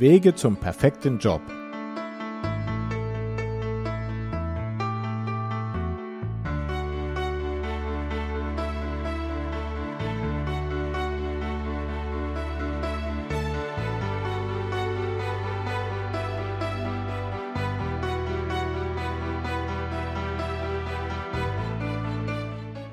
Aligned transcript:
Wege 0.00 0.32
zum 0.36 0.54
perfekten 0.56 1.18
Job. 1.18 1.40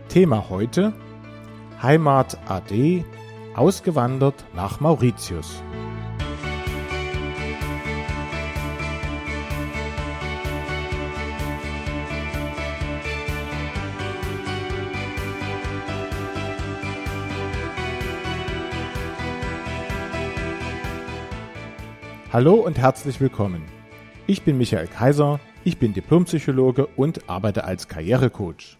Thema 0.09 0.49
heute 0.49 0.91
Heimat 1.83 2.39
AD 2.47 3.05
ausgewandert 3.53 4.43
nach 4.55 4.79
Mauritius. 4.79 5.61
Hallo 22.35 22.55
und 22.55 22.77
herzlich 22.77 23.21
willkommen. 23.21 23.63
Ich 24.27 24.41
bin 24.41 24.57
Michael 24.57 24.87
Kaiser, 24.87 25.39
ich 25.63 25.77
bin 25.77 25.93
Diplompsychologe 25.93 26.85
und 26.85 27.29
arbeite 27.29 27.63
als 27.63 27.87
Karrierecoach. 27.87 28.77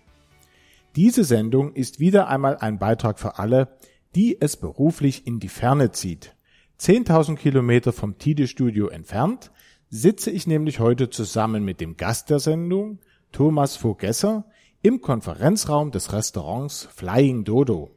Diese 0.97 1.23
Sendung 1.23 1.71
ist 1.71 2.01
wieder 2.01 2.27
einmal 2.27 2.57
ein 2.57 2.79
Beitrag 2.79 3.17
für 3.17 3.39
alle, 3.39 3.69
die 4.13 4.41
es 4.41 4.57
beruflich 4.57 5.25
in 5.25 5.39
die 5.39 5.47
Ferne 5.47 5.91
zieht. 5.91 6.35
10.000 6.81 7.37
Kilometer 7.37 7.93
vom 7.93 8.17
Tide-Studio 8.17 8.89
entfernt 8.89 9.51
sitze 9.89 10.31
ich 10.31 10.47
nämlich 10.47 10.81
heute 10.81 11.09
zusammen 11.09 11.63
mit 11.63 11.79
dem 11.79 11.95
Gast 11.95 12.29
der 12.29 12.39
Sendung, 12.39 12.99
Thomas 13.31 13.81
Vogesser, 13.81 14.47
im 14.81 14.99
Konferenzraum 14.99 15.91
des 15.91 16.11
Restaurants 16.11 16.89
Flying 16.93 17.45
Dodo. 17.45 17.89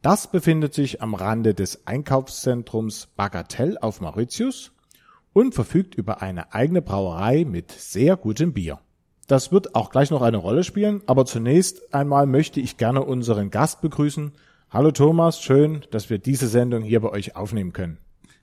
Das 0.00 0.30
befindet 0.30 0.72
sich 0.72 1.02
am 1.02 1.14
Rande 1.14 1.52
des 1.52 1.86
Einkaufszentrums 1.86 3.08
Bagatelle 3.14 3.82
auf 3.82 4.00
Mauritius 4.00 4.72
und 5.36 5.54
verfügt 5.54 5.94
über 5.94 6.22
eine 6.22 6.54
eigene 6.54 6.80
Brauerei 6.80 7.44
mit 7.44 7.70
sehr 7.70 8.16
gutem 8.16 8.54
Bier. 8.54 8.78
Das 9.26 9.52
wird 9.52 9.74
auch 9.74 9.90
gleich 9.90 10.10
noch 10.10 10.22
eine 10.22 10.38
Rolle 10.38 10.64
spielen, 10.64 11.02
aber 11.04 11.26
zunächst 11.26 11.92
einmal 11.92 12.24
möchte 12.24 12.58
ich 12.58 12.78
gerne 12.78 13.02
unseren 13.04 13.50
Gast 13.50 13.82
begrüßen. 13.82 14.32
Hallo 14.70 14.92
Thomas, 14.92 15.42
schön, 15.42 15.82
dass 15.90 16.08
wir 16.08 16.16
diese 16.16 16.46
Sendung 16.46 16.82
hier 16.82 17.00
bei 17.00 17.10
euch 17.10 17.36
aufnehmen 17.36 17.74
können. 17.74 17.98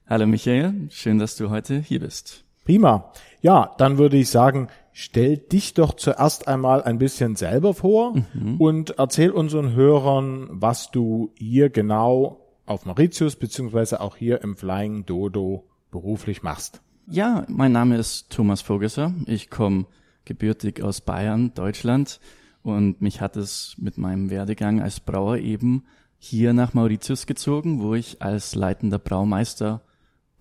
Hallo 0.06 0.28
Michael, 0.28 0.88
schön, 0.92 1.18
dass 1.18 1.36
du 1.36 1.50
heute 1.50 1.80
hier 1.80 2.00
bist. 2.00 2.44
Prima. 2.64 3.12
Ja, 3.42 3.74
dann 3.80 3.98
würde 3.98 4.18
ich 4.18 4.30
sagen, 4.30 4.68
stell 4.92 5.38
dich 5.38 5.74
doch 5.74 5.96
zuerst 5.96 6.48
einmal 6.48 6.84
ein 6.84 7.00
bisschen 7.00 7.36
selber 7.36 7.74
vor 7.74 8.14
mhm. 8.36 8.58
und 8.62 9.00
erzähl 9.00 9.32
unseren 9.32 9.74
Hörern, 9.74 10.48
was 10.52 10.92
du 10.92 11.32
hier 11.40 11.72
genau 11.72 12.52
auf 12.68 12.86
Mauritius 12.86 13.36
beziehungsweise 13.36 14.00
auch 14.00 14.16
hier 14.16 14.44
im 14.44 14.56
Flying 14.56 15.08
Dodo 15.08 15.66
beruflich 15.94 16.42
machst. 16.42 16.82
Ja, 17.06 17.46
mein 17.48 17.72
Name 17.72 17.98
ist 17.98 18.32
Thomas 18.32 18.68
Vogesser. 18.68 19.14
Ich 19.28 19.52
komme 19.52 19.86
gebürtig 20.26 20.82
aus 20.82 21.02
Bayern, 21.02 21.54
Deutschland. 21.54 22.20
Und 22.64 23.02
mich 23.02 23.22
hat 23.22 23.38
es 23.38 23.76
mit 23.78 24.00
meinem 24.00 24.32
Werdegang 24.32 24.82
als 24.82 25.00
Brauer 25.00 25.38
eben 25.38 25.84
hier 26.18 26.54
nach 26.54 26.74
Mauritius 26.74 27.28
gezogen, 27.28 27.80
wo 27.82 27.94
ich 27.94 28.24
als 28.24 28.56
leitender 28.56 28.98
Braumeister 28.98 29.82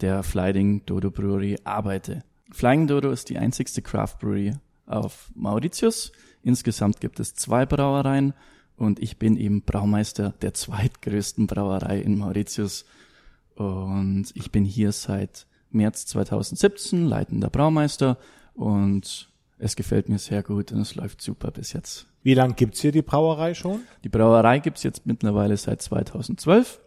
der 0.00 0.22
Flying 0.22 0.86
Dodo 0.86 1.10
Brewery 1.10 1.58
arbeite. 1.64 2.24
Flying 2.50 2.86
Dodo 2.86 3.10
ist 3.10 3.28
die 3.28 3.38
einzigste 3.38 3.82
Craft 3.82 4.16
Brewery 4.20 4.54
auf 4.86 5.30
Mauritius. 5.34 6.12
Insgesamt 6.42 7.00
gibt 7.00 7.20
es 7.20 7.34
zwei 7.34 7.66
Brauereien 7.66 8.32
und 8.76 9.00
ich 9.00 9.18
bin 9.18 9.36
eben 9.36 9.62
Braumeister 9.62 10.32
der 10.40 10.54
zweitgrößten 10.54 11.46
Brauerei 11.46 12.00
in 12.00 12.16
Mauritius. 12.16 12.86
Und 13.62 14.26
ich 14.34 14.50
bin 14.50 14.64
hier 14.64 14.92
seit 14.92 15.46
März 15.70 16.06
2017 16.06 17.06
leitender 17.06 17.50
Braumeister 17.50 18.18
und 18.54 19.30
es 19.58 19.76
gefällt 19.76 20.08
mir 20.08 20.18
sehr 20.18 20.42
gut 20.42 20.72
und 20.72 20.80
es 20.80 20.94
läuft 20.94 21.22
super 21.22 21.50
bis 21.50 21.72
jetzt. 21.72 22.06
Wie 22.22 22.34
lange 22.34 22.54
gibt's 22.54 22.80
hier 22.80 22.92
die 22.92 23.02
Brauerei 23.02 23.54
schon? 23.54 23.80
Die 24.04 24.08
Brauerei 24.08 24.58
gibt's 24.58 24.82
jetzt 24.82 25.06
mittlerweile 25.06 25.56
seit 25.56 25.82
2012, 25.82 26.80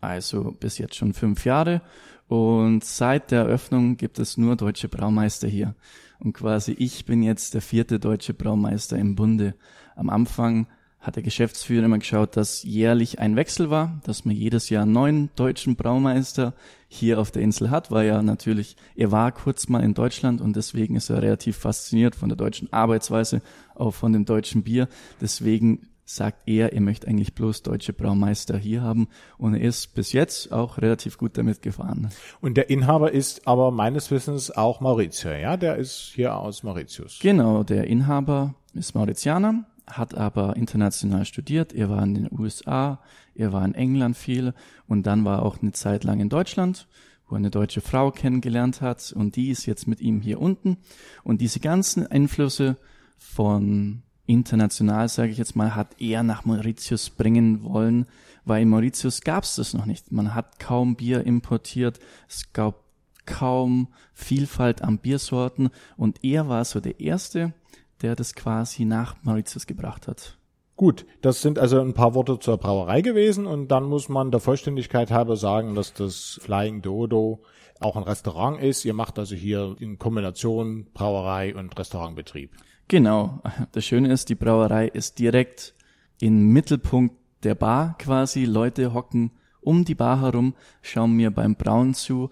also 0.00 0.54
bis 0.58 0.78
jetzt 0.78 0.96
schon 0.96 1.12
fünf 1.12 1.44
Jahre. 1.44 1.82
Und 2.28 2.84
seit 2.84 3.32
der 3.32 3.40
Eröffnung 3.40 3.96
gibt 3.96 4.18
es 4.18 4.36
nur 4.36 4.56
deutsche 4.56 4.88
Braumeister 4.88 5.48
hier. 5.48 5.74
Und 6.20 6.32
quasi 6.32 6.72
ich 6.72 7.04
bin 7.04 7.22
jetzt 7.22 7.54
der 7.54 7.62
vierte 7.62 7.98
deutsche 7.98 8.34
Braumeister 8.34 8.96
im 8.96 9.16
Bunde. 9.16 9.54
Am 9.96 10.10
Anfang 10.10 10.66
hat 11.00 11.16
der 11.16 11.22
Geschäftsführer 11.22 11.86
immer 11.86 11.98
geschaut, 11.98 12.36
dass 12.36 12.62
jährlich 12.62 13.18
ein 13.18 13.34
Wechsel 13.34 13.70
war, 13.70 14.00
dass 14.04 14.24
man 14.24 14.36
jedes 14.36 14.68
Jahr 14.68 14.82
einen 14.82 14.92
neuen 14.92 15.30
deutschen 15.34 15.76
Braumeister 15.76 16.52
hier 16.88 17.18
auf 17.18 17.30
der 17.30 17.42
Insel 17.42 17.70
hat, 17.70 17.90
weil 17.90 18.06
ja 18.06 18.22
natürlich, 18.22 18.76
er 18.96 19.10
war 19.10 19.32
kurz 19.32 19.68
mal 19.68 19.82
in 19.82 19.94
Deutschland 19.94 20.40
und 20.40 20.56
deswegen 20.56 20.96
ist 20.96 21.08
er 21.08 21.22
relativ 21.22 21.56
fasziniert 21.56 22.14
von 22.14 22.28
der 22.28 22.36
deutschen 22.36 22.72
Arbeitsweise, 22.72 23.40
auch 23.74 23.92
von 23.92 24.12
dem 24.12 24.26
deutschen 24.26 24.62
Bier. 24.62 24.88
Deswegen 25.20 25.88
sagt 26.04 26.42
er, 26.46 26.72
er 26.72 26.80
möchte 26.80 27.06
eigentlich 27.06 27.34
bloß 27.34 27.62
deutsche 27.62 27.92
Braumeister 27.92 28.58
hier 28.58 28.82
haben 28.82 29.08
und 29.38 29.54
er 29.54 29.62
ist 29.62 29.94
bis 29.94 30.12
jetzt 30.12 30.52
auch 30.52 30.78
relativ 30.78 31.16
gut 31.16 31.38
damit 31.38 31.62
gefahren. 31.62 32.10
Und 32.40 32.56
der 32.56 32.68
Inhaber 32.68 33.12
ist 33.12 33.46
aber 33.46 33.70
meines 33.70 34.10
Wissens 34.10 34.50
auch 34.50 34.80
Mauritier, 34.80 35.38
ja? 35.38 35.56
Der 35.56 35.76
ist 35.76 36.12
hier 36.14 36.36
aus 36.36 36.62
Mauritius. 36.62 37.20
Genau, 37.22 37.62
der 37.62 37.86
Inhaber 37.86 38.54
ist 38.74 38.94
Mauritianer 38.94 39.64
hat 39.90 40.14
aber 40.14 40.56
international 40.56 41.24
studiert. 41.24 41.72
Er 41.72 41.90
war 41.90 42.02
in 42.02 42.14
den 42.14 42.28
USA, 42.30 43.00
er 43.34 43.52
war 43.52 43.64
in 43.64 43.74
England 43.74 44.16
viel 44.16 44.54
und 44.86 45.06
dann 45.06 45.24
war 45.24 45.42
auch 45.42 45.60
eine 45.60 45.72
Zeit 45.72 46.04
lang 46.04 46.20
in 46.20 46.28
Deutschland, 46.28 46.86
wo 47.28 47.34
er 47.34 47.38
eine 47.38 47.50
deutsche 47.50 47.80
Frau 47.80 48.10
kennengelernt 48.10 48.80
hat 48.80 49.12
und 49.12 49.36
die 49.36 49.50
ist 49.50 49.66
jetzt 49.66 49.86
mit 49.86 50.00
ihm 50.00 50.20
hier 50.20 50.40
unten. 50.40 50.78
Und 51.24 51.40
diese 51.40 51.60
ganzen 51.60 52.06
Einflüsse 52.06 52.76
von 53.18 54.02
international, 54.26 55.08
sage 55.08 55.32
ich 55.32 55.38
jetzt 55.38 55.56
mal, 55.56 55.74
hat 55.74 56.00
er 56.00 56.22
nach 56.22 56.44
Mauritius 56.44 57.10
bringen 57.10 57.62
wollen, 57.64 58.06
weil 58.44 58.62
in 58.62 58.68
Mauritius 58.68 59.20
gab 59.22 59.44
es 59.44 59.56
das 59.56 59.74
noch 59.74 59.86
nicht. 59.86 60.12
Man 60.12 60.34
hat 60.34 60.58
kaum 60.58 60.96
Bier 60.96 61.26
importiert, 61.26 61.98
es 62.28 62.52
gab 62.52 62.84
kaum 63.26 63.88
Vielfalt 64.12 64.82
an 64.82 64.98
Biersorten 64.98 65.70
und 65.96 66.24
er 66.24 66.48
war 66.48 66.64
so 66.64 66.80
der 66.80 67.00
Erste, 67.00 67.52
der 68.02 68.16
das 68.16 68.34
quasi 68.34 68.84
nach 68.84 69.16
Mauritius 69.22 69.66
gebracht 69.66 70.08
hat. 70.08 70.38
Gut, 70.76 71.04
das 71.20 71.42
sind 71.42 71.58
also 71.58 71.80
ein 71.80 71.92
paar 71.92 72.14
Worte 72.14 72.38
zur 72.38 72.56
Brauerei 72.56 73.02
gewesen 73.02 73.46
und 73.46 73.68
dann 73.68 73.84
muss 73.84 74.08
man 74.08 74.30
der 74.30 74.40
Vollständigkeit 74.40 75.10
halber 75.10 75.36
sagen, 75.36 75.74
dass 75.74 75.92
das 75.92 76.40
Flying 76.42 76.80
Dodo 76.80 77.42
auch 77.80 77.96
ein 77.96 78.02
Restaurant 78.02 78.62
ist. 78.62 78.84
Ihr 78.86 78.94
macht 78.94 79.18
also 79.18 79.34
hier 79.34 79.76
in 79.78 79.98
Kombination 79.98 80.86
Brauerei 80.94 81.54
und 81.54 81.78
Restaurantbetrieb. 81.78 82.52
Genau. 82.88 83.42
Das 83.72 83.84
Schöne 83.84 84.10
ist, 84.10 84.30
die 84.30 84.34
Brauerei 84.34 84.88
ist 84.88 85.18
direkt 85.18 85.74
im 86.20 86.48
Mittelpunkt 86.48 87.14
der 87.42 87.54
Bar 87.54 87.96
quasi. 87.98 88.44
Leute 88.46 88.94
hocken 88.94 89.32
um 89.60 89.84
die 89.84 89.94
Bar 89.94 90.22
herum, 90.22 90.54
schauen 90.82 91.12
mir 91.12 91.30
beim 91.30 91.56
Brauen 91.56 91.94
zu 91.94 92.30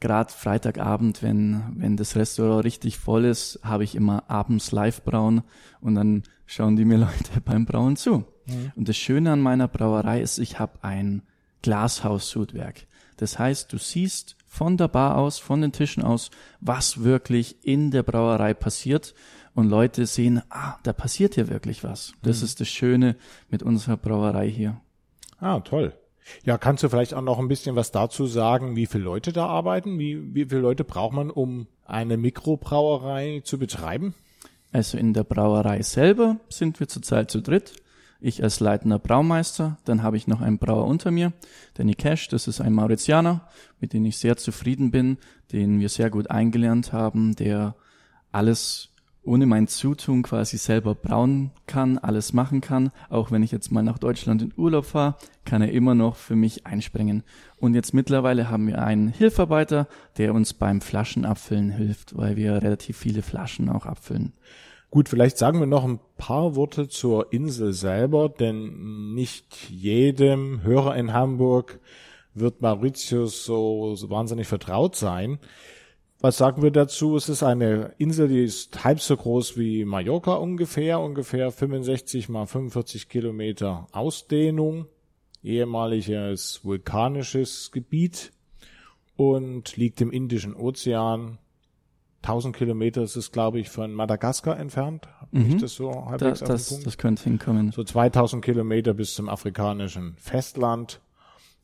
gerade 0.00 0.32
Freitagabend, 0.32 1.22
wenn, 1.22 1.62
wenn 1.76 1.96
das 1.96 2.16
Restaurant 2.16 2.64
richtig 2.64 2.98
voll 2.98 3.24
ist, 3.24 3.60
habe 3.62 3.84
ich 3.84 3.94
immer 3.94 4.28
abends 4.28 4.72
live 4.72 5.02
brauen 5.02 5.42
und 5.80 5.94
dann 5.94 6.22
schauen 6.46 6.76
die 6.76 6.84
mir 6.84 6.98
Leute 6.98 7.40
beim 7.44 7.64
Brauen 7.64 7.96
zu. 7.96 8.24
Mhm. 8.46 8.72
Und 8.74 8.88
das 8.88 8.96
Schöne 8.96 9.32
an 9.32 9.40
meiner 9.40 9.68
Brauerei 9.68 10.20
ist, 10.20 10.38
ich 10.38 10.58
habe 10.58 10.82
ein 10.82 11.22
Glashaussudwerk. 11.62 12.86
Das 13.16 13.38
heißt, 13.38 13.72
du 13.72 13.78
siehst 13.78 14.36
von 14.46 14.76
der 14.76 14.88
Bar 14.88 15.16
aus, 15.16 15.38
von 15.38 15.60
den 15.60 15.72
Tischen 15.72 16.02
aus, 16.02 16.30
was 16.60 17.02
wirklich 17.02 17.64
in 17.64 17.90
der 17.90 18.02
Brauerei 18.02 18.54
passiert. 18.54 19.14
Und 19.54 19.68
Leute 19.68 20.06
sehen, 20.06 20.42
ah, 20.50 20.78
da 20.82 20.92
passiert 20.92 21.36
hier 21.36 21.48
wirklich 21.48 21.84
was. 21.84 22.12
Das 22.22 22.40
mhm. 22.40 22.44
ist 22.44 22.60
das 22.60 22.68
Schöne 22.68 23.16
mit 23.48 23.62
unserer 23.62 23.96
Brauerei 23.96 24.50
hier. 24.50 24.80
Ah, 25.38 25.60
toll. 25.60 25.94
Ja, 26.44 26.58
kannst 26.58 26.82
du 26.82 26.88
vielleicht 26.88 27.14
auch 27.14 27.22
noch 27.22 27.38
ein 27.38 27.48
bisschen 27.48 27.76
was 27.76 27.90
dazu 27.90 28.26
sagen, 28.26 28.76
wie 28.76 28.86
viele 28.86 29.04
Leute 29.04 29.32
da 29.32 29.46
arbeiten? 29.46 29.98
Wie, 29.98 30.34
wie 30.34 30.46
viele 30.46 30.60
Leute 30.60 30.84
braucht 30.84 31.14
man, 31.14 31.30
um 31.30 31.66
eine 31.84 32.16
Mikrobrauerei 32.16 33.42
zu 33.44 33.58
betreiben? 33.58 34.14
Also 34.72 34.98
in 34.98 35.12
der 35.12 35.24
Brauerei 35.24 35.82
selber 35.82 36.38
sind 36.48 36.80
wir 36.80 36.88
zurzeit 36.88 37.30
zu 37.30 37.40
dritt. 37.40 37.74
Ich 38.20 38.42
als 38.42 38.58
leitender 38.58 38.98
Braumeister, 38.98 39.76
dann 39.84 40.02
habe 40.02 40.16
ich 40.16 40.26
noch 40.26 40.40
einen 40.40 40.58
Brauer 40.58 40.86
unter 40.86 41.10
mir, 41.10 41.32
der 41.76 41.84
Nikesh, 41.84 42.28
das 42.28 42.48
ist 42.48 42.60
ein 42.60 42.72
Mauritianer, 42.72 43.46
mit 43.80 43.92
dem 43.92 44.04
ich 44.06 44.16
sehr 44.16 44.38
zufrieden 44.38 44.90
bin, 44.90 45.18
den 45.52 45.78
wir 45.78 45.90
sehr 45.90 46.08
gut 46.08 46.30
eingelernt 46.30 46.92
haben, 46.92 47.36
der 47.36 47.76
alles 48.32 48.93
ohne 49.24 49.46
mein 49.46 49.66
Zutun 49.68 50.22
quasi 50.22 50.58
selber 50.58 50.94
brauen 50.94 51.50
kann, 51.66 51.98
alles 51.98 52.32
machen 52.32 52.60
kann. 52.60 52.90
Auch 53.08 53.30
wenn 53.30 53.42
ich 53.42 53.52
jetzt 53.52 53.72
mal 53.72 53.82
nach 53.82 53.98
Deutschland 53.98 54.42
in 54.42 54.52
Urlaub 54.56 54.84
fahre, 54.84 55.16
kann 55.44 55.62
er 55.62 55.72
immer 55.72 55.94
noch 55.94 56.16
für 56.16 56.36
mich 56.36 56.66
einspringen. 56.66 57.22
Und 57.58 57.74
jetzt 57.74 57.94
mittlerweile 57.94 58.50
haben 58.50 58.66
wir 58.66 58.82
einen 58.82 59.08
Hilfarbeiter, 59.08 59.88
der 60.18 60.34
uns 60.34 60.52
beim 60.54 60.80
Flaschenabfüllen 60.80 61.70
hilft, 61.70 62.16
weil 62.16 62.36
wir 62.36 62.62
relativ 62.62 62.96
viele 62.96 63.22
Flaschen 63.22 63.68
auch 63.68 63.86
abfüllen. 63.86 64.32
Gut, 64.90 65.08
vielleicht 65.08 65.38
sagen 65.38 65.58
wir 65.58 65.66
noch 65.66 65.84
ein 65.84 65.98
paar 66.18 66.54
Worte 66.54 66.88
zur 66.88 67.32
Insel 67.32 67.72
selber, 67.72 68.28
denn 68.28 69.14
nicht 69.14 69.68
jedem 69.68 70.62
Hörer 70.62 70.94
in 70.96 71.12
Hamburg 71.12 71.80
wird 72.34 72.62
Mauritius 72.62 73.44
so, 73.44 73.96
so 73.96 74.10
wahnsinnig 74.10 74.46
vertraut 74.46 74.94
sein. 74.96 75.38
Was 76.24 76.38
sagen 76.38 76.62
wir 76.62 76.70
dazu? 76.70 77.18
Es 77.18 77.28
ist 77.28 77.42
eine 77.42 77.92
Insel, 77.98 78.28
die 78.28 78.42
ist 78.42 78.82
halb 78.82 78.98
so 78.98 79.14
groß 79.14 79.58
wie 79.58 79.84
Mallorca 79.84 80.32
ungefähr, 80.36 80.98
ungefähr 80.98 81.50
65 81.50 82.30
mal 82.30 82.46
45 82.46 83.10
Kilometer 83.10 83.88
Ausdehnung, 83.92 84.86
ehemaliges 85.42 86.64
vulkanisches 86.64 87.72
Gebiet 87.72 88.32
und 89.16 89.76
liegt 89.76 90.00
im 90.00 90.10
Indischen 90.10 90.56
Ozean. 90.56 91.36
1000 92.22 92.56
Kilometer 92.56 93.02
ist 93.02 93.16
es, 93.16 93.30
glaube 93.30 93.60
ich, 93.60 93.68
von 93.68 93.92
Madagaskar 93.92 94.58
entfernt. 94.58 95.06
Mhm. 95.30 95.56
Ich 95.56 95.56
das 95.58 95.74
so 95.74 96.06
halbwegs 96.06 96.38
da, 96.38 96.46
das, 96.46 96.80
das 96.80 96.96
könnte 96.96 97.22
hinkommen. 97.24 97.70
So 97.70 97.84
2000 97.84 98.42
Kilometer 98.42 98.94
bis 98.94 99.12
zum 99.12 99.28
afrikanischen 99.28 100.16
Festland. 100.16 101.02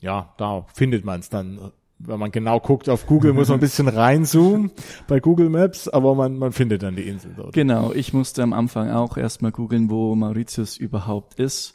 Ja, 0.02 0.34
da 0.36 0.66
findet 0.74 1.06
man 1.06 1.20
es 1.20 1.30
dann 1.30 1.72
wenn 2.02 2.18
man 2.18 2.30
genau 2.30 2.60
guckt 2.60 2.88
auf 2.88 3.06
Google, 3.06 3.32
muss 3.32 3.48
man 3.48 3.58
ein 3.58 3.60
bisschen 3.60 3.88
reinzoomen 3.88 4.70
bei 5.06 5.20
Google 5.20 5.50
Maps, 5.50 5.86
aber 5.86 6.14
man, 6.14 6.38
man 6.38 6.52
findet 6.52 6.82
dann 6.82 6.96
die 6.96 7.02
Insel 7.02 7.34
dort. 7.36 7.52
Genau, 7.52 7.92
ich 7.92 8.12
musste 8.12 8.42
am 8.42 8.52
Anfang 8.52 8.90
auch 8.90 9.16
erstmal 9.16 9.52
googeln, 9.52 9.90
wo 9.90 10.14
Mauritius 10.14 10.76
überhaupt 10.76 11.34
ist. 11.34 11.74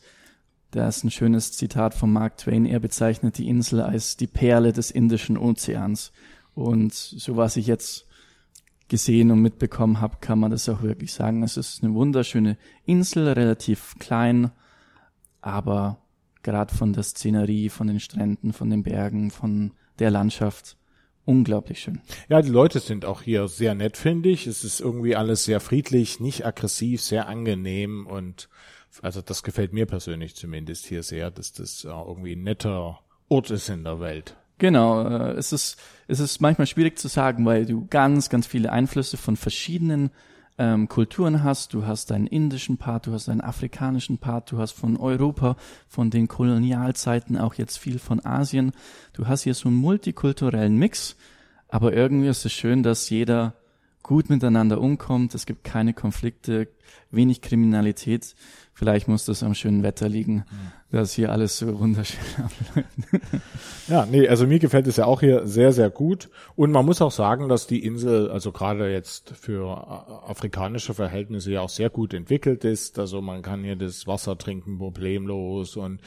Da 0.72 0.88
ist 0.88 1.04
ein 1.04 1.12
schönes 1.12 1.52
Zitat 1.54 1.94
von 1.94 2.12
Mark 2.12 2.38
Twain. 2.38 2.66
Er 2.66 2.80
bezeichnet 2.80 3.38
die 3.38 3.48
Insel 3.48 3.82
als 3.82 4.18
die 4.18 4.28
Perle 4.28 4.74
des 4.74 4.92
Indischen 4.92 5.38
Ozeans. 5.38 6.12
Und 6.56 6.94
so 6.94 7.38
was 7.38 7.56
ich 7.56 7.68
jetzt 7.68 8.08
gesehen 8.88 9.32
und 9.32 9.42
mitbekommen 9.42 10.02
habe, 10.02 10.18
kann 10.22 10.40
man 10.40 10.52
das 10.52 10.68
auch 10.70 10.82
wirklich 10.82 11.14
sagen. 11.14 11.44
Es 11.44 11.56
ist 11.56 11.84
eine 11.84 11.94
wunderschöne 11.94 12.58
Insel, 12.86 13.30
relativ 13.30 13.96
klein, 14.00 14.52
aber 15.42 16.00
gerade 16.44 16.74
von 16.74 16.94
der 16.94 17.04
Szenerie, 17.04 17.70
von 17.70 17.88
den 17.88 18.00
Stränden, 18.00 18.54
von 18.54 18.70
den 18.70 18.84
Bergen, 18.84 19.32
von 19.32 19.72
der 20.00 20.12
Landschaft. 20.12 20.78
Unglaublich 21.26 21.80
schön. 21.80 22.02
Ja, 22.30 22.42
die 22.42 22.50
Leute 22.50 22.80
sind 22.80 23.04
auch 23.04 23.24
hier 23.24 23.48
sehr 23.48 23.74
nett, 23.74 23.98
finde 23.98 24.30
ich. 24.30 24.46
Es 24.46 24.64
ist 24.64 24.80
irgendwie 24.80 25.16
alles 25.16 25.44
sehr 25.44 25.60
friedlich, 25.60 26.20
nicht 26.20 26.46
aggressiv, 26.46 27.02
sehr 27.02 27.28
angenehm 27.28 28.06
und 28.06 28.48
also 29.02 29.22
das 29.22 29.44
gefällt 29.44 29.74
mir 29.74 29.88
persönlich 29.88 30.36
zumindest 30.36 30.86
hier 30.86 31.04
sehr, 31.04 31.32
dass 31.32 31.52
das 31.52 31.84
irgendwie 31.84 32.34
ein 32.34 32.44
netter 32.44 33.00
Ort 33.28 33.50
ist 33.50 33.70
in 33.70 33.84
der 33.84 34.00
Welt. 34.00 34.38
Genau, 34.58 35.06
äh, 35.06 35.32
es 35.32 35.52
ist 35.52 35.78
es 36.08 36.20
ist 36.20 36.40
manchmal 36.40 36.68
schwierig 36.68 36.98
zu 36.98 37.08
sagen, 37.08 37.46
weil 37.46 37.66
du 37.66 37.88
ganz 37.88 38.30
ganz 38.30 38.48
viele 38.48 38.72
Einflüsse 38.72 39.18
von 39.18 39.36
verschiedenen 39.36 40.12
ähm, 40.58 40.88
Kulturen 40.88 41.44
hast. 41.44 41.74
Du 41.74 41.86
hast 41.86 42.12
einen 42.12 42.28
indischen 42.28 42.78
Part, 42.78 43.08
du 43.08 43.14
hast 43.14 43.30
einen 43.30 43.42
afrikanischen 43.42 44.18
Part, 44.18 44.52
du 44.52 44.58
hast 44.58 44.72
von 44.72 44.98
Europa, 44.98 45.56
von 45.88 46.10
den 46.10 46.28
Kolonialzeiten 46.28 47.38
auch 47.38 47.56
jetzt 47.56 47.78
viel 47.78 48.00
von 48.00 48.26
Asien. 48.26 48.72
Du 49.14 49.28
hast 49.28 49.44
hier 49.44 49.54
so 49.54 49.70
einen 49.70 49.78
multikulturellen 49.78 50.78
Mix, 50.78 51.16
aber 51.68 51.94
irgendwie 51.94 52.28
ist 52.28 52.46
es 52.46 52.54
schön, 52.54 52.84
dass 52.84 53.10
jeder 53.10 53.54
gut 54.06 54.30
miteinander 54.30 54.80
umkommt. 54.80 55.34
Es 55.34 55.48
gibt 55.48 55.64
keine 55.64 55.96
Konflikte, 55.96 56.68
wenig 57.10 57.42
Kriminalität. 57.42 58.36
Vielleicht 58.72 59.08
muss 59.08 59.26
das 59.26 59.42
am 59.42 59.56
schönen 59.56 59.82
Wetter 59.82 60.08
liegen, 60.08 60.46
dass 60.92 61.14
hier 61.14 61.32
alles 61.32 61.58
so 61.58 61.80
wunderschön 61.80 62.20
abläuft. 62.38 63.44
Ja, 63.88 64.06
nee, 64.06 64.28
also 64.28 64.46
mir 64.46 64.60
gefällt 64.60 64.86
es 64.86 64.98
ja 64.98 65.06
auch 65.06 65.22
hier 65.22 65.48
sehr, 65.48 65.72
sehr 65.74 65.90
gut. 65.90 66.30
Und 66.56 66.72
man 66.72 66.86
muss 66.86 67.02
auch 67.02 67.12
sagen, 67.12 67.50
dass 67.50 67.66
die 67.66 67.84
Insel, 67.84 68.30
also 68.30 68.52
gerade 68.52 68.92
jetzt 68.92 69.32
für 69.32 69.76
afrikanische 70.30 70.94
Verhältnisse 70.94 71.54
ja 71.54 71.62
auch 71.62 71.70
sehr 71.70 71.90
gut 71.90 72.14
entwickelt 72.14 72.64
ist. 72.64 73.00
Also 73.00 73.24
man 73.24 73.42
kann 73.42 73.64
hier 73.64 73.76
das 73.76 74.06
Wasser 74.06 74.38
trinken 74.38 74.78
problemlos 74.78 75.78
und 75.78 76.00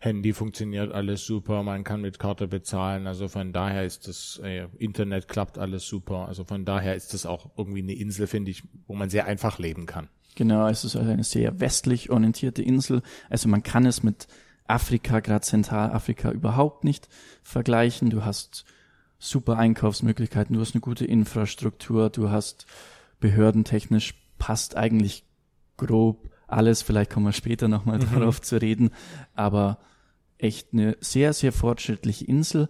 Handy 0.00 0.32
funktioniert 0.32 0.92
alles 0.92 1.26
super, 1.26 1.62
man 1.62 1.82
kann 1.82 2.00
mit 2.00 2.18
Karte 2.18 2.46
bezahlen, 2.46 3.06
also 3.06 3.28
von 3.28 3.52
daher 3.52 3.84
ist 3.84 4.06
das 4.06 4.40
äh, 4.44 4.68
Internet 4.78 5.26
klappt 5.26 5.58
alles 5.58 5.86
super, 5.86 6.28
also 6.28 6.44
von 6.44 6.64
daher 6.64 6.94
ist 6.94 7.14
das 7.14 7.26
auch 7.26 7.50
irgendwie 7.56 7.82
eine 7.82 7.94
Insel, 7.94 8.26
finde 8.26 8.50
ich, 8.50 8.62
wo 8.86 8.94
man 8.94 9.10
sehr 9.10 9.26
einfach 9.26 9.58
leben 9.58 9.86
kann. 9.86 10.08
Genau, 10.36 10.68
es 10.68 10.84
ist 10.84 10.94
also 10.94 11.10
eine 11.10 11.24
sehr 11.24 11.58
westlich 11.58 12.10
orientierte 12.10 12.62
Insel, 12.62 13.02
also 13.28 13.48
man 13.48 13.64
kann 13.64 13.86
es 13.86 14.04
mit 14.04 14.28
Afrika, 14.68 15.20
gerade 15.20 15.40
Zentralafrika 15.40 16.30
überhaupt 16.30 16.84
nicht 16.84 17.08
vergleichen. 17.42 18.10
Du 18.10 18.24
hast 18.24 18.64
super 19.18 19.56
Einkaufsmöglichkeiten, 19.58 20.54
du 20.54 20.60
hast 20.60 20.74
eine 20.74 20.80
gute 20.80 21.06
Infrastruktur, 21.06 22.10
du 22.10 22.30
hast 22.30 22.66
behördentechnisch 23.18 24.14
passt 24.38 24.76
eigentlich 24.76 25.24
grob 25.76 26.30
alles. 26.46 26.82
Vielleicht 26.82 27.10
kommen 27.10 27.26
wir 27.26 27.32
später 27.32 27.66
nochmal 27.66 27.98
mhm. 27.98 28.12
darauf 28.12 28.40
zu 28.40 28.60
reden. 28.60 28.90
Aber 29.34 29.78
echt 30.38 30.72
eine 30.72 30.96
sehr, 31.00 31.32
sehr 31.32 31.52
fortschrittliche 31.52 32.24
Insel. 32.24 32.68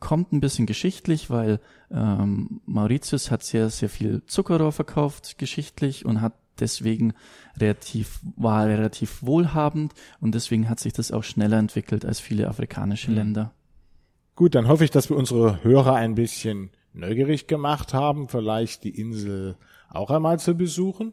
Kommt 0.00 0.32
ein 0.32 0.40
bisschen 0.40 0.66
geschichtlich, 0.66 1.30
weil 1.30 1.60
ähm, 1.90 2.60
Mauritius 2.66 3.30
hat 3.30 3.42
sehr, 3.42 3.70
sehr 3.70 3.88
viel 3.88 4.24
Zuckerrohr 4.26 4.72
verkauft, 4.72 5.38
geschichtlich, 5.38 6.04
und 6.04 6.20
hat 6.20 6.34
deswegen 6.60 7.14
relativ, 7.58 8.20
war 8.36 8.66
relativ 8.66 9.22
wohlhabend 9.22 9.92
und 10.20 10.34
deswegen 10.34 10.68
hat 10.68 10.80
sich 10.80 10.92
das 10.92 11.10
auch 11.10 11.24
schneller 11.24 11.58
entwickelt 11.58 12.04
als 12.04 12.20
viele 12.20 12.48
afrikanische 12.48 13.10
mhm. 13.10 13.16
Länder. 13.16 13.54
Gut, 14.34 14.54
dann 14.54 14.68
hoffe 14.68 14.84
ich, 14.84 14.90
dass 14.90 15.10
wir 15.10 15.16
unsere 15.16 15.62
Hörer 15.62 15.94
ein 15.94 16.14
bisschen 16.14 16.70
neugierig 16.94 17.46
gemacht 17.46 17.94
haben, 17.94 18.28
vielleicht 18.28 18.84
die 18.84 18.98
Insel 18.98 19.56
auch 19.90 20.10
einmal 20.10 20.38
zu 20.38 20.54
besuchen. 20.54 21.12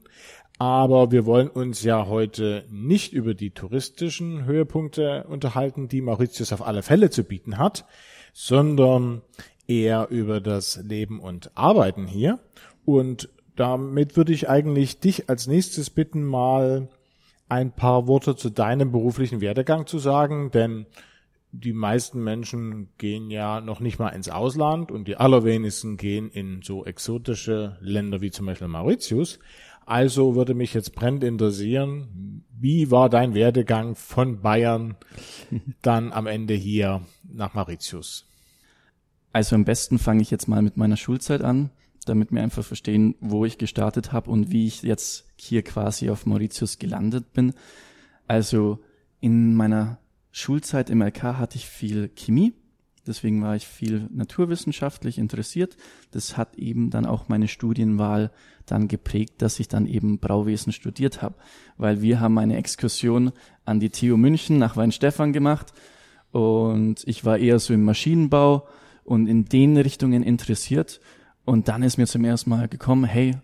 Aber 0.59 1.11
wir 1.11 1.25
wollen 1.25 1.47
uns 1.47 1.83
ja 1.83 2.07
heute 2.07 2.65
nicht 2.69 3.13
über 3.13 3.33
die 3.33 3.51
touristischen 3.51 4.44
Höhepunkte 4.44 5.25
unterhalten, 5.29 5.88
die 5.88 6.01
Mauritius 6.01 6.51
auf 6.51 6.67
alle 6.67 6.83
Fälle 6.83 7.09
zu 7.09 7.23
bieten 7.23 7.57
hat, 7.57 7.85
sondern 8.33 9.21
eher 9.67 10.09
über 10.09 10.41
das 10.41 10.81
Leben 10.83 11.21
und 11.21 11.51
Arbeiten 11.56 12.07
hier. 12.07 12.39
Und 12.84 13.29
damit 13.55 14.17
würde 14.17 14.34
ich 14.34 14.50
eigentlich 14.50 15.00
dich 15.00 15.29
als 15.29 15.48
nächstes 15.48 15.89
bitten, 15.89 16.25
mal 16.25 16.89
ein 17.48 17.72
paar 17.72 18.07
Worte 18.07 18.36
zu 18.36 18.50
deinem 18.50 18.91
beruflichen 18.91 19.39
Werdegang 19.39 19.88
zu 19.88 19.98
sagen, 19.98 20.51
denn 20.51 20.88
die 21.51 21.74
meisten 21.74 22.24
Menschen 22.24 22.89
gehen 22.98 23.31
ja 23.31 23.60
noch 23.62 23.79
nicht 23.79 23.98
mal 23.98 24.10
ins 24.10 24.29
Ausland 24.29 24.91
und 24.91 25.07
die 25.07 25.15
allerwenigsten 25.15 25.98
gehen 25.98 26.29
in 26.29 26.62
so 26.62 26.86
exotische 26.86 27.77
Länder 27.81 28.22
wie 28.22 28.29
zum 28.29 28.45
Beispiel 28.45 28.67
Mauritius. 28.67 29.39
Also 29.89 30.36
würde 30.36 30.53
mich 30.53 30.75
jetzt 30.75 30.93
brennend 30.93 31.24
interessieren, 31.24 32.46
wie 32.55 32.91
war 32.91 33.10
dein 33.10 33.34
Werdegang 33.34 33.96
von 33.96 34.39
Bayern 34.39 34.98
dann 35.81 36.13
am 36.13 36.27
Ende 36.27 36.53
hier 36.53 37.01
nach 37.24 37.55
Mauritius? 37.55 38.27
Also 39.34 39.55
am 39.55 39.65
besten 39.65 39.98
fange 39.98 40.22
ich 40.22 40.29
jetzt 40.29 40.48
mal 40.48 40.62
mit 40.62 40.77
meiner 40.77 40.96
Schulzeit 40.96 41.41
an, 41.41 41.72
damit 42.05 42.31
wir 42.31 42.43
einfach 42.43 42.63
verstehen, 42.63 43.15
wo 43.19 43.46
ich 43.46 43.58
gestartet 43.58 44.12
habe 44.12 44.29
und 44.29 44.51
wie 44.51 44.67
ich 44.67 44.84
jetzt 44.84 45.25
hier 45.38 45.63
quasi 45.63 46.12
auf 46.12 46.27
Mauritius 46.27 46.77
gelandet 46.77 47.34
bin. 47.34 47.53
Also 48.27 48.77
in 49.22 49.55
meiner 49.55 49.98
Schulzeit 50.31 50.91
im 50.91 51.01
LK 51.01 51.24
hatte 51.24 51.58
ich 51.58 51.65
viel 51.65 52.10
Chemie 52.10 52.53
Deswegen 53.10 53.42
war 53.42 53.56
ich 53.56 53.68
viel 53.68 54.08
naturwissenschaftlich 54.13 55.18
interessiert. 55.18 55.75
Das 56.12 56.38
hat 56.38 56.56
eben 56.58 56.92
dann 56.92 57.08
auch 57.08 57.28
meine 57.28 57.48
Studienwahl 57.48 58.30
dann 58.68 58.88
geprägt, 58.88 59.42
dass 59.42 59.60
ich 59.60 59.68
dann 59.68 59.88
eben 59.88 60.20
Brauwesen 60.20 60.72
studiert 60.72 61.24
habe. 61.24 61.34
Weil 61.78 62.04
wir 62.04 62.20
haben 62.20 62.38
eine 62.38 62.58
Exkursion 62.58 63.32
an 63.66 63.80
die 63.80 63.89
TU 63.89 64.16
München 64.16 64.60
nach 64.60 64.78
Weinstefan 64.78 65.34
gemacht 65.34 65.74
und 66.32 67.04
ich 67.08 67.25
war 67.25 67.39
eher 67.39 67.58
so 67.58 67.74
im 67.74 67.84
Maschinenbau 67.84 68.68
und 69.04 69.25
in 69.25 69.46
den 69.46 69.75
Richtungen 69.75 70.22
interessiert. 70.22 71.01
Und 71.46 71.68
dann 71.68 71.82
ist 71.82 71.98
mir 71.98 72.06
zum 72.06 72.24
ersten 72.24 72.51
Mal 72.51 72.68
gekommen, 72.68 73.06
hey, 73.06 73.38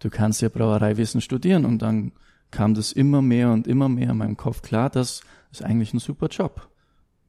du 0.00 0.10
kannst 0.10 0.42
ja 0.42 0.50
Brauereiwesen 0.50 1.22
studieren. 1.22 1.64
Und 1.64 1.80
dann 1.80 2.12
kam 2.50 2.74
das 2.74 2.92
immer 2.92 3.22
mehr 3.22 3.52
und 3.52 3.66
immer 3.66 3.88
mehr 3.88 4.10
in 4.10 4.18
meinem 4.18 4.36
Kopf 4.36 4.60
klar, 4.60 4.90
das 4.90 5.22
ist 5.50 5.62
eigentlich 5.62 5.94
ein 5.94 5.98
super 5.98 6.26
Job 6.26 6.68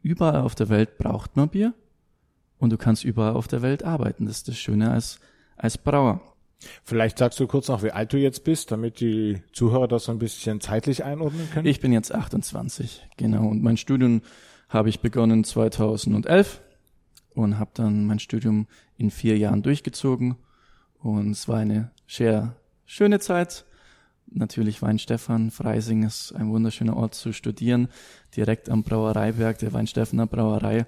überall 0.04 0.42
auf 0.42 0.54
der 0.54 0.70
Welt 0.70 0.98
braucht 0.98 1.36
man 1.36 1.50
Bier 1.50 1.74
und 2.60 2.72
du 2.72 2.78
kannst 2.78 3.04
überall 3.04 3.34
auf 3.34 3.48
der 3.48 3.62
Welt 3.62 3.84
arbeiten. 3.84 4.26
Das 4.26 4.38
ist 4.38 4.48
das 4.48 4.58
Schöne 4.58 4.92
als, 4.92 5.20
als 5.58 5.78
Brauer. 5.78 6.22
Vielleicht 6.84 7.18
sagst 7.18 7.40
du 7.40 7.48
kurz 7.48 7.68
noch, 7.68 7.84
wie 7.84 7.92
alt 7.92 8.14
du 8.14 8.18
jetzt 8.18 8.44
bist, 8.44 8.72
damit 8.72 9.00
die 9.00 9.42
Zuhörer 9.52 9.88
das 9.88 10.06
so 10.06 10.12
ein 10.12 10.20
bisschen 10.20 10.62
zeitlich 10.62 11.04
einordnen 11.04 11.50
können. 11.52 11.68
Ich 11.68 11.80
bin 11.80 11.92
jetzt 11.92 12.14
28, 12.14 13.08
genau. 13.18 13.48
Und 13.48 13.64
mein 13.64 13.78
Studium 13.78 14.22
habe 14.70 14.90
ich 14.90 15.02
begonnen 15.02 15.44
2011 15.44 16.62
und 17.34 17.60
habe 17.60 17.72
dann 17.74 18.06
mein 18.06 18.20
Studium 18.20 18.68
in 18.98 19.12
vier 19.12 19.38
Jahren 19.38 19.62
durchgezogen. 19.62 20.36
Und 21.00 21.32
es 21.32 21.48
war 21.48 21.58
eine 21.58 21.92
sehr 22.08 22.56
schöne 22.86 23.20
Zeit. 23.20 23.66
Natürlich 24.36 24.82
Weinstefan, 24.82 25.52
Freising 25.52 26.04
ist 26.04 26.34
ein 26.34 26.50
wunderschöner 26.50 26.98
Ort 26.98 27.14
zu 27.14 27.34
studieren, 27.34 27.88
direkt 28.36 28.70
am 28.70 28.84
Brauereiberg 28.84 29.60
der 29.60 29.74
Weinstefener 29.74 30.26
Brauerei. 30.26 30.88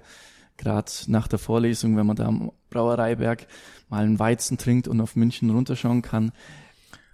Gerade 0.56 0.90
nach 1.06 1.28
der 1.28 1.38
Vorlesung, 1.38 1.96
wenn 1.96 2.06
man 2.06 2.16
da 2.16 2.26
am 2.26 2.50
Brauereiberg 2.70 3.46
mal 3.88 4.04
einen 4.04 4.18
Weizen 4.18 4.58
trinkt 4.58 4.88
und 4.88 5.00
auf 5.00 5.14
München 5.14 5.50
runterschauen 5.50 6.02
kann, 6.02 6.32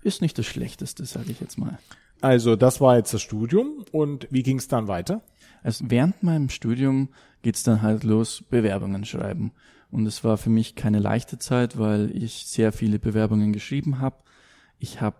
ist 0.03 0.23
nicht 0.23 0.39
das 0.39 0.47
Schlechteste, 0.47 1.05
sage 1.05 1.33
ich 1.33 1.41
jetzt 1.41 1.59
mal. 1.59 1.79
Also 2.23 2.57
das 2.57 2.81
war 2.81 2.97
jetzt 2.97 3.13
das 3.13 3.21
Studium 3.21 3.85
und 3.91 4.29
wie 4.31 4.43
ging 4.43 4.59
es 4.59 4.69
dann 4.69 4.89
weiter? 4.89 5.23
Also 5.63 5.85
während 5.89 6.23
meinem 6.23 6.49
Studium 6.49 7.09
geht's 7.43 7.63
dann 7.63 7.83
halt 7.83 8.05
los, 8.05 8.43
Bewerbungen 8.49 9.05
schreiben. 9.05 9.53
Und 9.91 10.07
es 10.07 10.25
war 10.25 10.39
für 10.39 10.49
mich 10.51 10.75
keine 10.75 11.01
leichte 11.01 11.39
Zeit, 11.39 11.79
weil 11.79 12.17
ich 12.17 12.47
sehr 12.47 12.73
viele 12.73 12.99
Bewerbungen 12.99 13.53
geschrieben 13.53 13.99
habe. 13.99 14.17
Ich 14.79 15.01
habe 15.01 15.17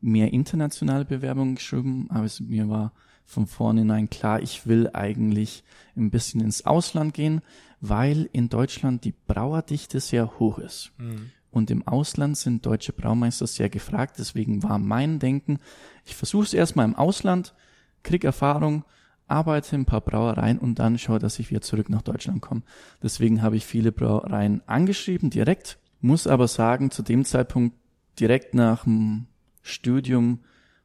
mehr 0.00 0.32
internationale 0.32 1.04
Bewerbungen 1.04 1.56
geschrieben, 1.56 2.06
aber 2.10 2.24
es, 2.24 2.40
mir 2.40 2.68
war 2.68 2.92
von 3.24 3.46
vornherein 3.46 4.08
klar, 4.08 4.40
ich 4.40 4.66
will 4.66 4.88
eigentlich 4.92 5.64
ein 5.96 6.10
bisschen 6.10 6.40
ins 6.40 6.64
Ausland 6.64 7.12
gehen, 7.12 7.42
weil 7.80 8.28
in 8.32 8.48
Deutschland 8.48 9.04
die 9.04 9.14
Brauerdichte 9.26 10.00
sehr 10.00 10.38
hoch 10.38 10.58
ist. 10.58 10.92
Mhm. 10.98 11.30
Und 11.50 11.70
im 11.70 11.86
Ausland 11.86 12.36
sind 12.36 12.66
deutsche 12.66 12.92
Braumeister 12.92 13.46
sehr 13.46 13.68
gefragt. 13.68 14.16
Deswegen 14.18 14.62
war 14.62 14.78
mein 14.78 15.18
Denken, 15.18 15.58
ich 16.04 16.14
versuche 16.14 16.44
es 16.44 16.54
erstmal 16.54 16.84
im 16.84 16.94
Ausland, 16.94 17.54
krieg 18.02 18.24
Erfahrung, 18.24 18.84
arbeite 19.26 19.74
in 19.74 19.82
ein 19.82 19.86
paar 19.86 20.02
Brauereien 20.02 20.58
und 20.58 20.78
dann 20.78 20.98
schaue, 20.98 21.18
dass 21.18 21.38
ich 21.38 21.50
wieder 21.50 21.62
zurück 21.62 21.88
nach 21.88 22.02
Deutschland 22.02 22.42
komme. 22.42 22.62
Deswegen 23.02 23.42
habe 23.42 23.56
ich 23.56 23.66
viele 23.66 23.90
Brauereien 23.90 24.62
angeschrieben, 24.66 25.30
direkt, 25.30 25.78
muss 26.00 26.26
aber 26.26 26.46
sagen, 26.46 26.90
zu 26.90 27.02
dem 27.02 27.24
Zeitpunkt 27.24 27.76
direkt 28.20 28.54
nach 28.54 28.84
dem 28.84 29.26
Studium 29.66 30.40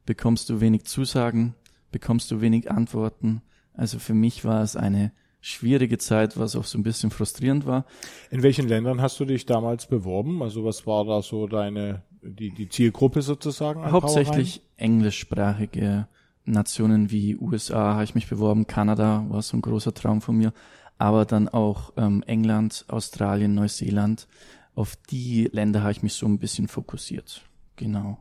bekommst 0.08 0.50
du 0.50 0.60
wenig 0.60 0.86
Zusagen, 0.86 1.54
bekommst 1.92 2.32
du 2.32 2.42
wenig 2.42 2.72
Antworten. 2.72 3.42
Also 3.74 4.00
für 4.00 4.16
mich 4.16 4.44
war 4.44 4.64
es 4.64 4.76
eine 4.76 5.12
schwierige 5.40 6.00
Zeit, 6.00 6.38
was 6.38 6.56
auch 6.56 6.66
so 6.66 6.80
ein 6.80 6.84
bisschen 6.84 7.12
frustrierend 7.12 7.66
war. 7.68 7.86
In 8.32 8.42
welchen 8.42 8.68
Ländern 8.68 9.00
hast 9.00 9.20
du 9.20 9.26
dich 9.26 9.46
damals 9.46 9.86
beworben? 9.86 10.42
Also 10.42 10.66
was 10.66 10.88
war 10.88 11.06
da 11.06 11.22
so 11.22 11.48
deine, 11.48 12.02
die, 12.24 12.50
die 12.50 12.70
Zielgruppe 12.70 13.22
sozusagen? 13.22 13.92
Hauptsächlich 13.92 14.62
englischsprachige 14.78 16.08
Nationen 16.46 17.12
wie 17.12 17.38
USA 17.38 17.94
habe 17.94 18.04
ich 18.04 18.16
mich 18.16 18.28
beworben, 18.28 18.66
Kanada 18.66 19.26
war 19.30 19.44
so 19.44 19.58
ein 19.58 19.62
großer 19.62 19.94
Traum 19.94 20.22
von 20.22 20.38
mir, 20.38 20.54
aber 20.98 21.26
dann 21.26 21.48
auch 21.48 21.94
ähm, 21.98 22.24
England, 22.26 22.86
Australien, 22.88 23.54
Neuseeland. 23.54 24.28
Auf 24.74 24.96
die 24.96 25.50
Länder 25.52 25.82
habe 25.82 25.92
ich 25.92 26.02
mich 26.02 26.14
so 26.14 26.26
ein 26.26 26.40
bisschen 26.40 26.68
fokussiert. 26.68 27.44
Genau. 27.76 28.18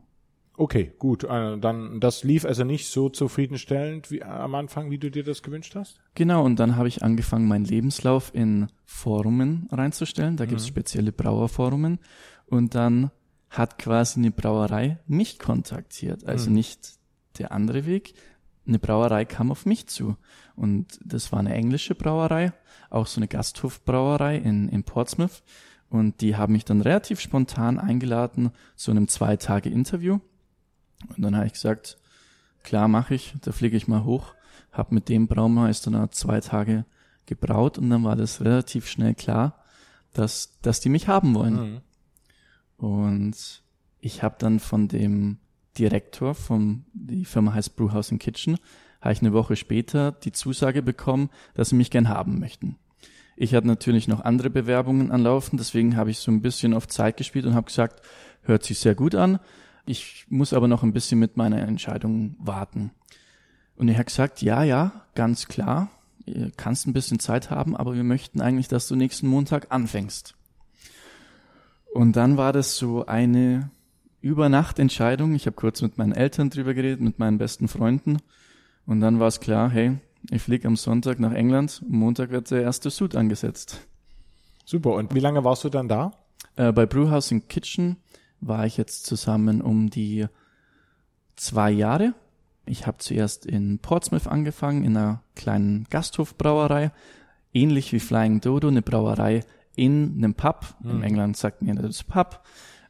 Okay, 0.61 0.93
gut. 0.99 1.23
Äh, 1.23 1.57
dann 1.57 1.99
das 1.99 2.23
lief 2.23 2.45
also 2.45 2.63
nicht 2.63 2.87
so 2.87 3.09
zufriedenstellend 3.09 4.11
wie 4.11 4.21
am 4.21 4.53
Anfang, 4.53 4.91
wie 4.91 4.99
du 4.99 5.09
dir 5.09 5.23
das 5.23 5.41
gewünscht 5.41 5.73
hast? 5.73 5.99
Genau, 6.13 6.45
und 6.45 6.59
dann 6.59 6.75
habe 6.75 6.87
ich 6.87 7.01
angefangen, 7.01 7.47
meinen 7.47 7.65
Lebenslauf 7.65 8.29
in 8.35 8.67
Forumen 8.85 9.67
reinzustellen. 9.71 10.37
Da 10.37 10.43
mhm. 10.43 10.49
gibt 10.49 10.61
es 10.61 10.67
spezielle 10.67 11.11
Brauerforumen. 11.11 11.97
Und 12.45 12.75
dann 12.75 13.09
hat 13.49 13.79
quasi 13.79 14.19
eine 14.19 14.29
Brauerei 14.29 14.99
mich 15.07 15.39
kontaktiert. 15.39 16.27
Also 16.27 16.51
mhm. 16.51 16.57
nicht 16.57 16.91
der 17.39 17.53
andere 17.53 17.87
Weg. 17.87 18.13
Eine 18.67 18.77
Brauerei 18.77 19.25
kam 19.25 19.49
auf 19.49 19.65
mich 19.65 19.87
zu. 19.87 20.15
Und 20.55 20.99
das 21.03 21.31
war 21.31 21.39
eine 21.39 21.55
englische 21.55 21.95
Brauerei, 21.95 22.53
auch 22.91 23.07
so 23.07 23.17
eine 23.17 23.27
Gasthofbrauerei 23.27 24.37
in, 24.37 24.69
in 24.69 24.83
Portsmouth. 24.83 25.41
Und 25.89 26.21
die 26.21 26.35
haben 26.35 26.53
mich 26.53 26.65
dann 26.65 26.81
relativ 26.81 27.19
spontan 27.19 27.79
eingeladen 27.79 28.51
zu 28.75 28.91
einem 28.91 29.07
zwei 29.07 29.37
Tage 29.37 29.69
Interview. 29.69 30.19
Und 31.07 31.21
dann 31.21 31.35
habe 31.35 31.47
ich 31.47 31.53
gesagt, 31.53 31.97
klar 32.63 32.87
mache 32.87 33.15
ich, 33.15 33.33
da 33.41 33.51
fliege 33.51 33.77
ich 33.77 33.87
mal 33.87 34.03
hoch, 34.03 34.33
habe 34.71 34.95
mit 34.95 35.09
dem 35.09 35.27
Braumeister 35.27 35.91
da 35.91 36.11
zwei 36.11 36.39
Tage 36.39 36.85
gebraut 37.25 37.77
und 37.77 37.89
dann 37.89 38.03
war 38.03 38.15
das 38.15 38.41
relativ 38.41 38.87
schnell 38.87 39.15
klar, 39.15 39.63
dass, 40.13 40.59
dass 40.61 40.79
die 40.79 40.89
mich 40.89 41.07
haben 41.07 41.33
wollen. 41.35 41.53
Mhm. 41.53 41.81
Und 42.77 43.63
ich 43.99 44.23
habe 44.23 44.35
dann 44.39 44.59
von 44.59 44.87
dem 44.87 45.37
Direktor 45.77 46.35
vom, 46.35 46.85
die 46.93 47.25
Firma 47.25 47.53
heißt 47.53 47.75
Brewhouse 47.75 48.11
and 48.11 48.21
Kitchen, 48.21 48.57
habe 48.99 49.13
ich 49.13 49.21
eine 49.21 49.33
Woche 49.33 49.55
später 49.55 50.11
die 50.11 50.31
Zusage 50.31 50.81
bekommen, 50.81 51.29
dass 51.53 51.69
sie 51.69 51.75
mich 51.75 51.91
gern 51.91 52.09
haben 52.09 52.39
möchten. 52.39 52.77
Ich 53.37 53.55
hatte 53.55 53.67
natürlich 53.67 54.07
noch 54.07 54.21
andere 54.21 54.49
Bewerbungen 54.49 55.11
anlaufen, 55.11 55.57
deswegen 55.57 55.95
habe 55.95 56.11
ich 56.11 56.19
so 56.19 56.31
ein 56.31 56.41
bisschen 56.41 56.73
auf 56.73 56.87
Zeit 56.87 57.17
gespielt 57.17 57.45
und 57.45 57.55
habe 57.55 57.67
gesagt, 57.67 58.01
hört 58.43 58.63
sich 58.63 58.79
sehr 58.79 58.95
gut 58.95 59.15
an. 59.15 59.39
Ich 59.85 60.25
muss 60.29 60.53
aber 60.53 60.67
noch 60.67 60.83
ein 60.83 60.93
bisschen 60.93 61.19
mit 61.19 61.37
meiner 61.37 61.61
Entscheidung 61.61 62.35
warten. 62.39 62.91
Und 63.75 63.87
er 63.89 63.97
hat 63.97 64.07
gesagt, 64.07 64.41
ja, 64.41 64.63
ja, 64.63 65.05
ganz 65.15 65.47
klar, 65.47 65.89
ihr 66.25 66.51
kannst 66.55 66.87
ein 66.87 66.93
bisschen 66.93 67.19
Zeit 67.19 67.49
haben, 67.49 67.75
aber 67.75 67.95
wir 67.95 68.03
möchten 68.03 68.41
eigentlich, 68.41 68.67
dass 68.67 68.87
du 68.87 68.95
nächsten 68.95 69.27
Montag 69.27 69.71
anfängst. 69.71 70.35
Und 71.93 72.15
dann 72.15 72.37
war 72.37 72.53
das 72.53 72.77
so 72.77 73.05
eine 73.05 73.71
Übernachtentscheidung. 74.21 75.33
Ich 75.33 75.45
habe 75.45 75.55
kurz 75.55 75.81
mit 75.81 75.97
meinen 75.97 76.13
Eltern 76.13 76.49
drüber 76.49 76.73
geredet, 76.73 77.01
mit 77.01 77.19
meinen 77.19 77.37
besten 77.37 77.67
Freunden. 77.67 78.17
Und 78.85 79.01
dann 79.01 79.19
war 79.19 79.27
es 79.27 79.39
klar, 79.39 79.69
hey, 79.69 79.97
ich 80.29 80.41
fliege 80.41 80.67
am 80.67 80.75
Sonntag 80.75 81.19
nach 81.19 81.33
England, 81.33 81.81
am 81.83 81.97
Montag 81.97 82.29
wird 82.29 82.51
der 82.51 82.61
erste 82.61 82.89
Suit 82.91 83.15
angesetzt. 83.15 83.87
Super, 84.65 84.93
und 84.93 85.13
wie 85.15 85.19
lange 85.19 85.43
warst 85.43 85.63
du 85.63 85.69
dann 85.69 85.87
da? 85.87 86.11
Äh, 86.55 86.71
bei 86.71 86.85
Brewhouse 86.85 87.31
in 87.31 87.47
Kitchen 87.47 87.97
war 88.41 88.65
ich 88.65 88.77
jetzt 88.77 89.05
zusammen 89.05 89.61
um 89.61 89.89
die 89.89 90.27
zwei 91.35 91.71
Jahre. 91.71 92.13
Ich 92.65 92.85
habe 92.85 92.97
zuerst 92.97 93.45
in 93.45 93.79
Portsmouth 93.79 94.27
angefangen, 94.27 94.83
in 94.83 94.95
einer 94.97 95.23
kleinen 95.35 95.85
Gasthofbrauerei, 95.89 96.91
ähnlich 97.53 97.91
wie 97.93 97.99
Flying 97.99 98.41
Dodo, 98.41 98.67
eine 98.67 98.81
Brauerei 98.81 99.43
in 99.75 100.15
einem 100.17 100.33
Pub. 100.33 100.75
Mhm. 100.81 100.91
In 100.91 101.03
England 101.03 101.37
sagt 101.37 101.61
man 101.61 101.75
das 101.77 102.03
Pub. 102.03 102.43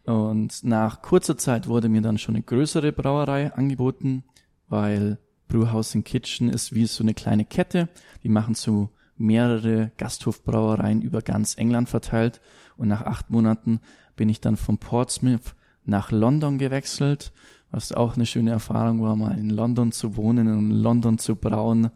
Und 0.03 0.63
nach 0.63 1.01
kurzer 1.01 1.37
Zeit 1.37 1.67
wurde 1.67 1.89
mir 1.89 2.01
dann 2.01 2.17
schon 2.17 2.35
eine 2.35 2.43
größere 2.43 2.91
Brauerei 2.91 3.53
angeboten, 3.53 4.23
weil 4.67 5.19
Brewhouse 5.47 5.95
in 5.95 6.03
Kitchen 6.03 6.49
ist 6.49 6.73
wie 6.73 6.85
so 6.85 7.03
eine 7.03 7.13
kleine 7.13 7.45
Kette. 7.45 7.89
Die 8.23 8.29
machen 8.29 8.55
so 8.55 8.89
mehrere 9.17 9.91
Gasthofbrauereien 9.97 11.01
über 11.01 11.21
ganz 11.21 11.55
England 11.57 11.89
verteilt. 11.89 12.41
Und 12.77 12.87
nach 12.87 13.03
acht 13.03 13.29
Monaten 13.29 13.79
bin 14.21 14.29
ich 14.29 14.39
dann 14.39 14.55
von 14.55 14.77
Portsmouth 14.77 15.55
nach 15.83 16.11
London 16.11 16.59
gewechselt, 16.59 17.33
was 17.71 17.91
auch 17.91 18.13
eine 18.13 18.27
schöne 18.27 18.51
Erfahrung 18.51 19.01
war, 19.01 19.15
mal 19.15 19.35
in 19.35 19.49
London 19.49 19.91
zu 19.91 20.15
wohnen 20.15 20.47
und 20.47 20.69
in 20.69 20.77
London 20.77 21.17
zu 21.17 21.35
brauen. 21.35 21.89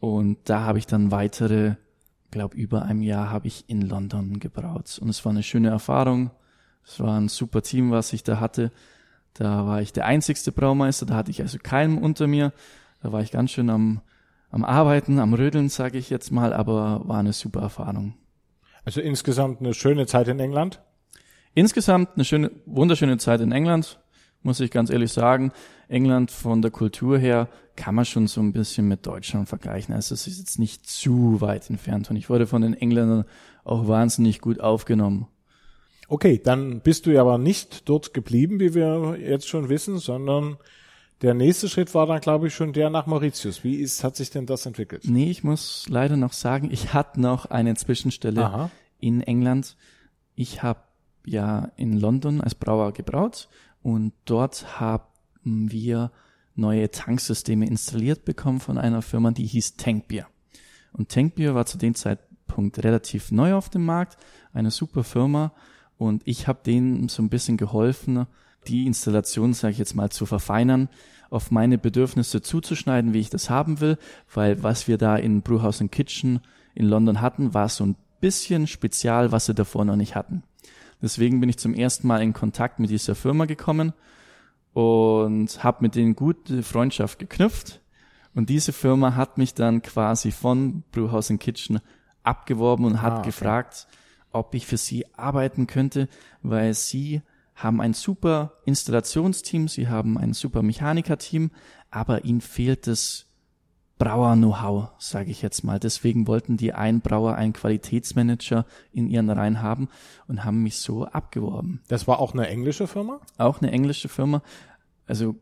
Und 0.00 0.36
da 0.44 0.60
habe 0.64 0.78
ich 0.78 0.86
dann 0.86 1.10
weitere, 1.10 1.76
glaube 2.30 2.58
über 2.58 2.82
einem 2.82 3.00
Jahr 3.00 3.30
habe 3.30 3.46
ich 3.46 3.64
in 3.68 3.80
London 3.80 4.38
gebraut. 4.38 4.98
Und 5.00 5.08
es 5.08 5.24
war 5.24 5.32
eine 5.32 5.42
schöne 5.42 5.70
Erfahrung. 5.70 6.30
Es 6.84 7.00
war 7.00 7.18
ein 7.18 7.30
super 7.30 7.62
Team, 7.62 7.90
was 7.90 8.12
ich 8.12 8.22
da 8.22 8.38
hatte. 8.38 8.70
Da 9.32 9.66
war 9.66 9.80
ich 9.80 9.94
der 9.94 10.04
einzigste 10.04 10.52
Braumeister, 10.52 11.06
da 11.06 11.14
hatte 11.14 11.30
ich 11.30 11.40
also 11.40 11.56
keinen 11.56 11.96
unter 11.96 12.26
mir. 12.26 12.52
Da 13.02 13.12
war 13.12 13.22
ich 13.22 13.30
ganz 13.30 13.50
schön 13.50 13.70
am, 13.70 14.02
am 14.50 14.62
Arbeiten, 14.62 15.18
am 15.18 15.32
Rödeln, 15.32 15.70
sage 15.70 15.96
ich 15.96 16.10
jetzt 16.10 16.32
mal, 16.32 16.52
aber 16.52 17.00
war 17.08 17.16
eine 17.16 17.32
super 17.32 17.62
Erfahrung. 17.62 18.12
Also 18.84 19.00
insgesamt 19.00 19.60
eine 19.60 19.72
schöne 19.72 20.04
Zeit 20.04 20.28
in 20.28 20.38
England? 20.38 20.82
Insgesamt 21.54 22.10
eine 22.14 22.24
schöne, 22.24 22.50
wunderschöne 22.66 23.18
Zeit 23.18 23.40
in 23.40 23.52
England, 23.52 23.98
muss 24.42 24.60
ich 24.60 24.70
ganz 24.70 24.90
ehrlich 24.90 25.12
sagen. 25.12 25.52
England 25.88 26.30
von 26.30 26.62
der 26.62 26.70
Kultur 26.70 27.18
her 27.18 27.48
kann 27.76 27.94
man 27.94 28.04
schon 28.04 28.26
so 28.26 28.40
ein 28.40 28.52
bisschen 28.52 28.86
mit 28.86 29.06
Deutschland 29.06 29.48
vergleichen. 29.48 29.94
Also 29.94 30.14
es 30.14 30.26
ist 30.26 30.38
jetzt 30.38 30.58
nicht 30.58 30.86
zu 30.86 31.40
weit 31.40 31.68
entfernt 31.70 32.10
und 32.10 32.16
ich 32.16 32.30
wurde 32.30 32.46
von 32.46 32.62
den 32.62 32.74
Engländern 32.74 33.24
auch 33.64 33.88
wahnsinnig 33.88 34.40
gut 34.40 34.60
aufgenommen. 34.60 35.26
Okay, 36.08 36.40
dann 36.42 36.80
bist 36.80 37.06
du 37.06 37.10
ja 37.10 37.20
aber 37.20 37.38
nicht 37.38 37.88
dort 37.88 38.14
geblieben, 38.14 38.58
wie 38.60 38.74
wir 38.74 39.16
jetzt 39.18 39.48
schon 39.48 39.68
wissen, 39.68 39.98
sondern 39.98 40.56
der 41.22 41.34
nächste 41.34 41.68
Schritt 41.68 41.94
war 41.94 42.06
dann, 42.06 42.20
glaube 42.20 42.46
ich, 42.46 42.54
schon 42.54 42.72
der 42.72 42.90
nach 42.90 43.06
Mauritius. 43.06 43.62
Wie 43.62 43.76
ist, 43.76 44.02
hat 44.02 44.16
sich 44.16 44.30
denn 44.30 44.46
das 44.46 44.66
entwickelt? 44.66 45.04
Nee, 45.04 45.30
ich 45.30 45.44
muss 45.44 45.86
leider 45.88 46.16
noch 46.16 46.32
sagen, 46.32 46.70
ich 46.72 46.94
hatte 46.94 47.20
noch 47.20 47.46
eine 47.46 47.74
Zwischenstelle 47.74 48.44
Aha. 48.44 48.70
in 48.98 49.20
England. 49.20 49.76
Ich 50.34 50.62
habe 50.62 50.80
ja 51.24 51.70
in 51.76 51.98
London 51.98 52.40
als 52.40 52.54
Brauer 52.54 52.92
gebraut 52.92 53.48
und 53.82 54.12
dort 54.24 54.80
haben 54.80 55.70
wir 55.70 56.10
neue 56.54 56.90
Tanksysteme 56.90 57.66
installiert 57.66 58.24
bekommen 58.24 58.60
von 58.60 58.78
einer 58.78 59.02
Firma, 59.02 59.30
die 59.30 59.46
hieß 59.46 59.76
Tankbier. 59.76 60.26
Und 60.92 61.08
Tankbier 61.08 61.54
war 61.54 61.66
zu 61.66 61.78
dem 61.78 61.94
Zeitpunkt 61.94 62.82
relativ 62.82 63.30
neu 63.30 63.54
auf 63.54 63.70
dem 63.70 63.84
Markt, 63.84 64.18
eine 64.52 64.70
super 64.70 65.04
Firma 65.04 65.52
und 65.96 66.22
ich 66.24 66.48
habe 66.48 66.60
denen 66.64 67.08
so 67.08 67.22
ein 67.22 67.28
bisschen 67.28 67.56
geholfen, 67.56 68.26
die 68.66 68.86
Installation, 68.86 69.54
sage 69.54 69.72
ich 69.72 69.78
jetzt 69.78 69.94
mal, 69.94 70.10
zu 70.10 70.26
verfeinern, 70.26 70.88
auf 71.30 71.50
meine 71.50 71.78
Bedürfnisse 71.78 72.42
zuzuschneiden, 72.42 73.14
wie 73.14 73.20
ich 73.20 73.30
das 73.30 73.48
haben 73.48 73.80
will, 73.80 73.98
weil 74.32 74.62
was 74.62 74.88
wir 74.88 74.98
da 74.98 75.16
in 75.16 75.42
Brewhouse 75.42 75.80
and 75.80 75.92
Kitchen 75.92 76.40
in 76.74 76.86
London 76.86 77.20
hatten, 77.20 77.54
war 77.54 77.68
so 77.68 77.84
ein 77.84 77.96
bisschen 78.20 78.66
spezial, 78.66 79.32
was 79.32 79.46
sie 79.46 79.54
davor 79.54 79.84
noch 79.84 79.96
nicht 79.96 80.14
hatten. 80.14 80.42
Deswegen 81.02 81.40
bin 81.40 81.48
ich 81.48 81.58
zum 81.58 81.74
ersten 81.74 82.06
Mal 82.06 82.22
in 82.22 82.32
Kontakt 82.32 82.78
mit 82.78 82.90
dieser 82.90 83.14
Firma 83.14 83.46
gekommen 83.46 83.92
und 84.72 85.64
habe 85.64 85.78
mit 85.80 85.94
denen 85.94 86.14
gute 86.14 86.62
Freundschaft 86.62 87.18
geknüpft. 87.18 87.80
Und 88.34 88.48
diese 88.48 88.72
Firma 88.72 89.16
hat 89.16 89.38
mich 89.38 89.54
dann 89.54 89.82
quasi 89.82 90.30
von 90.30 90.84
Brewhouse 90.92 91.32
Kitchen 91.40 91.80
abgeworben 92.22 92.84
und 92.84 93.02
hat 93.02 93.12
ah, 93.12 93.18
okay. 93.18 93.28
gefragt, 93.28 93.88
ob 94.30 94.54
ich 94.54 94.66
für 94.66 94.76
sie 94.76 95.06
arbeiten 95.14 95.66
könnte, 95.66 96.08
weil 96.42 96.74
sie 96.74 97.22
haben 97.54 97.80
ein 97.80 97.92
super 97.92 98.52
Installationsteam, 98.64 99.68
sie 99.68 99.88
haben 99.88 100.16
ein 100.16 100.32
super 100.32 100.62
Mechanikerteam, 100.62 101.50
aber 101.90 102.24
ihnen 102.24 102.40
fehlt 102.40 102.86
das 102.86 103.26
Brauer-Know-how, 104.00 104.88
sage 104.98 105.30
ich 105.30 105.42
jetzt 105.42 105.62
mal. 105.62 105.78
Deswegen 105.78 106.26
wollten 106.26 106.56
die 106.56 106.72
ein 106.72 107.02
Brauer, 107.02 107.34
einen 107.34 107.52
Qualitätsmanager 107.52 108.64
in 108.92 109.08
ihren 109.08 109.28
Reihen 109.28 109.60
haben 109.60 109.90
und 110.26 110.42
haben 110.42 110.62
mich 110.62 110.78
so 110.78 111.04
abgeworben. 111.04 111.82
Das 111.86 112.08
war 112.08 112.18
auch 112.18 112.32
eine 112.32 112.48
englische 112.48 112.86
Firma? 112.86 113.20
Auch 113.36 113.60
eine 113.60 113.70
englische 113.70 114.08
Firma. 114.08 114.42
Also 115.06 115.36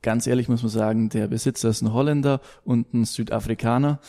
ganz 0.00 0.26
ehrlich 0.26 0.48
muss 0.48 0.62
man 0.62 0.70
sagen, 0.70 1.10
der 1.10 1.28
Besitzer 1.28 1.68
ist 1.68 1.82
ein 1.82 1.92
Holländer 1.92 2.40
und 2.64 2.94
ein 2.94 3.04
Südafrikaner, 3.04 4.00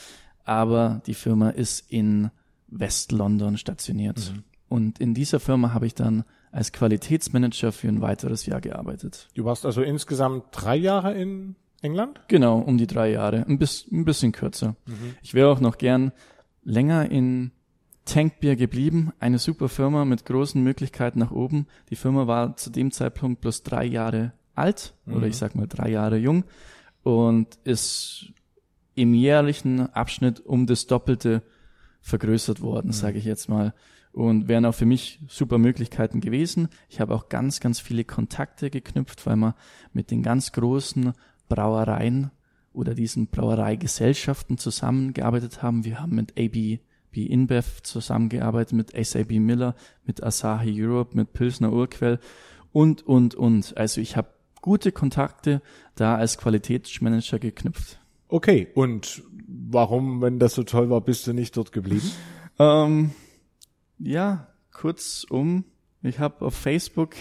aber 0.45 1.01
die 1.05 1.13
Firma 1.13 1.50
ist 1.50 1.91
in 1.91 2.31
West-London 2.69 3.57
stationiert. 3.57 4.31
Mhm. 4.33 4.43
Und 4.69 5.00
in 5.00 5.13
dieser 5.13 5.41
Firma 5.41 5.74
habe 5.74 5.86
ich 5.86 5.95
dann 5.95 6.24
als 6.53 6.71
Qualitätsmanager 6.71 7.74
für 7.74 7.89
ein 7.89 8.00
weiteres 8.00 8.45
Jahr 8.45 8.62
gearbeitet. 8.62 9.27
Du 9.36 9.43
warst 9.43 9.65
also 9.65 9.81
insgesamt 9.81 10.45
drei 10.51 10.77
Jahre 10.77 11.13
in 11.13 11.57
England? 11.81 12.21
Genau, 12.27 12.59
um 12.59 12.77
die 12.77 12.88
drei 12.88 13.11
Jahre. 13.11 13.45
Ein, 13.47 13.57
bis, 13.57 13.88
ein 13.91 14.05
bisschen 14.05 14.31
kürzer. 14.31 14.75
Mhm. 14.85 15.15
Ich 15.21 15.33
wäre 15.33 15.50
auch 15.50 15.59
noch 15.59 15.77
gern 15.77 16.11
länger 16.63 17.09
in 17.09 17.51
Tankbier 18.05 18.55
geblieben. 18.55 19.11
Eine 19.19 19.39
super 19.39 19.69
Firma 19.69 20.05
mit 20.05 20.25
großen 20.25 20.61
Möglichkeiten 20.61 21.19
nach 21.19 21.31
oben. 21.31 21.67
Die 21.89 21.95
Firma 21.95 22.27
war 22.27 22.55
zu 22.57 22.69
dem 22.69 22.91
Zeitpunkt 22.91 23.41
bloß 23.41 23.63
drei 23.63 23.85
Jahre 23.85 24.33
alt 24.55 24.93
mhm. 25.05 25.15
oder 25.15 25.27
ich 25.27 25.38
sag 25.38 25.55
mal 25.55 25.67
drei 25.67 25.89
Jahre 25.89 26.17
jung 26.17 26.43
und 27.03 27.57
ist 27.63 28.31
im 28.95 29.13
jährlichen 29.13 29.93
Abschnitt 29.93 30.39
um 30.39 30.67
das 30.67 30.88
Doppelte 30.88 31.41
vergrößert 32.01 32.61
worden, 32.61 32.88
mhm. 32.88 32.93
sage 32.93 33.17
ich 33.17 33.25
jetzt 33.25 33.50
mal. 33.50 33.73
Und 34.11 34.50
wären 34.50 34.65
auch 34.65 34.75
für 34.75 34.85
mich 34.85 35.21
super 35.29 35.57
Möglichkeiten 35.57 36.19
gewesen. 36.19 36.67
Ich 36.89 37.00
habe 37.00 37.15
auch 37.15 37.29
ganz, 37.29 37.61
ganz 37.61 37.79
viele 37.79 38.03
Kontakte 38.03 38.69
geknüpft, 38.69 39.25
weil 39.25 39.38
man 39.38 39.53
mit 39.93 40.11
den 40.11 40.21
ganz 40.21 40.51
großen 40.51 41.13
Brauereien 41.53 42.31
oder 42.74 42.96
diesen 42.96 43.27
Brauereigesellschaften 43.27 44.58
zusammengearbeitet 44.58 45.62
haben. 45.62 45.84
Wir 45.84 46.00
haben 46.00 46.15
mit 46.15 46.31
AB 46.39 46.79
B 47.12 47.25
InBev 47.25 47.81
zusammengearbeitet, 47.84 48.74
mit 48.74 49.05
SAB 49.05 49.31
Miller, 49.39 49.75
mit 50.05 50.24
Asahi 50.24 50.74
Europe, 50.81 51.15
mit 51.15 51.34
Pilsner 51.34 51.72
Urquell 51.74 52.20
und, 52.72 53.05
und, 53.05 53.36
und. 53.36 53.75
Also 53.77 54.00
ich 54.00 54.15
habe 54.15 54.29
gute 54.62 54.91
Kontakte 54.91 55.62
da 55.96 56.15
als 56.15 56.38
Qualitätsmanager 56.38 57.39
geknüpft. 57.39 58.00
Okay, 58.29 58.70
und 58.75 59.24
warum, 59.46 60.22
wenn 60.22 60.39
das 60.39 60.55
so 60.55 60.63
toll 60.63 60.89
war, 60.89 61.01
bist 61.01 61.27
du 61.27 61.34
nicht 61.34 61.58
dort 61.58 61.74
geblieben? 61.74 62.10
ähm, 62.60 63.12
ja, 64.00 64.48
kurzum, 64.72 65.65
ich 66.01 66.20
habe 66.20 66.46
auf 66.46 66.55
Facebook 66.55 67.15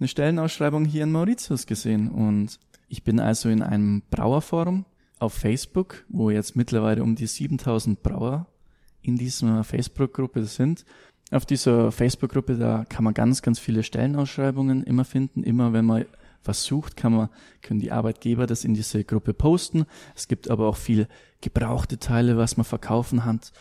eine 0.00 0.08
Stellenausschreibung 0.08 0.86
hier 0.86 1.04
in 1.04 1.12
Mauritius 1.12 1.66
gesehen 1.66 2.08
und 2.10 2.58
ich 2.88 3.02
bin 3.02 3.20
also 3.20 3.48
in 3.48 3.62
einem 3.62 4.02
Brauerforum 4.10 4.84
auf 5.18 5.34
Facebook, 5.34 6.04
wo 6.08 6.30
jetzt 6.30 6.56
mittlerweile 6.56 7.02
um 7.02 7.14
die 7.14 7.26
7000 7.26 8.02
Brauer 8.02 8.46
in 9.02 9.16
dieser 9.16 9.64
Facebook-Gruppe 9.64 10.44
sind. 10.44 10.84
Auf 11.30 11.46
dieser 11.46 11.90
Facebook-Gruppe, 11.90 12.56
da 12.56 12.84
kann 12.88 13.04
man 13.04 13.14
ganz, 13.14 13.42
ganz 13.42 13.58
viele 13.58 13.82
Stellenausschreibungen 13.82 14.84
immer 14.84 15.04
finden. 15.04 15.42
Immer 15.42 15.72
wenn 15.72 15.84
man 15.84 16.04
was 16.44 16.64
sucht, 16.64 16.96
kann 16.96 17.14
man, 17.14 17.28
können 17.62 17.80
die 17.80 17.92
Arbeitgeber 17.92 18.46
das 18.46 18.64
in 18.64 18.74
diese 18.74 19.04
Gruppe 19.04 19.32
posten. 19.32 19.86
Es 20.14 20.28
gibt 20.28 20.50
aber 20.50 20.68
auch 20.68 20.76
viel 20.76 21.08
gebrauchte 21.40 21.98
Teile, 21.98 22.36
was 22.36 22.56
man 22.56 22.64
verkaufen 22.64 23.24
hat, 23.24 23.52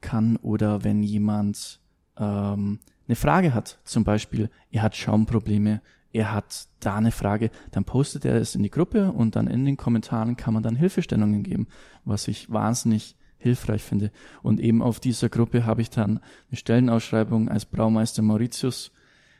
kann. 0.00 0.36
Oder 0.36 0.84
wenn 0.84 1.02
jemand 1.02 1.80
ähm, 2.16 2.78
eine 3.06 3.16
Frage 3.16 3.54
hat, 3.54 3.78
zum 3.84 4.04
Beispiel, 4.04 4.50
er 4.70 4.82
hat 4.82 4.96
Schaumprobleme, 4.96 5.80
er 6.12 6.32
hat 6.32 6.68
da 6.80 6.96
eine 6.96 7.12
Frage, 7.12 7.50
dann 7.70 7.84
postet 7.84 8.24
er 8.24 8.36
es 8.36 8.54
in 8.54 8.62
die 8.62 8.70
Gruppe 8.70 9.12
und 9.12 9.36
dann 9.36 9.46
in 9.46 9.64
den 9.64 9.76
Kommentaren 9.76 10.36
kann 10.36 10.54
man 10.54 10.62
dann 10.62 10.76
Hilfestellungen 10.76 11.42
geben, 11.42 11.68
was 12.04 12.28
ich 12.28 12.50
wahnsinnig 12.50 13.16
hilfreich 13.36 13.82
finde. 13.82 14.10
Und 14.42 14.60
eben 14.60 14.82
auf 14.82 15.00
dieser 15.00 15.28
Gruppe 15.28 15.66
habe 15.66 15.82
ich 15.82 15.90
dann 15.90 16.20
eine 16.48 16.56
Stellenausschreibung 16.56 17.48
als 17.48 17.66
Braumeister 17.66 18.22
Mauritius 18.22 18.90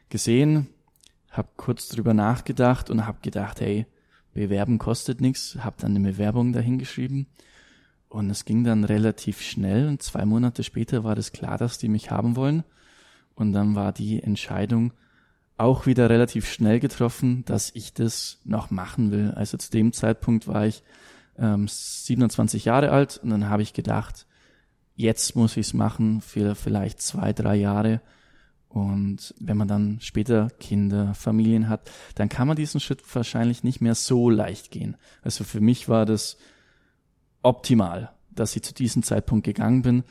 gesehen, 0.08 0.68
habe 1.30 1.48
kurz 1.56 1.88
drüber 1.88 2.14
nachgedacht 2.14 2.90
und 2.90 3.06
habe 3.06 3.18
gedacht, 3.22 3.60
hey, 3.60 3.86
bewerben 4.34 4.78
kostet 4.78 5.20
nichts, 5.20 5.56
habe 5.60 5.76
dann 5.80 5.96
eine 5.96 6.08
Bewerbung 6.08 6.52
dahingeschrieben 6.52 7.26
und 8.08 8.30
es 8.30 8.44
ging 8.44 8.64
dann 8.64 8.84
relativ 8.84 9.42
schnell 9.42 9.88
und 9.88 10.02
zwei 10.02 10.24
Monate 10.24 10.62
später 10.62 11.02
war 11.04 11.14
das 11.14 11.32
klar, 11.32 11.58
dass 11.58 11.78
die 11.78 11.88
mich 11.88 12.10
haben 12.10 12.36
wollen 12.36 12.64
und 13.34 13.52
dann 13.52 13.74
war 13.74 13.92
die 13.92 14.22
Entscheidung, 14.22 14.92
auch 15.58 15.86
wieder 15.86 16.08
relativ 16.08 16.50
schnell 16.50 16.80
getroffen, 16.80 17.44
dass 17.44 17.70
ich 17.74 17.92
das 17.92 18.38
noch 18.44 18.70
machen 18.70 19.10
will. 19.10 19.32
Also 19.32 19.56
zu 19.58 19.70
dem 19.70 19.92
Zeitpunkt 19.92 20.46
war 20.46 20.66
ich 20.66 20.82
ähm, 21.36 21.66
27 21.68 22.64
Jahre 22.64 22.90
alt 22.90 23.20
und 23.22 23.30
dann 23.30 23.48
habe 23.48 23.62
ich 23.62 23.72
gedacht, 23.72 24.26
jetzt 24.94 25.36
muss 25.36 25.56
ich 25.56 25.66
es 25.66 25.74
machen 25.74 26.20
für 26.20 26.54
vielleicht 26.54 27.02
zwei, 27.02 27.32
drei 27.32 27.56
Jahre. 27.56 28.00
Und 28.68 29.34
wenn 29.40 29.56
man 29.56 29.68
dann 29.68 29.98
später 30.00 30.48
Kinder, 30.60 31.14
Familien 31.14 31.68
hat, 31.68 31.90
dann 32.14 32.28
kann 32.28 32.46
man 32.46 32.56
diesen 32.56 32.80
Schritt 32.80 33.02
wahrscheinlich 33.14 33.64
nicht 33.64 33.80
mehr 33.80 33.94
so 33.94 34.30
leicht 34.30 34.70
gehen. 34.70 34.96
Also 35.22 35.42
für 35.42 35.60
mich 35.60 35.88
war 35.88 36.06
das 36.06 36.36
optimal, 37.42 38.12
dass 38.30 38.54
ich 38.54 38.62
zu 38.62 38.74
diesem 38.74 39.02
Zeitpunkt 39.02 39.44
gegangen 39.44 39.82
bin. 39.82 40.04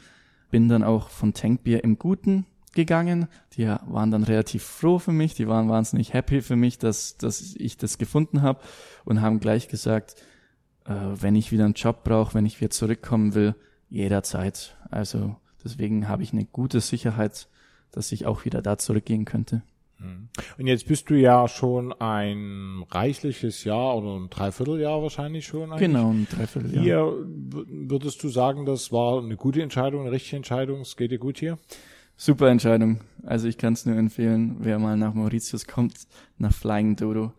Bin 0.49 0.67
dann 0.67 0.83
auch 0.83 1.09
von 1.09 1.33
Tankbier 1.33 1.83
im 1.83 1.99
Guten 1.99 2.45
gegangen. 2.77 3.27
Die 3.57 3.67
waren 3.67 4.11
dann 4.11 4.23
relativ 4.23 4.63
froh 4.63 4.99
für 4.99 5.11
mich, 5.11 5.33
die 5.33 5.47
waren 5.47 5.67
wahnsinnig 5.67 6.13
happy 6.13 6.41
für 6.41 6.55
mich, 6.55 6.77
dass, 6.77 7.17
dass 7.17 7.55
ich 7.57 7.75
das 7.77 7.97
gefunden 7.97 8.43
habe 8.43 8.61
und 9.03 9.21
haben 9.21 9.39
gleich 9.39 9.67
gesagt, 9.67 10.15
äh, 10.85 10.93
wenn 10.93 11.35
ich 11.35 11.51
wieder 11.51 11.65
einen 11.65 11.73
Job 11.73 12.03
brauche, 12.03 12.35
wenn 12.35 12.45
ich 12.45 12.61
wieder 12.61 12.69
zurückkommen 12.69 13.33
will, 13.33 13.55
jederzeit. 13.89 14.77
Also 14.91 15.35
deswegen 15.63 16.07
habe 16.07 16.23
ich 16.23 16.31
eine 16.31 16.45
gute 16.45 16.79
Sicherheit, 16.79 17.49
dass 17.91 18.11
ich 18.11 18.25
auch 18.25 18.45
wieder 18.45 18.61
da 18.61 18.77
zurückgehen 18.77 19.25
könnte. 19.25 19.63
Mhm. 19.99 20.29
Und 20.57 20.67
jetzt 20.67 20.87
bist 20.87 21.09
du 21.09 21.15
ja 21.15 21.47
schon 21.47 21.91
ein 21.93 22.83
reichliches 22.91 23.63
Jahr 23.63 23.97
oder 23.97 24.15
ein 24.19 24.29
Dreivierteljahr 24.29 25.01
wahrscheinlich 25.01 25.47
schon. 25.47 25.71
Eigentlich. 25.71 25.87
Genau, 25.87 26.11
ein 26.11 26.27
Dreivierteljahr. 26.29 26.83
Hier 26.83 27.13
würdest 27.25 28.23
du 28.23 28.29
sagen, 28.29 28.65
das 28.65 28.91
war 28.91 29.19
eine 29.19 29.35
gute 29.35 29.61
Entscheidung, 29.61 30.01
eine 30.01 30.11
richtige 30.11 30.37
Entscheidung, 30.37 30.81
es 30.81 30.95
geht 30.95 31.11
dir 31.11 31.17
gut 31.17 31.39
hier? 31.39 31.57
Super 32.19 32.49
Entscheidung. 32.49 33.01
Also 33.23 33.47
ich 33.47 33.59
kann 33.59 33.73
es 33.73 33.85
nur 33.85 33.95
empfehlen, 33.95 34.57
wer 34.59 34.79
mal 34.79 34.97
nach 34.97 35.13
Mauritius 35.13 35.67
kommt, 35.67 36.07
nach 36.39 36.51
Flying 36.51 36.95
Dodo 36.95 37.31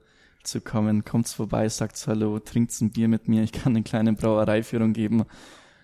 zu 0.45 0.61
kommen, 0.61 1.05
kommt's 1.05 1.33
vorbei, 1.35 1.69
sagt's 1.69 2.07
Hallo, 2.07 2.39
trinkt's 2.39 2.81
ein 2.81 2.93
Bier 2.93 3.09
mit 3.09 3.27
mir, 3.27 3.43
ich 3.43 3.51
kann 3.51 3.75
eine 3.75 3.83
kleine 3.83 4.13
Brauereiführung 4.13 4.93
geben. 4.93 5.25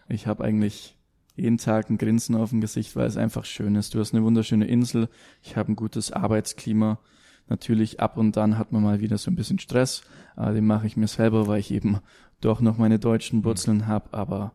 Ich 0.08 0.28
habe 0.28 0.44
eigentlich 0.44 0.96
jeden 1.34 1.58
Tag 1.58 1.90
ein 1.90 1.98
Grinsen 1.98 2.36
auf 2.36 2.50
dem 2.50 2.60
Gesicht, 2.60 2.94
weil 2.94 3.08
es 3.08 3.16
einfach 3.16 3.44
schön 3.44 3.74
ist. 3.74 3.94
Du 3.94 3.98
hast 3.98 4.14
eine 4.14 4.22
wunderschöne 4.22 4.66
Insel, 4.66 5.08
ich 5.42 5.56
habe 5.56 5.72
ein 5.72 5.76
gutes 5.76 6.12
Arbeitsklima. 6.12 7.00
Natürlich 7.48 7.98
ab 7.98 8.16
und 8.16 8.36
dann 8.36 8.58
hat 8.58 8.70
man 8.70 8.84
mal 8.84 9.00
wieder 9.00 9.18
so 9.18 9.28
ein 9.28 9.36
bisschen 9.36 9.58
Stress, 9.58 10.02
aber 10.36 10.52
den 10.52 10.66
mache 10.66 10.86
ich 10.86 10.96
mir 10.96 11.08
selber, 11.08 11.48
weil 11.48 11.58
ich 11.58 11.72
eben 11.72 11.98
doch 12.40 12.60
noch 12.60 12.78
meine 12.78 13.00
deutschen 13.00 13.44
Wurzeln 13.44 13.78
mhm. 13.78 13.86
habe, 13.88 14.14
aber 14.16 14.52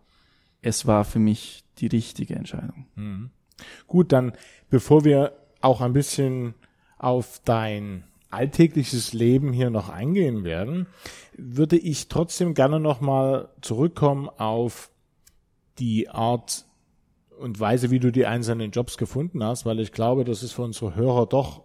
es 0.62 0.88
war 0.88 1.04
für 1.04 1.20
mich 1.20 1.66
die 1.80 1.88
richtige 1.88 2.36
Entscheidung. 2.36 2.86
Mhm. 2.96 3.32
Gut, 3.88 4.12
dann 4.12 4.34
bevor 4.70 5.04
wir 5.04 5.34
auch 5.62 5.82
ein 5.82 5.94
bisschen 5.94 6.54
auf 6.98 7.42
dein 7.46 8.04
alltägliches 8.30 9.14
Leben 9.14 9.54
hier 9.54 9.70
noch 9.70 9.90
eingehen 9.90 10.44
werden, 10.44 10.88
würde 11.36 11.78
ich 11.78 12.08
trotzdem 12.08 12.54
gerne 12.54 12.80
nochmal 12.80 13.50
zurückkommen 13.62 14.30
auf 14.30 14.92
die 15.80 16.10
Art 16.10 16.66
und 17.40 17.60
Weise, 17.60 17.90
wie 17.90 18.00
du 18.00 18.12
die 18.12 18.26
einzelnen 18.26 18.72
Jobs 18.72 18.98
gefunden 18.98 19.44
hast, 19.44 19.66
weil 19.66 19.80
ich 19.80 19.92
glaube, 19.92 20.26
das 20.26 20.44
ist 20.44 20.52
für 20.52 20.62
unsere 20.62 20.96
Hörer 20.96 21.26
doch 21.26 21.64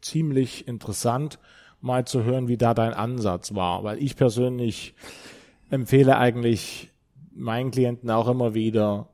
ziemlich 0.00 0.68
interessant, 0.68 1.38
mal 1.80 2.06
zu 2.06 2.24
hören, 2.24 2.46
wie 2.48 2.56
da 2.56 2.74
dein 2.74 2.94
Ansatz 2.94 3.54
war, 3.54 3.84
weil 3.84 4.02
ich 4.02 4.16
persönlich 4.16 4.94
empfehle 5.70 6.16
eigentlich 6.18 6.90
meinen 7.34 7.70
Klienten 7.70 8.10
auch 8.10 8.28
immer 8.28 8.54
wieder, 8.54 9.08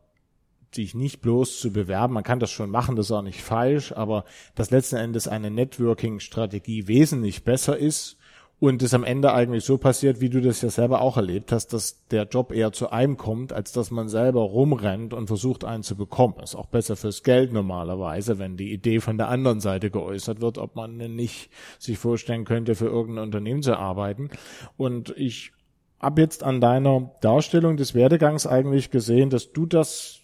sich 0.75 0.95
nicht 0.95 1.21
bloß 1.21 1.61
zu 1.61 1.73
bewerben. 1.73 2.15
Man 2.15 2.23
kann 2.23 2.41
das 2.41 2.51
schon 2.51 2.71
machen, 2.71 2.97
das 2.97 3.07
ist 3.07 3.13
auch 3.13 3.23
nicht 3.23 3.43
falsch, 3.43 3.93
aber 3.93 4.25
dass 4.55 4.71
letzten 4.71 4.97
Endes 4.97 5.29
eine 5.29 5.51
Networking-Strategie 5.51 6.87
wesentlich 6.87 7.45
besser 7.45 7.77
ist 7.77 8.17
und 8.61 8.83
es 8.83 8.93
am 8.93 9.05
Ende 9.05 9.33
eigentlich 9.33 9.65
so 9.65 9.79
passiert, 9.79 10.21
wie 10.21 10.29
du 10.29 10.43
das 10.43 10.61
ja 10.61 10.69
selber 10.69 11.01
auch 11.01 11.17
erlebt 11.17 11.51
hast, 11.51 11.73
dass 11.73 12.07
der 12.09 12.25
Job 12.25 12.53
eher 12.53 12.73
zu 12.73 12.91
einem 12.91 13.17
kommt, 13.17 13.55
als 13.55 13.73
dass 13.73 13.91
man 13.91 14.09
selber 14.09 14.43
rumrennt 14.43 15.15
und 15.15 15.29
versucht, 15.29 15.65
einen 15.65 15.83
zu 15.83 15.97
bekommen. 15.97 16.35
ist 16.43 16.55
auch 16.55 16.67
besser 16.67 16.95
fürs 16.95 17.23
Geld 17.23 17.55
normalerweise, 17.55 18.39
wenn 18.39 18.59
die 18.59 18.73
Idee 18.73 19.01
von 19.01 19.17
der 19.17 19.29
anderen 19.29 19.61
Seite 19.61 19.91
geäußert 19.91 20.43
wird, 20.43 20.59
ob 20.59 20.77
man 20.77 20.99
nicht 20.99 21.51
sich 21.79 21.97
vorstellen 21.97 22.45
könnte, 22.45 22.75
für 22.75 22.87
irgendein 22.87 23.25
Unternehmen 23.25 23.63
zu 23.63 23.79
arbeiten. 23.79 24.29
Und 24.77 25.15
ich 25.17 25.53
habe 25.99 26.21
jetzt 26.21 26.43
an 26.43 26.61
deiner 26.61 27.13
Darstellung 27.23 27.79
des 27.79 27.95
Werdegangs 27.95 28.47
eigentlich 28.47 28.91
gesehen, 28.91 29.31
dass 29.31 29.53
du 29.53 29.65
das 29.65 30.20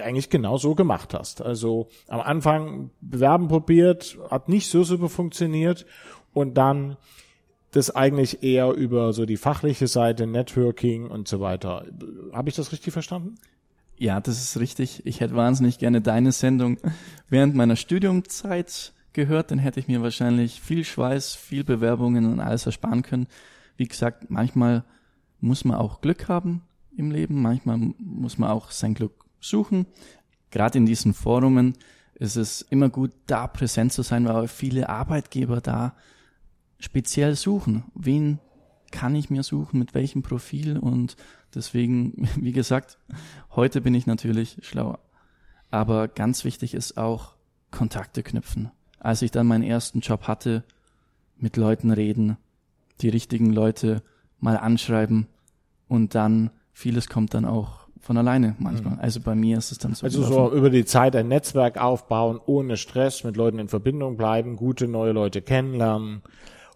eigentlich 0.00 0.30
genau 0.30 0.56
so 0.56 0.74
gemacht 0.74 1.14
hast. 1.14 1.42
Also 1.42 1.88
am 2.08 2.20
Anfang 2.20 2.90
bewerben 3.00 3.48
probiert, 3.48 4.18
hat 4.30 4.48
nicht 4.48 4.70
so 4.70 4.84
super 4.84 5.08
funktioniert 5.08 5.86
und 6.32 6.54
dann 6.54 6.96
das 7.70 7.94
eigentlich 7.94 8.42
eher 8.42 8.72
über 8.72 9.12
so 9.12 9.26
die 9.26 9.36
fachliche 9.36 9.86
Seite, 9.86 10.26
Networking 10.26 11.06
und 11.08 11.28
so 11.28 11.40
weiter. 11.40 11.84
Habe 12.32 12.48
ich 12.48 12.56
das 12.56 12.72
richtig 12.72 12.92
verstanden? 12.92 13.34
Ja, 13.98 14.20
das 14.20 14.42
ist 14.42 14.58
richtig. 14.58 15.04
Ich 15.06 15.20
hätte 15.20 15.34
wahnsinnig 15.34 15.78
gerne 15.78 16.00
deine 16.00 16.32
Sendung 16.32 16.78
während 17.28 17.54
meiner 17.54 17.76
Studiumzeit 17.76 18.92
gehört, 19.12 19.50
dann 19.50 19.58
hätte 19.58 19.80
ich 19.80 19.88
mir 19.88 20.02
wahrscheinlich 20.02 20.60
viel 20.60 20.84
Schweiß, 20.84 21.34
viel 21.34 21.64
Bewerbungen 21.64 22.24
und 22.26 22.40
alles 22.40 22.66
ersparen 22.66 23.02
können. 23.02 23.26
Wie 23.76 23.88
gesagt, 23.88 24.30
manchmal 24.30 24.84
muss 25.40 25.64
man 25.64 25.76
auch 25.76 26.00
Glück 26.00 26.28
haben 26.28 26.62
im 26.96 27.10
Leben, 27.10 27.42
manchmal 27.42 27.78
muss 27.98 28.38
man 28.38 28.50
auch 28.50 28.70
sein 28.70 28.94
Glück 28.94 29.24
suchen. 29.40 29.86
Gerade 30.50 30.78
in 30.78 30.86
diesen 30.86 31.14
Forumen 31.14 31.74
ist 32.14 32.36
es 32.36 32.62
immer 32.62 32.88
gut, 32.88 33.12
da 33.26 33.46
präsent 33.46 33.92
zu 33.92 34.02
sein, 34.02 34.26
weil 34.26 34.48
viele 34.48 34.88
Arbeitgeber 34.88 35.60
da 35.60 35.94
speziell 36.78 37.36
suchen. 37.36 37.84
Wen 37.94 38.38
kann 38.90 39.14
ich 39.14 39.30
mir 39.30 39.42
suchen, 39.42 39.78
mit 39.78 39.94
welchem 39.94 40.22
Profil 40.22 40.78
und 40.78 41.16
deswegen, 41.54 42.28
wie 42.36 42.52
gesagt, 42.52 42.98
heute 43.54 43.80
bin 43.80 43.94
ich 43.94 44.06
natürlich 44.06 44.58
schlauer. 44.62 44.98
Aber 45.70 46.08
ganz 46.08 46.44
wichtig 46.44 46.74
ist 46.74 46.96
auch 46.96 47.34
Kontakte 47.70 48.22
knüpfen. 48.22 48.70
Als 48.98 49.22
ich 49.22 49.30
dann 49.30 49.46
meinen 49.46 49.64
ersten 49.64 50.00
Job 50.00 50.26
hatte, 50.26 50.64
mit 51.36 51.56
Leuten 51.56 51.90
reden, 51.90 52.36
die 53.00 53.08
richtigen 53.10 53.52
Leute 53.52 54.02
mal 54.40 54.56
anschreiben 54.56 55.28
und 55.86 56.14
dann 56.14 56.50
vieles 56.72 57.08
kommt 57.08 57.34
dann 57.34 57.44
auch 57.44 57.77
von 58.00 58.16
alleine 58.16 58.56
manchmal. 58.58 58.94
Mhm. 58.94 59.00
Also 59.00 59.20
bei 59.20 59.34
mir 59.34 59.58
ist 59.58 59.72
es 59.72 59.78
dann 59.78 59.94
so. 59.94 60.04
Also 60.04 60.22
so 60.22 60.52
über 60.52 60.70
die 60.70 60.84
Zeit 60.84 61.16
ein 61.16 61.28
Netzwerk 61.28 61.78
aufbauen, 61.78 62.40
ohne 62.44 62.76
Stress, 62.76 63.24
mit 63.24 63.36
Leuten 63.36 63.58
in 63.58 63.68
Verbindung 63.68 64.16
bleiben, 64.16 64.56
gute 64.56 64.88
neue 64.88 65.12
Leute 65.12 65.42
kennenlernen 65.42 66.22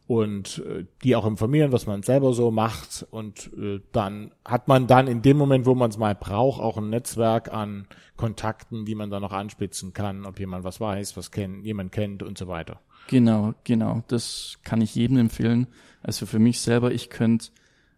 und 0.07 0.63
äh, 0.67 0.85
die 1.03 1.17
auch 1.17 1.27
informieren, 1.27 1.73
was 1.73 1.87
man 1.87 2.03
selber 2.03 2.35
so 2.35 2.51
macht. 2.51 3.07
Und 3.11 3.51
äh, 3.57 3.81
dann 3.93 4.33
hat 4.45 4.69
man 4.69 4.87
dann 4.87 5.07
in 5.07 5.23
dem 5.23 5.37
Moment, 5.37 5.65
wo 5.65 5.75
man 5.75 5.91
es 5.91 5.99
mal 5.99 6.15
braucht, 6.15 6.61
auch 6.61 6.77
ein 6.77 6.91
Netzwerk 6.91 7.53
an 7.53 7.87
Kontakten, 8.17 8.85
die 8.85 8.95
man 8.95 9.11
dann 9.11 9.23
noch 9.23 9.33
anspitzen 9.33 9.93
kann, 9.93 10.27
ob 10.27 10.39
jemand 10.39 10.65
was 10.65 10.81
weiß, 10.81 11.17
was 11.17 11.31
kennt, 11.31 11.65
jemand 11.65 11.93
kennt 11.93 12.23
und 12.23 12.37
so 12.37 12.49
weiter. 12.49 12.81
Genau, 13.09 13.55
genau. 13.65 14.03
Das 14.09 14.59
kann 14.65 14.81
ich 14.81 14.95
jedem 14.95 15.17
empfehlen. 15.19 15.67
Also 16.03 16.27
für 16.27 16.39
mich 16.39 16.61
selber, 16.61 16.93
ich 16.93 17.11
könnte, 17.11 17.49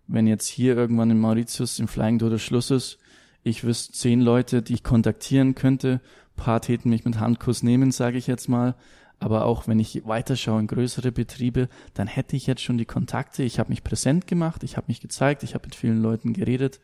wenn 0.06 0.26
jetzt 0.26 0.46
hier 0.46 0.76
irgendwann 0.76 1.10
in 1.10 1.18
Mauritius 1.18 1.78
im 1.78 1.88
Flying 1.88 2.18
Door 2.18 2.38
Schluss 2.38 2.70
ist, 2.70 2.98
ich 3.44 3.62
wüsste 3.62 3.92
zehn 3.92 4.22
Leute, 4.22 4.62
die 4.62 4.74
ich 4.74 4.83
kontaktieren 4.83 5.54
könnte. 5.54 6.00
Ein 6.37 6.42
paar 6.42 6.61
täten 6.62 6.90
mich 6.90 7.04
mit 7.04 7.20
Handkuss 7.20 7.62
nehmen, 7.62 7.92
sage 7.92 8.16
ich 8.16 8.26
jetzt 8.26 8.48
mal. 8.48 8.74
Aber 9.20 9.44
auch 9.44 9.68
wenn 9.68 9.78
ich 9.78 10.07
weiterschaue 10.07 10.61
in 10.61 10.66
größere 10.66 11.12
Betriebe, 11.12 11.68
dann 11.92 12.09
hätte 12.09 12.37
ich 12.37 12.46
jetzt 12.46 12.62
schon 12.62 12.78
die 12.78 12.87
Kontakte. 12.87 13.42
Ich 13.42 13.59
habe 13.59 13.68
mich 13.68 13.85
präsent 13.85 14.26
gemacht, 14.26 14.64
ich 14.64 14.76
habe 14.76 14.87
mich 14.88 15.00
gezeigt, 15.00 15.42
ich 15.42 15.54
habe 15.54 15.66
mit 15.66 15.74
vielen 15.74 16.02
Leuten 16.02 16.33
geredet 16.33 16.80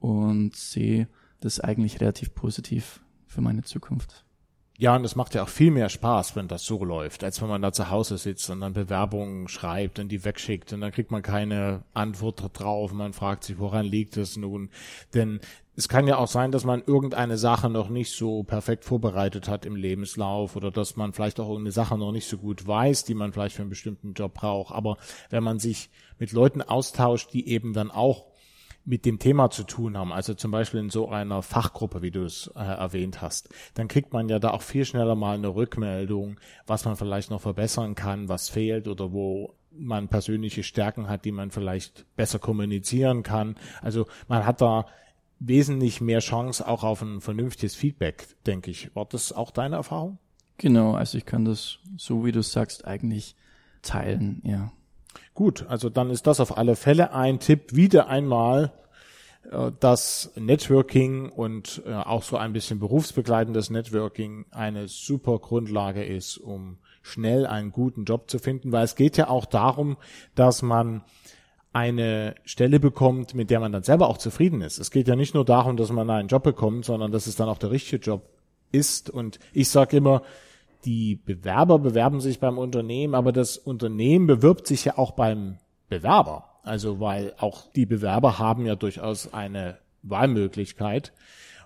und 0.00 0.54
sehe 0.56 1.08
das 1.40 1.60
eigentlich 1.60 2.00
relativ 2.00 2.34
positiv 2.34 3.00
für 3.26 3.40
meine 3.40 3.62
Zukunft. 3.62 4.24
Ja, 4.80 4.96
und 4.96 5.04
es 5.04 5.14
macht 5.14 5.34
ja 5.34 5.42
auch 5.42 5.48
viel 5.50 5.70
mehr 5.70 5.90
Spaß, 5.90 6.36
wenn 6.36 6.48
das 6.48 6.64
so 6.64 6.82
läuft, 6.82 7.22
als 7.22 7.42
wenn 7.42 7.50
man 7.50 7.60
da 7.60 7.70
zu 7.70 7.90
Hause 7.90 8.16
sitzt 8.16 8.48
und 8.48 8.62
dann 8.62 8.72
Bewerbungen 8.72 9.46
schreibt 9.46 9.98
und 9.98 10.08
die 10.08 10.24
wegschickt 10.24 10.72
und 10.72 10.80
dann 10.80 10.90
kriegt 10.90 11.10
man 11.10 11.20
keine 11.20 11.82
Antwort 11.92 12.42
drauf. 12.54 12.90
Man 12.94 13.12
fragt 13.12 13.44
sich, 13.44 13.58
woran 13.58 13.84
liegt 13.84 14.16
es 14.16 14.38
nun? 14.38 14.70
Denn 15.12 15.40
es 15.76 15.90
kann 15.90 16.06
ja 16.06 16.16
auch 16.16 16.28
sein, 16.28 16.50
dass 16.50 16.64
man 16.64 16.82
irgendeine 16.86 17.36
Sache 17.36 17.68
noch 17.68 17.90
nicht 17.90 18.16
so 18.16 18.42
perfekt 18.42 18.86
vorbereitet 18.86 19.48
hat 19.48 19.66
im 19.66 19.76
Lebenslauf 19.76 20.56
oder 20.56 20.70
dass 20.70 20.96
man 20.96 21.12
vielleicht 21.12 21.40
auch 21.40 21.48
irgendeine 21.48 21.72
Sache 21.72 21.98
noch 21.98 22.12
nicht 22.12 22.26
so 22.26 22.38
gut 22.38 22.66
weiß, 22.66 23.04
die 23.04 23.14
man 23.14 23.34
vielleicht 23.34 23.56
für 23.56 23.62
einen 23.62 23.68
bestimmten 23.68 24.14
Job 24.14 24.32
braucht. 24.32 24.74
Aber 24.74 24.96
wenn 25.28 25.44
man 25.44 25.58
sich 25.58 25.90
mit 26.18 26.32
Leuten 26.32 26.62
austauscht, 26.62 27.34
die 27.34 27.48
eben 27.48 27.74
dann 27.74 27.90
auch 27.90 28.29
mit 28.84 29.04
dem 29.04 29.18
Thema 29.18 29.50
zu 29.50 29.64
tun 29.64 29.96
haben, 29.96 30.12
also 30.12 30.34
zum 30.34 30.50
Beispiel 30.50 30.80
in 30.80 30.90
so 30.90 31.08
einer 31.08 31.42
Fachgruppe, 31.42 32.02
wie 32.02 32.10
du 32.10 32.24
es 32.24 32.50
äh, 32.56 32.60
erwähnt 32.60 33.20
hast, 33.22 33.48
dann 33.74 33.88
kriegt 33.88 34.12
man 34.12 34.28
ja 34.28 34.38
da 34.38 34.50
auch 34.50 34.62
viel 34.62 34.84
schneller 34.84 35.14
mal 35.14 35.34
eine 35.34 35.54
Rückmeldung, 35.54 36.38
was 36.66 36.84
man 36.84 36.96
vielleicht 36.96 37.30
noch 37.30 37.40
verbessern 37.40 37.94
kann, 37.94 38.28
was 38.28 38.48
fehlt 38.48 38.88
oder 38.88 39.12
wo 39.12 39.54
man 39.72 40.08
persönliche 40.08 40.62
Stärken 40.62 41.08
hat, 41.08 41.24
die 41.24 41.32
man 41.32 41.50
vielleicht 41.50 42.04
besser 42.16 42.38
kommunizieren 42.38 43.22
kann. 43.22 43.56
Also 43.82 44.06
man 44.28 44.44
hat 44.44 44.60
da 44.60 44.86
wesentlich 45.38 46.00
mehr 46.00 46.20
Chance 46.20 46.66
auch 46.66 46.84
auf 46.84 47.02
ein 47.02 47.20
vernünftiges 47.20 47.74
Feedback, 47.74 48.26
denke 48.46 48.70
ich. 48.70 48.94
War 48.94 49.06
das 49.06 49.32
auch 49.32 49.50
deine 49.50 49.76
Erfahrung? 49.76 50.18
Genau, 50.58 50.94
also 50.94 51.16
ich 51.16 51.24
kann 51.24 51.44
das, 51.44 51.78
so 51.96 52.24
wie 52.24 52.32
du 52.32 52.42
sagst, 52.42 52.86
eigentlich 52.86 53.36
teilen, 53.82 54.42
ja. 54.44 54.72
Gut, 55.40 55.64
also 55.70 55.88
dann 55.88 56.10
ist 56.10 56.26
das 56.26 56.38
auf 56.38 56.58
alle 56.58 56.76
Fälle 56.76 57.14
ein 57.14 57.40
Tipp, 57.40 57.74
wieder 57.74 58.08
einmal, 58.08 58.72
äh, 59.50 59.72
dass 59.80 60.32
Networking 60.36 61.30
und 61.30 61.80
äh, 61.86 61.94
auch 61.94 62.22
so 62.22 62.36
ein 62.36 62.52
bisschen 62.52 62.78
berufsbegleitendes 62.78 63.70
Networking 63.70 64.44
eine 64.50 64.86
super 64.86 65.38
Grundlage 65.38 66.04
ist, 66.04 66.36
um 66.36 66.76
schnell 67.00 67.46
einen 67.46 67.72
guten 67.72 68.04
Job 68.04 68.28
zu 68.28 68.38
finden, 68.38 68.70
weil 68.70 68.84
es 68.84 68.96
geht 68.96 69.16
ja 69.16 69.28
auch 69.28 69.46
darum, 69.46 69.96
dass 70.34 70.60
man 70.60 71.04
eine 71.72 72.34
Stelle 72.44 72.78
bekommt, 72.78 73.34
mit 73.34 73.48
der 73.48 73.60
man 73.60 73.72
dann 73.72 73.82
selber 73.82 74.08
auch 74.08 74.18
zufrieden 74.18 74.60
ist. 74.60 74.78
Es 74.78 74.90
geht 74.90 75.08
ja 75.08 75.16
nicht 75.16 75.32
nur 75.32 75.46
darum, 75.46 75.78
dass 75.78 75.90
man 75.90 76.10
einen 76.10 76.28
Job 76.28 76.42
bekommt, 76.42 76.84
sondern 76.84 77.12
dass 77.12 77.26
es 77.26 77.36
dann 77.36 77.48
auch 77.48 77.56
der 77.56 77.70
richtige 77.70 78.02
Job 78.04 78.28
ist. 78.72 79.08
Und 79.08 79.38
ich 79.54 79.70
sage 79.70 79.96
immer, 79.96 80.20
die 80.84 81.16
Bewerber 81.16 81.78
bewerben 81.78 82.20
sich 82.20 82.40
beim 82.40 82.58
Unternehmen, 82.58 83.14
aber 83.14 83.32
das 83.32 83.56
Unternehmen 83.56 84.26
bewirbt 84.26 84.66
sich 84.66 84.84
ja 84.84 84.98
auch 84.98 85.12
beim 85.12 85.58
Bewerber. 85.88 86.46
Also 86.62 87.00
weil 87.00 87.34
auch 87.38 87.70
die 87.72 87.86
Bewerber 87.86 88.38
haben 88.38 88.66
ja 88.66 88.76
durchaus 88.76 89.32
eine 89.32 89.78
Wahlmöglichkeit. 90.02 91.12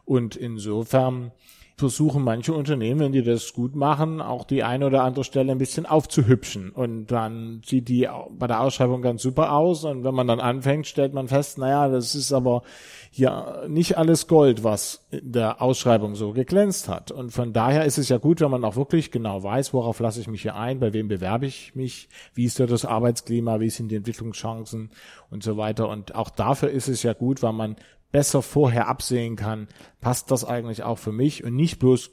Und 0.05 0.37
insofern 0.37 1.33
versuchen 1.76 2.22
manche 2.22 2.52
Unternehmen, 2.52 3.00
wenn 3.00 3.12
die 3.12 3.24
das 3.24 3.52
gut 3.52 3.74
machen, 3.74 4.20
auch 4.20 4.44
die 4.44 4.62
eine 4.62 4.87
oder 4.87 5.02
andere 5.02 5.24
Stelle 5.24 5.50
ein 5.50 5.58
bisschen 5.58 5.87
aufzuhübschen. 5.87 6.70
Und 6.70 7.06
dann 7.06 7.62
sieht 7.66 7.88
die 7.88 8.08
bei 8.30 8.46
der 8.46 8.60
Ausschreibung 8.60 9.02
ganz 9.02 9.22
super 9.22 9.52
aus. 9.52 9.84
Und 9.84 10.04
wenn 10.04 10.14
man 10.14 10.28
dann 10.28 10.38
anfängt, 10.38 10.87
stellt 10.87 11.14
man 11.14 11.26
fest, 11.26 11.58
naja, 11.58 11.88
das 11.88 12.14
ist 12.14 12.32
aber 12.32 12.62
ja 13.10 13.64
nicht 13.66 13.98
alles 13.98 14.28
Gold, 14.28 14.62
was 14.62 15.04
in 15.10 15.32
der 15.32 15.60
Ausschreibung 15.60 16.14
so 16.14 16.32
geglänzt 16.32 16.88
hat. 16.88 17.10
Und 17.10 17.32
von 17.32 17.52
daher 17.52 17.84
ist 17.84 17.98
es 17.98 18.08
ja 18.08 18.18
gut, 18.18 18.40
wenn 18.40 18.52
man 18.52 18.64
auch 18.64 18.76
wirklich 18.76 19.10
genau 19.10 19.42
weiß, 19.42 19.74
worauf 19.74 19.98
lasse 19.98 20.20
ich 20.20 20.28
mich 20.28 20.42
hier 20.42 20.54
ein, 20.54 20.78
bei 20.78 20.92
wem 20.92 21.08
bewerbe 21.08 21.46
ich 21.46 21.74
mich, 21.74 22.08
wie 22.34 22.44
ist 22.44 22.60
da 22.60 22.66
das 22.66 22.84
Arbeitsklima, 22.84 23.58
wie 23.58 23.70
sind 23.70 23.88
die 23.88 23.96
Entwicklungschancen 23.96 24.90
und 25.30 25.42
so 25.42 25.56
weiter. 25.56 25.88
Und 25.88 26.14
auch 26.14 26.30
dafür 26.30 26.70
ist 26.70 26.88
es 26.88 27.02
ja 27.02 27.14
gut, 27.14 27.42
weil 27.42 27.52
man 27.52 27.76
besser 28.14 28.42
vorher 28.42 28.87
absehen 28.87 29.35
kann, 29.35 29.66
passt 30.00 30.31
das 30.31 30.44
eigentlich 30.44 30.85
auch 30.85 30.98
für 30.98 31.11
mich 31.11 31.42
und 31.42 31.57
nicht 31.57 31.81
bloß 31.81 32.12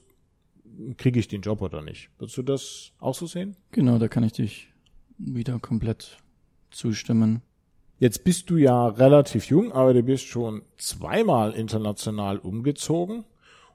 kriege 0.97 1.19
ich 1.19 1.27
den 1.27 1.41
Job 1.41 1.61
oder 1.61 1.83
nicht. 1.83 2.09
Würdest 2.17 2.37
du 2.39 2.41
das 2.41 2.91
auch 2.97 3.13
so 3.13 3.27
sehen? 3.27 3.55
Genau, 3.69 3.99
da 3.99 4.07
kann 4.07 4.23
ich 4.23 4.33
dich 4.33 4.69
wieder 5.19 5.59
komplett 5.59 6.17
zustimmen. 6.71 7.43
Jetzt 7.99 8.23
bist 8.23 8.49
du 8.49 8.57
ja 8.57 8.87
relativ 8.87 9.45
jung, 9.45 9.73
aber 9.73 9.93
du 9.93 10.01
bist 10.01 10.25
schon 10.25 10.63
zweimal 10.79 11.51
international 11.51 12.39
umgezogen. 12.39 13.23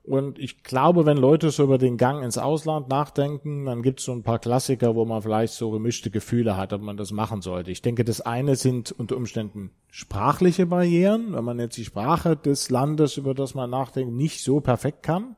Und 0.07 0.39
ich 0.39 0.63
glaube, 0.63 1.05
wenn 1.05 1.17
Leute 1.17 1.51
so 1.51 1.65
über 1.65 1.79
den 1.79 1.97
Gang 1.97 2.23
ins 2.23 2.39
Ausland 2.39 2.89
nachdenken, 2.89 3.65
dann 3.65 3.83
gibt 3.83 3.99
es 3.99 4.07
so 4.07 4.13
ein 4.13 4.23
paar 4.23 4.39
Klassiker, 4.39 4.95
wo 4.95 5.05
man 5.05 5.21
vielleicht 5.21 5.55
so 5.55 5.73
gemischte 5.73 6.11
Gefühle 6.11 6.57
hat, 6.57 6.73
ob 6.73 6.81
man 6.81 6.97
das 6.97 7.11
machen 7.11 7.43
sollte. 7.43 7.73
Ich 7.73 7.83
denke, 7.83 8.05
das 8.05 8.21
eine 8.21 8.55
sind 8.55 8.93
unter 8.93 9.17
Umständen 9.17 9.73
sprachliche 9.91 10.67
Barrieren, 10.67 11.33
wenn 11.33 11.45
man 11.45 11.59
jetzt 11.59 11.77
die 11.77 11.85
Sprache 11.85 12.37
des 12.37 12.71
Landes, 12.71 13.17
über 13.17 13.35
das 13.35 13.55
man 13.57 13.71
nachdenkt, 13.71 14.15
nicht 14.15 14.45
so 14.45 14.61
perfekt 14.61 15.03
kann. 15.03 15.35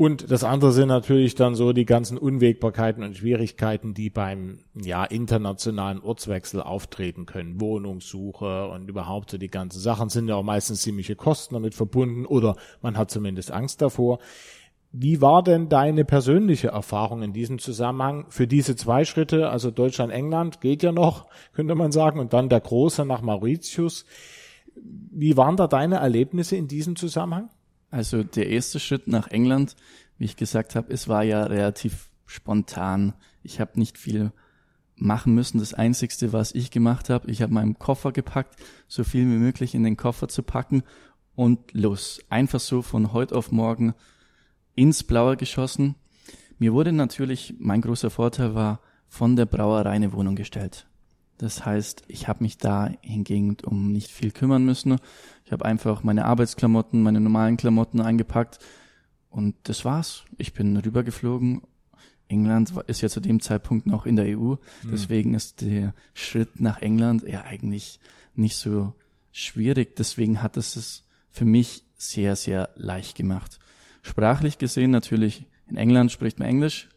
Und 0.00 0.30
das 0.30 0.44
andere 0.44 0.72
sind 0.72 0.88
natürlich 0.88 1.34
dann 1.34 1.54
so 1.54 1.74
die 1.74 1.84
ganzen 1.84 2.16
Unwägbarkeiten 2.16 3.04
und 3.04 3.18
Schwierigkeiten, 3.18 3.92
die 3.92 4.08
beim 4.08 4.60
ja 4.74 5.04
internationalen 5.04 6.00
Ortswechsel 6.00 6.62
auftreten 6.62 7.26
können. 7.26 7.60
Wohnungssuche 7.60 8.68
und 8.68 8.88
überhaupt 8.88 9.30
so 9.30 9.36
die 9.36 9.50
ganzen 9.50 9.78
Sachen 9.78 10.08
sind 10.08 10.26
ja 10.26 10.36
auch 10.36 10.42
meistens 10.42 10.80
ziemliche 10.80 11.16
Kosten 11.16 11.52
damit 11.52 11.74
verbunden 11.74 12.24
oder 12.24 12.56
man 12.80 12.96
hat 12.96 13.10
zumindest 13.10 13.50
Angst 13.50 13.82
davor. 13.82 14.20
Wie 14.90 15.20
war 15.20 15.42
denn 15.42 15.68
deine 15.68 16.06
persönliche 16.06 16.68
Erfahrung 16.68 17.22
in 17.22 17.34
diesem 17.34 17.58
Zusammenhang 17.58 18.24
für 18.30 18.46
diese 18.46 18.76
zwei 18.76 19.04
Schritte, 19.04 19.50
also 19.50 19.70
Deutschland, 19.70 20.14
England 20.14 20.62
geht 20.62 20.82
ja 20.82 20.92
noch, 20.92 21.26
könnte 21.52 21.74
man 21.74 21.92
sagen, 21.92 22.20
und 22.20 22.32
dann 22.32 22.48
der 22.48 22.60
große 22.60 23.04
nach 23.04 23.20
Mauritius. 23.20 24.06
Wie 24.74 25.36
waren 25.36 25.58
da 25.58 25.66
deine 25.66 25.96
Erlebnisse 25.96 26.56
in 26.56 26.68
diesem 26.68 26.96
Zusammenhang? 26.96 27.50
Also 27.90 28.22
der 28.22 28.48
erste 28.48 28.78
Schritt 28.78 29.08
nach 29.08 29.28
England, 29.28 29.76
wie 30.18 30.24
ich 30.24 30.36
gesagt 30.36 30.74
habe, 30.74 30.92
es 30.92 31.08
war 31.08 31.22
ja 31.22 31.44
relativ 31.44 32.10
spontan. 32.26 33.14
Ich 33.42 33.60
habe 33.60 33.78
nicht 33.78 33.98
viel 33.98 34.32
machen 34.96 35.34
müssen. 35.34 35.58
Das 35.58 35.74
Einzigste, 35.74 36.32
was 36.32 36.52
ich 36.52 36.70
gemacht 36.70 37.10
habe, 37.10 37.30
ich 37.30 37.42
habe 37.42 37.52
meinen 37.52 37.78
Koffer 37.78 38.12
gepackt, 38.12 38.56
so 38.86 39.02
viel 39.02 39.22
wie 39.22 39.38
möglich 39.38 39.74
in 39.74 39.82
den 39.82 39.96
Koffer 39.96 40.28
zu 40.28 40.42
packen 40.42 40.82
und 41.34 41.72
los. 41.72 42.20
Einfach 42.28 42.60
so 42.60 42.82
von 42.82 43.12
heute 43.12 43.34
auf 43.34 43.50
morgen 43.50 43.94
ins 44.74 45.02
Blaue 45.02 45.36
geschossen. 45.36 45.96
Mir 46.58 46.72
wurde 46.72 46.92
natürlich, 46.92 47.54
mein 47.58 47.80
großer 47.80 48.10
Vorteil 48.10 48.54
war, 48.54 48.80
von 49.08 49.34
der 49.34 49.46
Brauerei 49.46 49.90
eine 49.90 50.12
Wohnung 50.12 50.36
gestellt. 50.36 50.86
Das 51.40 51.64
heißt, 51.64 52.02
ich 52.06 52.28
habe 52.28 52.42
mich 52.42 52.58
da 52.58 52.90
hingegen 53.00 53.56
um 53.64 53.90
nicht 53.90 54.10
viel 54.10 54.30
kümmern 54.30 54.62
müssen. 54.62 54.98
Ich 55.46 55.52
habe 55.52 55.64
einfach 55.64 56.02
meine 56.02 56.26
Arbeitsklamotten, 56.26 57.02
meine 57.02 57.18
normalen 57.18 57.56
Klamotten 57.56 58.02
eingepackt 58.02 58.58
und 59.30 59.56
das 59.62 59.86
war's. 59.86 60.24
Ich 60.36 60.52
bin 60.52 60.76
rübergeflogen. 60.76 61.62
England 62.28 62.74
ist 62.88 63.00
ja 63.00 63.08
zu 63.08 63.20
dem 63.20 63.40
Zeitpunkt 63.40 63.86
noch 63.86 64.04
in 64.04 64.16
der 64.16 64.26
EU, 64.26 64.56
hm. 64.56 64.58
deswegen 64.92 65.32
ist 65.32 65.62
der 65.62 65.94
Schritt 66.12 66.60
nach 66.60 66.82
England 66.82 67.26
ja 67.26 67.42
eigentlich 67.44 68.00
nicht 68.34 68.56
so 68.56 68.92
schwierig. 69.32 69.96
Deswegen 69.96 70.42
hat 70.42 70.58
es 70.58 70.76
es 70.76 71.06
für 71.30 71.46
mich 71.46 71.84
sehr, 71.96 72.36
sehr 72.36 72.68
leicht 72.76 73.16
gemacht. 73.16 73.60
Sprachlich 74.02 74.58
gesehen 74.58 74.90
natürlich, 74.90 75.46
in 75.68 75.78
England 75.78 76.12
spricht 76.12 76.38
man 76.38 76.48
Englisch. 76.48 76.90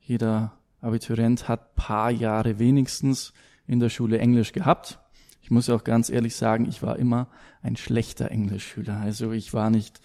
Jeder 0.00 0.58
Abiturient 0.80 1.48
hat 1.48 1.74
paar 1.74 2.10
Jahre 2.10 2.58
wenigstens 2.58 3.34
in 3.70 3.78
der 3.78 3.88
Schule 3.88 4.18
Englisch 4.18 4.52
gehabt. 4.52 4.98
Ich 5.42 5.50
muss 5.50 5.70
auch 5.70 5.84
ganz 5.84 6.10
ehrlich 6.10 6.34
sagen, 6.34 6.66
ich 6.68 6.82
war 6.82 6.98
immer 6.98 7.28
ein 7.62 7.76
schlechter 7.76 8.30
Englischschüler. 8.30 8.96
Also 8.96 9.30
ich 9.30 9.54
war 9.54 9.70
nicht 9.70 10.00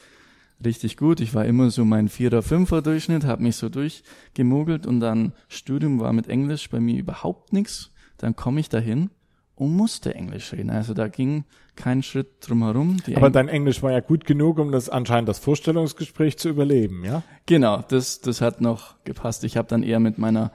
richtig 0.64 0.98
gut. 0.98 1.20
Ich 1.20 1.34
war 1.34 1.46
immer 1.46 1.72
so 1.72 1.84
mein 1.84 2.08
Vierer, 2.08 2.44
Fünfer 2.44 2.84
Durchschnitt, 2.84 3.26
habe 3.26 3.42
mich 3.42 3.56
so 3.56 3.70
durchgemogelt 3.70 4.86
und 4.86 5.00
dann 5.00 5.34
Studium 5.48 6.00
war 6.00 6.14
mit 6.14 6.28
Englisch 6.28 6.70
bei 6.70 6.80
mir 6.80 6.98
überhaupt 6.98 7.54
nichts. 7.54 7.92
Dann 8.18 8.36
komme 8.36 8.60
ich 8.60 8.70
dahin 8.70 9.10
und 9.56 9.76
musste 9.76 10.14
Englisch 10.14 10.54
reden. 10.54 10.70
Also 10.70 10.94
da 10.94 11.08
ging 11.08 11.44
kein 11.76 12.04
Schritt 12.04 12.48
drumherum. 12.48 12.98
Die 13.08 13.18
Aber 13.18 13.28
Eng 13.28 13.34
dein 13.34 13.48
Englisch 13.48 13.82
war 13.82 13.92
ja 13.92 14.00
gut 14.00 14.26
genug, 14.26 14.60
um 14.60 14.72
das 14.72 14.90
anscheinend 14.90 15.28
das 15.28 15.40
Vorstellungsgespräch 15.40 16.38
zu 16.38 16.50
überleben, 16.50 17.04
ja? 17.04 17.24
Genau, 17.48 17.84
das, 17.88 18.22
das 18.22 18.42
hat 18.42 18.62
noch 18.62 19.04
gepasst. 19.06 19.44
Ich 19.44 19.58
habe 19.58 19.68
dann 19.68 19.82
eher 19.82 20.00
mit 20.00 20.20
meiner 20.20 20.52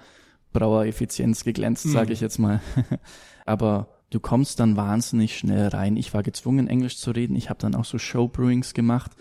Brauereffizienz 0.52 1.44
geglänzt, 1.44 1.86
mhm. 1.86 1.90
sage 1.90 2.12
ich 2.12 2.20
jetzt 2.20 2.38
mal. 2.38 2.60
Aber 3.46 3.88
du 4.10 4.20
kommst 4.20 4.60
dann 4.60 4.76
wahnsinnig 4.76 5.36
schnell 5.36 5.68
rein. 5.68 5.96
Ich 5.96 6.12
war 6.12 6.22
gezwungen, 6.22 6.68
Englisch 6.68 6.98
zu 6.98 7.12
reden. 7.12 7.36
Ich 7.36 7.50
habe 7.50 7.60
dann 7.60 7.74
auch 7.74 7.84
so 7.84 7.98
Showbrewings 7.98 8.74
gemacht, 8.74 9.12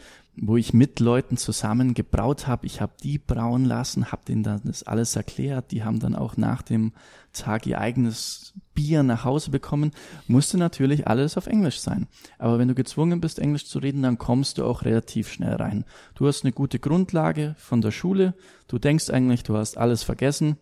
wo 0.41 0.57
ich 0.57 0.73
mit 0.73 0.99
Leuten 0.99 1.37
zusammen 1.37 1.93
gebraut 1.93 2.47
habe. 2.47 2.65
Ich 2.65 2.81
habe 2.81 2.93
die 3.03 3.17
brauen 3.17 3.65
lassen, 3.65 4.11
habe 4.11 4.25
denen 4.27 4.43
dann 4.43 4.61
das 4.63 4.83
alles 4.83 5.15
erklärt. 5.15 5.71
Die 5.71 5.83
haben 5.83 5.99
dann 5.99 6.15
auch 6.15 6.37
nach 6.37 6.61
dem 6.61 6.93
Tag 7.33 7.67
ihr 7.67 7.79
eigenes 7.79 8.53
Bier 8.73 9.03
nach 9.03 9.25
Hause 9.25 9.51
bekommen. 9.51 9.91
Musste 10.27 10.57
natürlich 10.57 11.07
alles 11.07 11.37
auf 11.37 11.47
Englisch 11.47 11.79
sein. 11.79 12.07
Aber 12.37 12.57
wenn 12.57 12.67
du 12.67 12.75
gezwungen 12.75 13.21
bist, 13.21 13.39
Englisch 13.39 13.65
zu 13.65 13.79
reden, 13.79 14.01
dann 14.01 14.17
kommst 14.17 14.57
du 14.57 14.65
auch 14.65 14.83
relativ 14.83 15.31
schnell 15.31 15.55
rein. 15.55 15.85
Du 16.15 16.27
hast 16.27 16.43
eine 16.43 16.53
gute 16.53 16.79
Grundlage 16.79 17.55
von 17.57 17.81
der 17.81 17.91
Schule. 17.91 18.33
Du 18.67 18.79
denkst 18.79 19.09
eigentlich, 19.09 19.43
du 19.43 19.57
hast 19.57 19.77
alles 19.77 20.03
vergessen. 20.03 20.57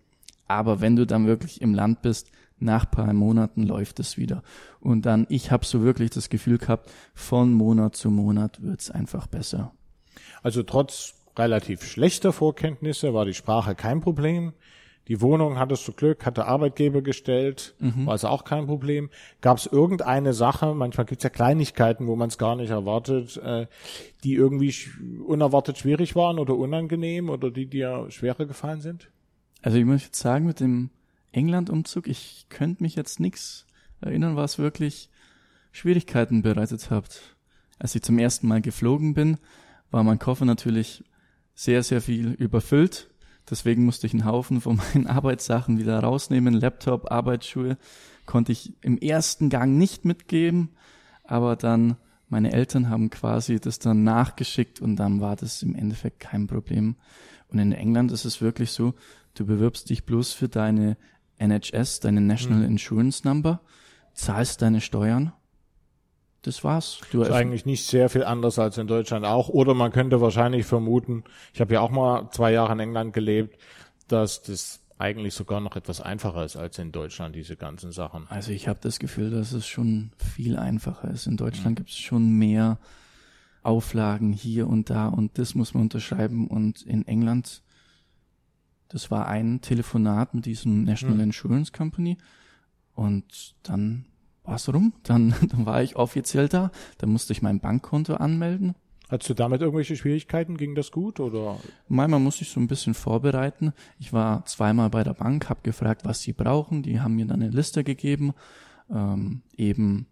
Aber 0.48 0.82
wenn 0.82 0.96
du 0.96 1.06
dann 1.06 1.28
wirklich 1.28 1.62
im 1.62 1.74
Land 1.74 2.02
bist, 2.02 2.32
nach 2.60 2.90
paar 2.90 3.12
Monaten 3.14 3.64
läuft 3.64 4.00
es 4.00 4.18
wieder. 4.18 4.42
Und 4.80 5.06
dann, 5.06 5.28
ich 5.30 5.52
habe 5.52 5.66
so 5.66 5.84
wirklich 5.84 6.10
das 6.10 6.30
Gefühl 6.30 6.58
gehabt, 6.58 6.92
von 7.14 7.54
Monat 7.54 7.96
zu 7.96 8.10
Monat 8.10 8.62
wird's 8.62 8.90
einfach 8.90 9.28
besser. 9.28 9.74
Also 10.42 10.64
trotz 10.64 11.14
relativ 11.38 11.84
schlechter 11.84 12.34
Vorkenntnisse 12.34 13.14
war 13.14 13.26
die 13.26 13.34
Sprache 13.34 13.76
kein 13.76 14.02
Problem. 14.02 14.54
Die 15.08 15.22
Wohnung 15.22 15.58
hattest 15.58 15.88
du 15.88 15.94
Glück, 15.94 16.26
hatte 16.26 16.46
Arbeitgeber 16.46 17.02
gestellt, 17.02 17.76
mhm. 17.80 18.08
war 18.08 18.14
also 18.14 18.28
auch 18.28 18.44
kein 18.44 18.66
Problem. 18.66 19.10
Gab 19.40 19.58
es 19.58 19.66
irgendeine 19.66 20.34
Sache, 20.34 20.74
manchmal 20.74 21.06
gibt 21.06 21.22
es 21.22 21.24
ja 21.24 21.30
Kleinigkeiten, 21.30 22.08
wo 22.08 22.18
man 22.18 22.28
es 22.28 22.38
gar 22.38 22.58
nicht 22.58 22.72
erwartet, 22.72 23.38
äh, 23.38 23.68
die 24.26 24.34
irgendwie 24.34 24.74
unerwartet 25.26 25.78
schwierig 25.78 26.16
waren 26.16 26.40
oder 26.40 26.58
unangenehm 26.58 27.30
oder 27.30 27.52
die 27.52 27.68
dir 27.68 28.08
schwerer 28.10 28.46
gefallen 28.46 28.82
sind? 28.82 29.10
Also 29.62 29.78
ich 29.78 29.86
muss 29.86 30.04
jetzt 30.04 30.20
sagen, 30.20 30.46
mit 30.46 30.60
dem 30.60 30.90
England-Umzug, 31.32 32.08
ich 32.08 32.46
könnte 32.50 32.84
mich 32.84 32.96
jetzt 32.96 33.20
nix 33.20 33.66
erinnern, 34.02 34.36
was 34.36 34.60
wirklich 34.60 35.10
Schwierigkeiten 35.72 36.42
bereitet 36.42 36.90
habt. 36.90 37.36
Als 37.80 37.96
ich 37.96 38.02
zum 38.02 38.20
ersten 38.20 38.48
Mal 38.48 38.62
geflogen 38.62 39.14
bin, 39.14 39.38
war 39.92 40.04
mein 40.04 40.20
Koffer 40.20 40.46
natürlich 40.46 41.04
sehr, 41.54 41.84
sehr 41.84 42.02
viel 42.02 42.32
überfüllt. 42.34 43.10
Deswegen 43.50 43.86
musste 43.86 44.08
ich 44.08 44.14
einen 44.14 44.26
Haufen 44.26 44.62
von 44.62 44.78
meinen 44.94 45.08
Arbeitssachen 45.08 45.78
wieder 45.80 46.00
rausnehmen. 46.00 46.54
Laptop, 46.54 47.12
Arbeitsschuhe 47.12 47.78
konnte 48.26 48.52
ich 48.52 48.74
im 48.82 48.98
ersten 48.98 49.50
Gang 49.50 49.78
nicht 49.78 50.06
mitgeben. 50.06 50.70
Aber 51.24 51.56
dann, 51.56 51.98
meine 52.30 52.52
Eltern 52.52 52.90
haben 52.90 53.10
quasi 53.10 53.60
das 53.60 53.80
dann 53.80 54.04
nachgeschickt 54.04 54.82
und 54.82 54.96
dann 54.96 55.22
war 55.22 55.36
das 55.36 55.64
im 55.64 55.76
Endeffekt 55.76 56.20
kein 56.20 56.48
Problem. 56.48 56.96
Und 57.50 57.60
in 57.60 57.72
England 57.72 58.12
ist 58.12 58.26
es 58.26 58.42
wirklich 58.42 58.72
so, 58.72 58.94
du 59.40 59.46
bewirbst 59.46 59.90
dich 59.90 60.06
bloß 60.06 60.34
für 60.34 60.50
deine 60.50 60.98
NHS, 61.38 62.00
deine 62.00 62.22
National 62.22 62.60
mhm. 62.60 62.72
Insurance 62.72 63.28
Number, 63.28 63.62
zahlst 64.14 64.62
deine 64.62 64.82
Steuern. 64.82 65.34
Das 66.42 66.64
war's. 66.64 67.02
Du 67.12 67.24
ist 67.24 67.32
eigentlich 67.32 67.66
nicht 67.66 67.86
sehr 67.86 68.10
viel 68.10 68.24
anders 68.24 68.58
als 68.58 68.78
in 68.78 68.88
Deutschland 68.88 69.26
auch. 69.26 69.50
Oder 69.50 69.74
man 69.74 69.92
könnte 69.92 70.22
wahrscheinlich 70.22 70.66
vermuten, 70.66 71.24
ich 71.54 71.60
habe 71.60 71.74
ja 71.74 71.82
auch 71.82 71.90
mal 71.90 72.30
zwei 72.32 72.54
Jahre 72.54 72.74
in 72.74 72.80
England 72.80 73.14
gelebt, 73.14 73.60
dass 74.08 74.44
das 74.44 74.80
eigentlich 74.98 75.34
sogar 75.34 75.60
noch 75.60 75.76
etwas 75.76 76.02
einfacher 76.02 76.44
ist 76.46 76.56
als 76.56 76.80
in 76.80 76.92
Deutschland, 76.92 77.36
diese 77.36 77.56
ganzen 77.56 77.92
Sachen. 77.92 78.26
Also 78.30 78.52
ich 78.52 78.68
habe 78.68 78.80
das 78.82 79.00
Gefühl, 79.00 79.30
dass 79.30 79.52
es 79.52 79.68
schon 79.68 80.12
viel 80.18 80.58
einfacher 80.58 81.12
ist. 81.12 81.28
In 81.28 81.38
Deutschland 81.38 81.72
mhm. 81.72 81.76
gibt 81.76 81.90
es 81.90 81.98
schon 81.98 82.32
mehr 82.32 82.80
Auflagen 83.62 84.32
hier 84.32 84.68
und 84.68 84.90
da 84.90 85.08
und 85.08 85.38
das 85.38 85.54
muss 85.54 85.74
man 85.74 85.84
unterschreiben. 85.84 86.48
Und 86.48 86.82
in 86.84 87.06
England 87.08 87.62
das 88.90 89.12
war 89.12 89.28
ein 89.28 89.62
Telefonat 89.62 90.34
mit 90.34 90.46
diesem 90.46 90.84
National 90.84 91.16
mhm. 91.18 91.24
Insurance 91.24 91.72
Company 91.72 92.18
und 92.94 93.56
dann 93.64 94.06
war's 94.44 94.72
rum. 94.74 94.94
Dann, 95.04 95.36
dann 95.50 95.66
war 95.66 95.84
ich 95.84 95.96
offiziell 95.96 96.48
da. 96.48 96.72
Dann 96.98 97.10
musste 97.10 97.34
ich 97.34 97.42
mein 97.42 97.60
Bankkonto 97.60 98.16
anmelden. 98.16 98.76
Hattest 99.10 99.30
du 99.30 99.34
damit 99.36 99.62
irgendwelche 99.62 99.96
Schwierigkeiten? 99.96 100.58
Ging 100.58 100.76
das 100.76 100.92
gut 100.92 101.20
oder? 101.20 101.58
Manchmal 101.88 102.20
musste 102.20 102.44
ich 102.44 102.50
so 102.50 102.60
ein 102.60 102.68
bisschen 102.68 102.94
vorbereiten. 102.94 103.72
Ich 104.00 104.12
war 104.12 104.44
zweimal 104.46 104.90
bei 104.90 105.04
der 105.04 105.14
Bank, 105.14 105.50
habe 105.50 105.62
gefragt, 105.64 106.04
was 106.04 106.22
sie 106.22 106.34
brauchen. 106.34 106.84
Die 106.84 107.00
haben 107.00 107.16
mir 107.16 107.26
dann 107.26 107.42
eine 107.42 107.52
Liste 107.52 107.86
gegeben. 107.86 108.34
Ähm, 108.90 109.44
eben 109.56 110.08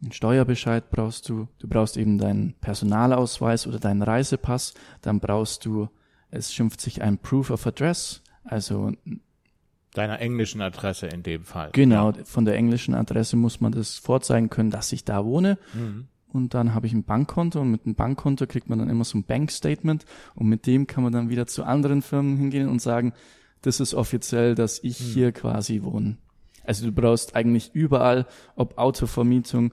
einen 0.00 0.12
Steuerbescheid 0.12 0.90
brauchst 0.90 1.28
du. 1.28 1.48
Du 1.58 1.66
brauchst 1.66 1.96
eben 1.96 2.18
deinen 2.18 2.54
Personalausweis 2.60 3.66
oder 3.66 3.80
deinen 3.80 4.02
Reisepass. 4.02 4.74
Dann 5.00 5.18
brauchst 5.18 5.64
du 5.64 5.88
es 6.30 6.52
schimpft 6.52 6.80
sich 6.80 7.02
ein 7.02 7.18
Proof 7.18 7.50
of 7.50 7.66
Address, 7.66 8.22
also 8.44 8.92
deiner 9.94 10.20
englischen 10.20 10.60
Adresse 10.60 11.06
in 11.06 11.22
dem 11.22 11.44
Fall. 11.44 11.70
Genau, 11.72 12.12
von 12.24 12.44
der 12.44 12.54
englischen 12.54 12.94
Adresse 12.94 13.36
muss 13.36 13.60
man 13.60 13.72
das 13.72 13.96
vorzeigen 13.96 14.50
können, 14.50 14.70
dass 14.70 14.92
ich 14.92 15.04
da 15.04 15.24
wohne. 15.24 15.58
Mhm. 15.72 16.08
Und 16.32 16.52
dann 16.52 16.74
habe 16.74 16.86
ich 16.86 16.92
ein 16.92 17.04
Bankkonto 17.04 17.60
und 17.60 17.70
mit 17.70 17.86
dem 17.86 17.94
Bankkonto 17.94 18.46
kriegt 18.46 18.68
man 18.68 18.78
dann 18.78 18.90
immer 18.90 19.04
so 19.04 19.16
ein 19.16 19.24
Bankstatement 19.24 20.04
und 20.34 20.48
mit 20.48 20.66
dem 20.66 20.86
kann 20.86 21.02
man 21.02 21.12
dann 21.12 21.30
wieder 21.30 21.46
zu 21.46 21.64
anderen 21.64 22.02
Firmen 22.02 22.36
hingehen 22.36 22.68
und 22.68 22.82
sagen, 22.82 23.14
das 23.62 23.80
ist 23.80 23.94
offiziell, 23.94 24.54
dass 24.54 24.78
ich 24.82 25.00
mhm. 25.00 25.04
hier 25.04 25.32
quasi 25.32 25.82
wohne. 25.82 26.18
Also 26.64 26.84
du 26.84 26.92
brauchst 26.92 27.34
eigentlich 27.34 27.70
überall, 27.74 28.26
ob 28.54 28.76
Autovermietung, 28.76 29.72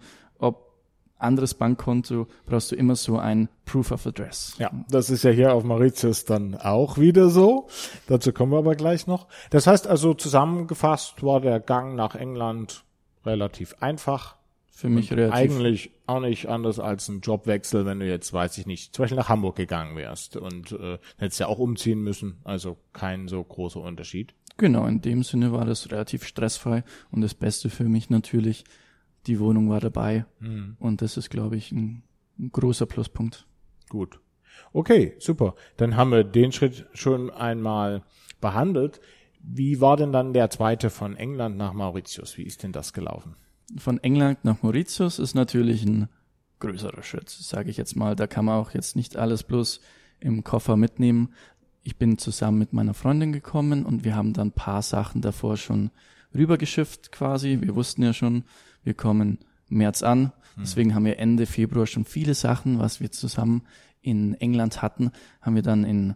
anderes 1.17 1.54
Bankkonto 1.54 2.28
brauchst 2.45 2.71
du 2.71 2.76
immer 2.76 2.95
so 2.95 3.17
ein 3.17 3.49
Proof 3.65 3.91
of 3.91 4.06
Address. 4.06 4.56
Ja, 4.60 4.71
das 4.89 5.10
ist 5.10 5.23
ja 5.23 5.32
hier 5.32 5.54
auf 5.54 5.63
Mauritius 5.63 6.26
dann 6.26 6.56
auch 6.56 6.97
wieder 6.97 7.30
so. 7.30 7.67
Dazu 8.08 8.34
kommen 8.34 8.52
wir 8.52 8.60
aber 8.60 8.76
gleich 8.76 9.08
noch. 9.08 9.28
Das 9.49 9.67
heißt 9.67 9.88
also 9.88 10.13
zusammengefasst 10.13 11.23
war 11.23 11.39
der 11.39 11.60
Gang 11.60 11.95
nach 11.95 12.15
England 12.15 12.84
relativ 13.26 13.76
einfach. 13.80 14.36
Für 14.76 14.89
mich 14.89 15.12
relativ. 15.12 15.36
Eigentlich 15.36 15.91
auch 16.08 16.19
nicht 16.19 16.47
anders 16.49 16.80
als 16.80 17.08
ein 17.08 17.21
Jobwechsel, 17.21 17.86
wenn 17.86 17.99
du 17.99 18.08
jetzt, 18.08 18.34
weiß 18.34 18.58
ich 18.58 18.65
nicht, 18.65 18.95
zum 18.95 19.04
Beispiel 19.04 19.17
nach 19.17 19.30
Hamburg 19.30 19.56
gegangen 19.56 19.95
wärst 19.95 20.36
und 20.36 20.71
äh, 20.71 20.97
hättest 21.17 21.39
ja 21.39 21.47
auch 21.47 21.60
umziehen 21.60 22.02
müssen. 22.02 22.39
Also 22.43 22.78
kein 22.91 23.28
so 23.28 23.43
großer 23.43 23.80
Unterschied. 23.80 24.34
Genau, 24.58 24.86
in 24.88 25.02
dem 25.02 25.23
Sinne 25.23 25.52
war 25.52 25.65
das 25.65 25.91
relativ 25.91 26.26
stressfrei 26.26 26.84
und 27.12 27.21
das 27.21 27.34
Beste 27.34 27.69
für 27.69 27.86
mich 27.86 28.10
natürlich, 28.10 28.65
die 29.27 29.39
Wohnung 29.39 29.69
war 29.69 29.79
dabei. 29.79 30.25
Mhm. 30.39 30.75
Und 30.79 31.01
das 31.01 31.17
ist, 31.17 31.29
glaube 31.29 31.55
ich, 31.55 31.71
ein, 31.71 32.03
ein 32.39 32.51
großer 32.51 32.86
Pluspunkt. 32.86 33.47
Gut. 33.89 34.19
Okay, 34.71 35.15
super. 35.19 35.55
Dann 35.77 35.95
haben 35.95 36.12
wir 36.12 36.23
den 36.23 36.51
Schritt 36.51 36.86
schon 36.93 37.29
einmal 37.29 38.03
behandelt. 38.41 39.01
Wie 39.39 39.81
war 39.81 39.97
denn 39.97 40.12
dann 40.12 40.33
der 40.33 40.49
zweite 40.49 40.89
von 40.89 41.15
England 41.15 41.57
nach 41.57 41.73
Mauritius? 41.73 42.38
Wie 42.38 42.43
ist 42.43 42.63
denn 42.63 42.71
das 42.71 42.93
gelaufen? 42.93 43.36
Von 43.77 44.01
England 44.03 44.45
nach 44.45 44.62
Mauritius 44.62 45.19
ist 45.19 45.36
natürlich 45.36 45.83
ein 45.83 46.07
größerer 46.59 47.03
Schritt, 47.03 47.29
sage 47.29 47.69
ich 47.69 47.77
jetzt 47.77 47.95
mal. 47.95 48.15
Da 48.15 48.27
kann 48.27 48.45
man 48.45 48.59
auch 48.59 48.71
jetzt 48.71 48.95
nicht 48.95 49.17
alles 49.17 49.43
bloß 49.43 49.81
im 50.19 50.43
Koffer 50.43 50.77
mitnehmen. 50.77 51.33
Ich 51.83 51.97
bin 51.97 52.17
zusammen 52.17 52.59
mit 52.59 52.71
meiner 52.71 52.93
Freundin 52.93 53.33
gekommen 53.33 53.86
und 53.86 54.05
wir 54.05 54.15
haben 54.15 54.33
dann 54.33 54.47
ein 54.47 54.53
paar 54.53 54.81
Sachen 54.81 55.21
davor 55.21 55.57
schon 55.57 55.91
rübergeschifft 56.33 57.12
quasi. 57.12 57.59
Wir 57.62 57.75
wussten 57.75 58.03
ja 58.03 58.13
schon, 58.13 58.45
wir 58.83 58.93
kommen 58.93 59.39
März 59.69 60.03
an. 60.03 60.31
Hm. 60.55 60.63
Deswegen 60.63 60.95
haben 60.95 61.05
wir 61.05 61.19
Ende 61.19 61.45
Februar 61.45 61.87
schon 61.87 62.05
viele 62.05 62.33
Sachen, 62.33 62.79
was 62.79 62.99
wir 62.99 63.11
zusammen 63.11 63.63
in 64.01 64.35
England 64.35 64.81
hatten, 64.81 65.11
haben 65.41 65.55
wir 65.55 65.63
dann 65.63 65.83
in 65.83 66.15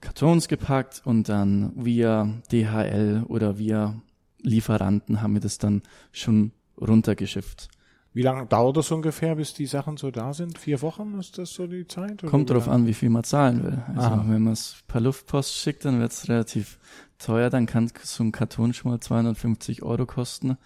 Kartons 0.00 0.48
gepackt 0.48 1.02
und 1.04 1.28
dann 1.28 1.72
via 1.76 2.28
DHL 2.50 3.24
oder 3.28 3.58
via 3.58 4.00
Lieferanten 4.40 5.22
haben 5.22 5.34
wir 5.34 5.40
das 5.40 5.58
dann 5.58 5.82
schon 6.10 6.52
runtergeschifft. 6.80 7.68
Wie 8.14 8.22
lange 8.22 8.44
dauert 8.46 8.76
das 8.76 8.90
ungefähr, 8.90 9.36
bis 9.36 9.54
die 9.54 9.64
Sachen 9.64 9.96
so 9.96 10.10
da 10.10 10.34
sind? 10.34 10.58
Vier 10.58 10.82
Wochen 10.82 11.18
ist 11.18 11.38
das 11.38 11.54
so 11.54 11.66
die 11.66 11.86
Zeit? 11.86 12.22
Kommt 12.22 12.50
darauf 12.50 12.68
an, 12.68 12.86
wie 12.86 12.92
viel 12.92 13.08
man 13.08 13.24
zahlen 13.24 13.62
will. 13.62 13.82
Also 13.88 14.08
Aha. 14.08 14.24
wenn 14.28 14.42
man 14.42 14.52
es 14.52 14.82
per 14.86 15.00
Luftpost 15.00 15.54
schickt, 15.54 15.86
dann 15.86 15.98
wird 15.98 16.12
es 16.12 16.28
relativ 16.28 16.78
teuer. 17.18 17.48
Dann 17.48 17.64
kann 17.64 17.90
so 18.02 18.22
ein 18.22 18.32
Karton 18.32 18.74
schon 18.74 18.90
mal 18.90 19.00
250 19.00 19.82
Euro 19.82 20.04
kosten. 20.04 20.58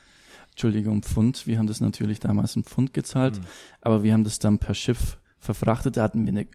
Entschuldigung, 0.57 1.03
Pfund. 1.03 1.47
Wir 1.47 1.59
haben 1.59 1.67
das 1.67 1.83
natürlich 1.83 2.19
damals 2.19 2.57
in 2.57 2.65
Pfund 2.65 2.95
gezahlt, 2.95 3.39
mhm. 3.39 3.45
aber 3.83 4.03
wir 4.03 4.15
haben 4.15 4.25
das 4.25 4.39
dann 4.39 4.59
per 4.59 4.73
Schiff 4.73 5.19
verfrachtet. 5.39 5.99
Da 5.99 6.03
hatten 6.03 6.25
wir 6.25 6.33
eine 6.33 6.47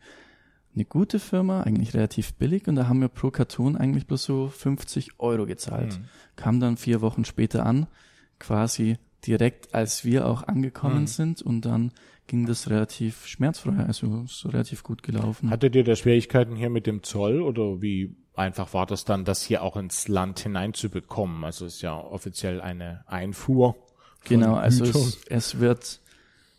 eine 0.73 0.85
gute 0.85 1.19
Firma, 1.19 1.61
eigentlich 1.61 1.93
relativ 1.93 2.33
billig 2.35 2.67
und 2.67 2.75
da 2.75 2.87
haben 2.87 3.01
wir 3.01 3.09
pro 3.09 3.29
Karton 3.29 3.75
eigentlich 3.75 4.07
bloß 4.07 4.23
so 4.23 4.47
50 4.47 5.19
Euro 5.19 5.45
gezahlt. 5.45 5.99
Mhm. 5.99 6.05
Kam 6.35 6.59
dann 6.59 6.77
vier 6.77 7.01
Wochen 7.01 7.25
später 7.25 7.65
an, 7.65 7.87
quasi 8.39 8.97
direkt 9.25 9.75
als 9.75 10.05
wir 10.05 10.25
auch 10.25 10.43
angekommen 10.47 11.01
mhm. 11.01 11.07
sind 11.07 11.41
und 11.41 11.61
dann 11.65 11.91
ging 12.27 12.45
das 12.45 12.69
relativ 12.69 13.27
schmerzfrei, 13.27 13.85
also 13.85 14.23
so 14.27 14.49
relativ 14.49 14.83
gut 14.83 15.03
gelaufen. 15.03 15.49
Hattet 15.49 15.75
ihr 15.75 15.83
da 15.83 15.95
Schwierigkeiten 15.95 16.55
hier 16.55 16.69
mit 16.69 16.87
dem 16.87 17.03
Zoll 17.03 17.41
oder 17.41 17.81
wie 17.81 18.15
einfach 18.33 18.73
war 18.73 18.85
das 18.85 19.03
dann, 19.03 19.25
das 19.25 19.43
hier 19.43 19.63
auch 19.63 19.75
ins 19.75 20.07
Land 20.07 20.39
hineinzubekommen? 20.39 21.43
Also 21.43 21.65
es 21.65 21.75
ist 21.75 21.81
ja 21.81 21.97
offiziell 21.99 22.61
eine 22.61 23.03
Einfuhr. 23.07 23.75
Genau, 24.25 24.55
also 24.55 24.85
es, 24.85 25.19
es 25.27 25.59
wird 25.59 26.01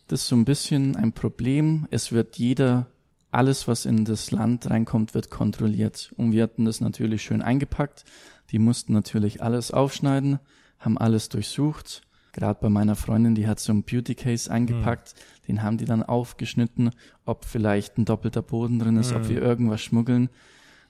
das 0.07 0.21
ist 0.21 0.27
so 0.27 0.35
ein 0.35 0.45
bisschen 0.45 0.95
ein 0.95 1.13
Problem. 1.13 1.87
Es 1.89 2.11
wird 2.11 2.37
jeder 2.37 2.87
alles, 3.31 3.67
was 3.67 3.85
in 3.85 4.05
das 4.05 4.31
Land 4.31 4.69
reinkommt, 4.69 5.13
wird 5.13 5.31
kontrolliert. 5.31 6.13
Und 6.17 6.33
wir 6.33 6.43
hatten 6.43 6.65
das 6.65 6.81
natürlich 6.81 7.23
schön 7.23 7.41
eingepackt. 7.41 8.05
Die 8.51 8.59
mussten 8.59 8.93
natürlich 8.93 9.41
alles 9.41 9.71
aufschneiden, 9.71 10.39
haben 10.77 10.97
alles 10.97 11.29
durchsucht. 11.29 12.03
Gerade 12.33 12.59
bei 12.61 12.69
meiner 12.69 12.95
Freundin, 12.95 13.35
die 13.35 13.47
hat 13.47 13.59
so 13.59 13.71
einen 13.71 13.83
Beauty 13.83 14.15
Case 14.15 14.51
eingepackt, 14.51 15.15
mhm. 15.15 15.47
den 15.47 15.63
haben 15.63 15.77
die 15.77 15.85
dann 15.85 16.03
aufgeschnitten, 16.03 16.91
ob 17.25 17.45
vielleicht 17.45 17.97
ein 17.97 18.05
doppelter 18.05 18.41
Boden 18.41 18.79
drin 18.79 18.97
ist, 18.97 19.11
mhm. 19.11 19.17
ob 19.17 19.29
wir 19.29 19.41
irgendwas 19.41 19.81
schmuggeln. 19.81 20.29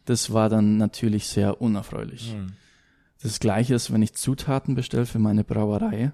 Das 0.06 0.34
war 0.34 0.50
dann 0.50 0.78
natürlich 0.78 1.28
sehr 1.28 1.62
unerfreulich. 1.62 2.36
Mhm. 2.36 2.54
Das 3.22 3.40
gleiche 3.40 3.76
ist, 3.76 3.94
wenn 3.94 4.02
ich 4.02 4.16
Zutaten 4.16 4.76
bestelle 4.76 5.06
für 5.06 5.20
meine 5.20 5.46
Brauerei 5.46 6.12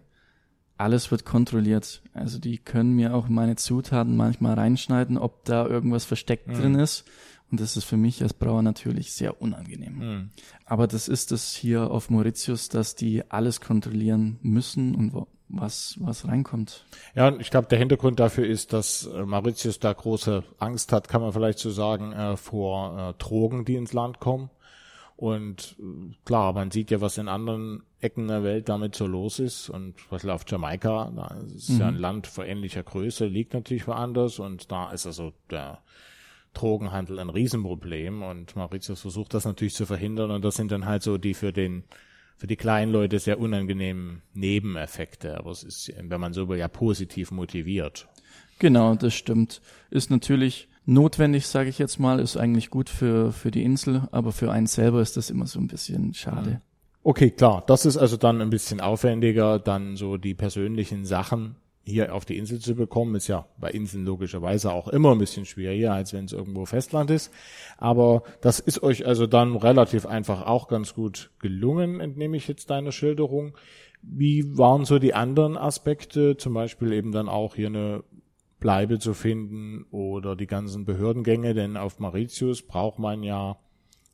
alles 0.79 1.11
wird 1.11 1.25
kontrolliert. 1.25 2.01
Also 2.13 2.39
die 2.39 2.57
können 2.57 2.95
mir 2.95 3.13
auch 3.13 3.27
meine 3.27 3.55
Zutaten 3.55 4.15
manchmal 4.15 4.53
reinschneiden, 4.53 5.17
ob 5.17 5.43
da 5.45 5.67
irgendwas 5.67 6.05
versteckt 6.05 6.47
mhm. 6.47 6.53
drin 6.53 6.75
ist. 6.75 7.05
Und 7.51 7.59
das 7.59 7.75
ist 7.75 7.83
für 7.83 7.97
mich 7.97 8.21
als 8.21 8.33
Brauer 8.33 8.61
natürlich 8.61 9.11
sehr 9.13 9.41
unangenehm. 9.41 9.97
Mhm. 9.97 10.29
Aber 10.65 10.87
das 10.87 11.07
ist 11.07 11.31
es 11.31 11.55
hier 11.55 11.89
auf 11.89 12.09
Mauritius, 12.09 12.69
dass 12.69 12.95
die 12.95 13.29
alles 13.29 13.59
kontrollieren 13.59 14.37
müssen 14.41 14.95
und 14.95 15.13
was, 15.49 15.95
was 15.99 16.27
reinkommt. 16.27 16.85
Ja, 17.15 17.35
ich 17.39 17.49
glaube, 17.49 17.67
der 17.67 17.79
Hintergrund 17.79 18.19
dafür 18.19 18.45
ist, 18.45 18.71
dass 18.71 19.07
äh, 19.07 19.25
Mauritius 19.25 19.79
da 19.79 19.91
große 19.91 20.43
Angst 20.59 20.93
hat, 20.93 21.09
kann 21.09 21.21
man 21.21 21.33
vielleicht 21.33 21.59
so 21.59 21.71
sagen, 21.71 22.13
äh, 22.13 22.37
vor 22.37 22.97
äh, 22.97 23.13
Drogen, 23.21 23.65
die 23.65 23.75
ins 23.75 23.93
Land 23.93 24.19
kommen. 24.19 24.51
Und 25.19 25.75
äh, 25.79 26.15
klar, 26.23 26.53
man 26.53 26.71
sieht 26.71 26.91
ja, 26.91 27.01
was 27.01 27.17
in 27.17 27.27
anderen 27.27 27.83
Ecken 27.99 28.29
der 28.29 28.41
Welt 28.45 28.69
damit 28.69 28.95
so 28.95 29.05
los 29.05 29.39
ist. 29.39 29.69
Und 29.69 29.95
was 30.09 30.25
auf 30.25 30.45
Jamaika, 30.47 31.11
da 31.13 31.41
ist 31.53 31.71
mhm. 31.71 31.79
ja 31.79 31.87
ein 31.89 31.97
Land 31.97 32.25
vor 32.25 32.45
ähnlicher 32.45 32.83
Größe, 32.83 33.25
liegt 33.25 33.53
natürlich 33.53 33.85
woanders. 33.85 34.39
Und 34.39 34.71
da 34.71 34.91
ist 34.91 35.05
also 35.05 35.33
der 35.51 35.79
Drogenhandel 36.53 37.19
ein 37.19 37.29
Riesenproblem. 37.29 38.23
Und 38.23 38.55
Mauritius 38.55 39.01
versucht 39.01 39.33
das 39.33 39.43
natürlich 39.43 39.73
zu 39.73 39.85
verhindern. 39.85 40.31
Und 40.31 40.45
das 40.45 40.55
sind 40.55 40.71
dann 40.71 40.85
halt 40.85 41.03
so 41.03 41.17
die 41.17 41.33
für 41.33 41.51
den 41.51 41.83
für 42.37 42.47
die 42.47 42.55
kleinen 42.55 42.93
Leute 42.93 43.19
sehr 43.19 43.41
unangenehmen 43.41 44.21
Nebeneffekte. 44.33 45.37
Aber 45.37 45.51
es 45.51 45.63
ist, 45.63 45.93
wenn 46.01 46.21
man 46.21 46.31
so 46.31 46.47
will, 46.47 46.57
ja 46.57 46.69
positiv 46.69 47.31
motiviert. 47.31 48.07
Genau, 48.59 48.95
das 48.95 49.13
stimmt. 49.13 49.61
Ist 49.89 50.09
natürlich 50.09 50.68
notwendig, 50.89 51.47
sage 51.47 51.69
ich 51.69 51.79
jetzt 51.79 51.99
mal, 51.99 52.19
ist 52.19 52.37
eigentlich 52.37 52.69
gut 52.69 52.89
für, 52.89 53.31
für 53.31 53.51
die 53.51 53.63
Insel, 53.63 54.07
aber 54.11 54.31
für 54.31 54.51
einen 54.51 54.67
selber 54.67 55.01
ist 55.01 55.17
das 55.17 55.29
immer 55.29 55.47
so 55.47 55.59
ein 55.59 55.67
bisschen 55.67 56.13
schade. 56.13 56.61
Okay, 57.03 57.31
klar. 57.31 57.63
Das 57.65 57.85
ist 57.85 57.97
also 57.97 58.17
dann 58.17 58.41
ein 58.41 58.49
bisschen 58.49 58.81
aufwendiger, 58.81 59.59
dann 59.59 59.95
so 59.95 60.17
die 60.17 60.33
persönlichen 60.33 61.05
Sachen 61.05 61.55
hier 61.85 62.13
auf 62.13 62.25
die 62.25 62.37
Insel 62.37 62.59
zu 62.59 62.75
bekommen, 62.75 63.15
ist 63.15 63.27
ja 63.27 63.47
bei 63.57 63.71
Inseln 63.71 64.05
logischerweise 64.05 64.71
auch 64.71 64.87
immer 64.89 65.11
ein 65.11 65.17
bisschen 65.17 65.45
schwieriger, 65.45 65.93
als 65.93 66.13
wenn 66.13 66.25
es 66.25 66.33
irgendwo 66.33 66.65
Festland 66.65 67.09
ist. 67.09 67.31
Aber 67.77 68.23
das 68.41 68.59
ist 68.59 68.83
euch 68.83 69.07
also 69.07 69.27
dann 69.27 69.55
relativ 69.55 70.05
einfach 70.05 70.45
auch 70.45 70.67
ganz 70.67 70.93
gut 70.93 71.31
gelungen, 71.39 71.99
entnehme 71.99 72.37
ich 72.37 72.47
jetzt 72.47 72.69
deine 72.69 72.91
Schilderung. 72.91 73.57
Wie 74.01 74.57
waren 74.57 74.85
so 74.85 74.99
die 74.99 75.13
anderen 75.13 75.57
Aspekte, 75.57 76.37
zum 76.37 76.53
Beispiel 76.53 76.93
eben 76.93 77.11
dann 77.11 77.27
auch 77.27 77.55
hier 77.55 77.67
eine 77.67 78.03
Bleibe 78.59 78.99
zu 78.99 79.13
finden 79.13 79.85
oder 79.91 80.35
die 80.35 80.47
ganzen 80.47 80.85
Behördengänge, 80.85 81.53
denn 81.53 81.77
auf 81.77 81.99
Mauritius 81.99 82.61
braucht 82.61 82.99
man 82.99 83.23
ja 83.23 83.57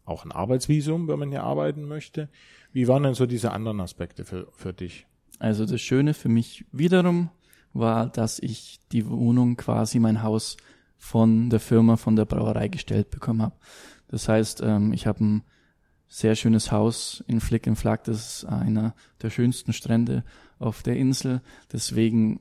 auch 0.06 0.24
ein 0.24 0.32
Arbeitsvisum, 0.32 1.08
wenn 1.08 1.20
man 1.20 1.32
hier 1.32 1.44
arbeiten 1.44 1.88
möchte. 1.88 2.30
Wie 2.72 2.88
waren 2.88 3.04
denn 3.04 3.16
so 3.16 3.26
diese 3.26 3.52
anderen 3.52 3.80
Aspekte 3.80 4.24
für, 4.24 4.48
für 4.54 4.74
dich? 4.74 5.08
Also 5.40 5.66
das 5.66 5.82
Schöne 5.82 6.14
für 6.14 6.30
mich 6.30 6.66
wiederum 6.72 7.30
war, 7.74 8.08
dass 8.08 8.40
ich 8.40 8.80
die 8.92 9.10
Wohnung 9.10 9.58
quasi 9.58 10.00
mein 10.00 10.24
Haus 10.24 10.58
von 10.98 11.50
der 11.50 11.60
Firma, 11.60 11.98
von 11.98 12.16
der 12.16 12.26
Brauerei 12.26 12.68
gestellt 12.68 13.10
bekommen 13.10 13.42
habe. 13.42 13.56
Das 14.08 14.30
heißt, 14.30 14.62
ähm, 14.62 14.94
ich 14.94 15.08
habe 15.08 15.24
ein 15.24 15.44
sehr 16.08 16.36
schönes 16.36 16.72
Haus 16.72 17.24
in 17.28 17.42
Flick 17.42 17.68
im 17.68 17.76
Flag. 17.76 18.04
Das 18.04 18.44
ist 18.44 18.46
einer 18.46 18.96
der 19.22 19.30
schönsten 19.30 19.74
Strände 19.74 20.24
auf 20.60 20.84
der 20.84 20.96
Insel. 20.96 21.42
Deswegen 21.74 22.40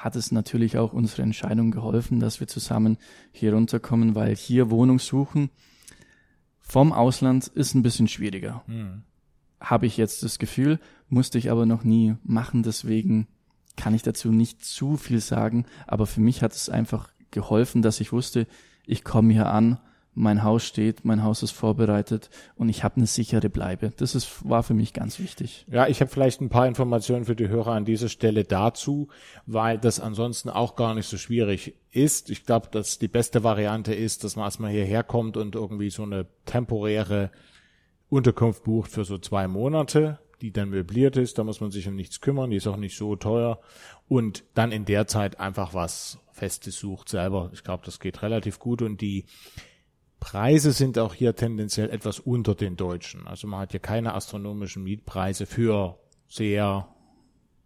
hat 0.00 0.16
es 0.16 0.32
natürlich 0.32 0.78
auch 0.78 0.92
unsere 0.92 1.22
Entscheidung 1.22 1.70
geholfen, 1.70 2.20
dass 2.20 2.40
wir 2.40 2.48
zusammen 2.48 2.96
hier 3.32 3.52
runterkommen, 3.52 4.14
weil 4.14 4.34
hier 4.34 4.70
Wohnung 4.70 4.98
suchen 4.98 5.50
vom 6.70 6.92
Ausland 6.92 7.48
ist 7.48 7.74
ein 7.74 7.82
bisschen 7.82 8.06
schwieriger. 8.06 8.62
Mhm. 8.68 9.02
Habe 9.60 9.86
ich 9.86 9.96
jetzt 9.96 10.22
das 10.22 10.38
Gefühl, 10.38 10.78
musste 11.08 11.36
ich 11.36 11.50
aber 11.50 11.66
noch 11.66 11.82
nie 11.82 12.14
machen, 12.22 12.62
deswegen 12.62 13.26
kann 13.76 13.92
ich 13.92 14.02
dazu 14.02 14.30
nicht 14.30 14.64
zu 14.64 14.96
viel 14.96 15.20
sagen, 15.20 15.66
aber 15.88 16.06
für 16.06 16.20
mich 16.20 16.42
hat 16.42 16.52
es 16.52 16.68
einfach 16.68 17.10
geholfen, 17.32 17.82
dass 17.82 18.00
ich 18.00 18.12
wusste, 18.12 18.46
ich 18.86 19.02
komme 19.02 19.32
hier 19.32 19.48
an 19.48 19.80
mein 20.14 20.42
Haus 20.42 20.64
steht, 20.64 21.04
mein 21.04 21.22
Haus 21.22 21.42
ist 21.42 21.52
vorbereitet 21.52 22.30
und 22.56 22.68
ich 22.68 22.82
habe 22.82 22.96
eine 22.96 23.06
sichere 23.06 23.48
Bleibe. 23.48 23.90
Das 23.96 24.14
ist, 24.14 24.48
war 24.48 24.62
für 24.62 24.74
mich 24.74 24.92
ganz 24.92 25.18
wichtig. 25.18 25.66
Ja, 25.70 25.86
ich 25.86 26.00
habe 26.00 26.10
vielleicht 26.10 26.40
ein 26.40 26.48
paar 26.48 26.66
Informationen 26.66 27.24
für 27.24 27.36
die 27.36 27.48
Hörer 27.48 27.72
an 27.72 27.84
dieser 27.84 28.08
Stelle 28.08 28.44
dazu, 28.44 29.08
weil 29.46 29.78
das 29.78 30.00
ansonsten 30.00 30.50
auch 30.50 30.74
gar 30.74 30.94
nicht 30.94 31.06
so 31.06 31.16
schwierig 31.16 31.74
ist. 31.92 32.30
Ich 32.30 32.44
glaube, 32.44 32.68
dass 32.70 32.98
die 32.98 33.08
beste 33.08 33.44
Variante 33.44 33.94
ist, 33.94 34.24
dass 34.24 34.36
man 34.36 34.46
erstmal 34.46 34.72
hierher 34.72 35.04
kommt 35.04 35.36
und 35.36 35.54
irgendwie 35.54 35.90
so 35.90 36.02
eine 36.02 36.26
temporäre 36.44 37.30
Unterkunft 38.08 38.64
bucht 38.64 38.90
für 38.90 39.04
so 39.04 39.18
zwei 39.18 39.46
Monate, 39.46 40.18
die 40.40 40.52
dann 40.52 40.70
möbliert 40.70 41.16
ist. 41.16 41.38
Da 41.38 41.44
muss 41.44 41.60
man 41.60 41.70
sich 41.70 41.86
um 41.86 41.94
nichts 41.94 42.20
kümmern, 42.20 42.50
die 42.50 42.56
ist 42.56 42.66
auch 42.66 42.76
nicht 42.76 42.96
so 42.96 43.14
teuer. 43.14 43.60
Und 44.08 44.42
dann 44.54 44.72
in 44.72 44.84
der 44.84 45.06
Zeit 45.06 45.38
einfach 45.38 45.72
was 45.72 46.18
Festes 46.32 46.78
sucht 46.78 47.08
selber. 47.08 47.50
Ich 47.52 47.62
glaube, 47.62 47.84
das 47.84 48.00
geht 48.00 48.22
relativ 48.22 48.58
gut 48.58 48.82
und 48.82 49.00
die 49.00 49.26
Preise 50.20 50.72
sind 50.72 50.98
auch 50.98 51.14
hier 51.14 51.34
tendenziell 51.34 51.90
etwas 51.90 52.20
unter 52.20 52.54
den 52.54 52.76
deutschen. 52.76 53.26
Also 53.26 53.48
man 53.48 53.60
hat 53.60 53.72
hier 53.72 53.80
keine 53.80 54.14
astronomischen 54.14 54.84
Mietpreise 54.84 55.46
für 55.46 55.98
sehr 56.28 56.88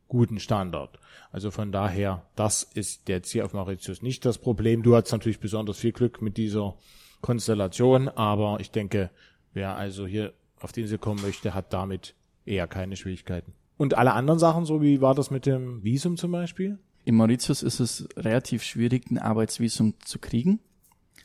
guten 0.08 0.38
Standard. 0.38 0.98
Also 1.32 1.50
von 1.50 1.72
daher, 1.72 2.24
das 2.36 2.62
ist 2.62 3.08
jetzt 3.08 3.30
hier 3.30 3.44
auf 3.44 3.52
Mauritius 3.52 4.02
nicht 4.02 4.24
das 4.24 4.38
Problem. 4.38 4.82
Du 4.84 4.94
hast 4.94 5.10
natürlich 5.10 5.40
besonders 5.40 5.78
viel 5.78 5.92
Glück 5.92 6.22
mit 6.22 6.36
dieser 6.36 6.76
Konstellation, 7.20 8.08
aber 8.08 8.58
ich 8.60 8.70
denke, 8.70 9.10
wer 9.52 9.76
also 9.76 10.06
hier 10.06 10.32
auf 10.60 10.72
die 10.72 10.82
Insel 10.82 10.98
kommen 10.98 11.22
möchte, 11.22 11.54
hat 11.54 11.72
damit 11.72 12.14
eher 12.46 12.68
keine 12.68 12.96
Schwierigkeiten. 12.96 13.52
Und 13.76 13.94
alle 13.94 14.12
anderen 14.12 14.38
Sachen, 14.38 14.64
so 14.64 14.80
wie 14.80 15.00
war 15.00 15.14
das 15.14 15.30
mit 15.30 15.46
dem 15.46 15.82
Visum 15.82 16.16
zum 16.16 16.30
Beispiel? 16.30 16.78
In 17.04 17.16
Mauritius 17.16 17.62
ist 17.62 17.80
es 17.80 18.08
relativ 18.16 18.62
schwierig, 18.62 19.10
ein 19.10 19.18
Arbeitsvisum 19.18 19.94
zu 20.04 20.18
kriegen. 20.20 20.60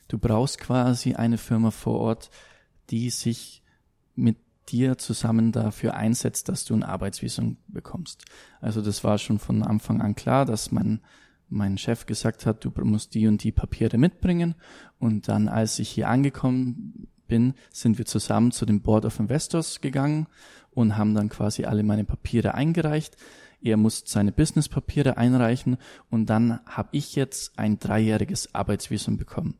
Du 0.10 0.18
brauchst 0.18 0.60
quasi 0.60 1.14
eine 1.14 1.38
Firma 1.38 1.72
vor 1.72 1.99
Ort, 1.99 2.32
die 2.89 3.10
sich 3.12 3.62
mit 4.16 4.38
dir 4.68 4.97
zusammen 4.97 5.51
dafür 5.51 5.93
einsetzt, 5.93 6.49
dass 6.49 6.66
du 6.66 6.74
ein 6.74 6.84
Arbeitsvisum 6.84 7.57
bekommst. 7.68 8.26
Also 8.60 8.82
das 8.82 9.03
war 9.03 9.18
schon 9.18 9.39
von 9.39 9.64
Anfang 9.64 10.01
an 10.01 10.16
klar, 10.16 10.45
dass 10.45 10.72
mein, 10.72 10.99
mein 11.47 11.78
Chef 11.78 12.07
gesagt 12.07 12.45
hat, 12.45 12.66
du 12.66 12.72
musst 12.84 13.14
die 13.14 13.28
und 13.28 13.43
die 13.43 13.51
Papiere 13.51 13.97
mitbringen. 13.97 14.55
Und 14.97 15.28
dann, 15.28 15.47
als 15.47 15.78
ich 15.80 15.89
hier 15.89 16.10
angekommen 16.10 17.07
bin, 17.28 17.53
sind 17.72 17.99
wir 17.99 18.05
zusammen 18.05 18.51
zu 18.51 18.66
dem 18.66 18.82
Board 18.82 19.05
of 19.05 19.20
Investors 19.20 19.80
gegangen 19.80 20.28
und 20.72 20.97
haben 20.97 21.14
dann 21.14 21.30
quasi 21.30 21.66
alle 21.66 21.84
meine 21.84 22.03
Papiere 22.03 22.55
eingereicht. 22.55 23.16
Er 23.62 23.78
muss 23.78 24.03
seine 24.07 24.32
Businesspapiere 24.32 25.18
einreichen 25.18 25.78
und 26.10 26.28
dann 26.28 26.60
habe 26.66 26.89
ich 26.93 27.16
jetzt 27.16 27.60
ein 27.60 27.78
dreijähriges 27.78 28.55
Arbeitsvisum 28.55 29.18
bekommen. 29.18 29.55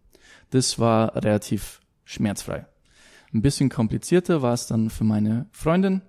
Das 0.50 0.80
war 0.80 1.16
relativ 1.16 1.82
schmerzfrei. 2.06 2.66
Ein 3.34 3.42
bisschen 3.42 3.70
komplizierter 3.70 4.42
war 4.42 4.54
es 4.54 4.68
dann 4.68 4.90
für 4.90 5.04
meine 5.04 5.46
Freundin. 5.52 6.02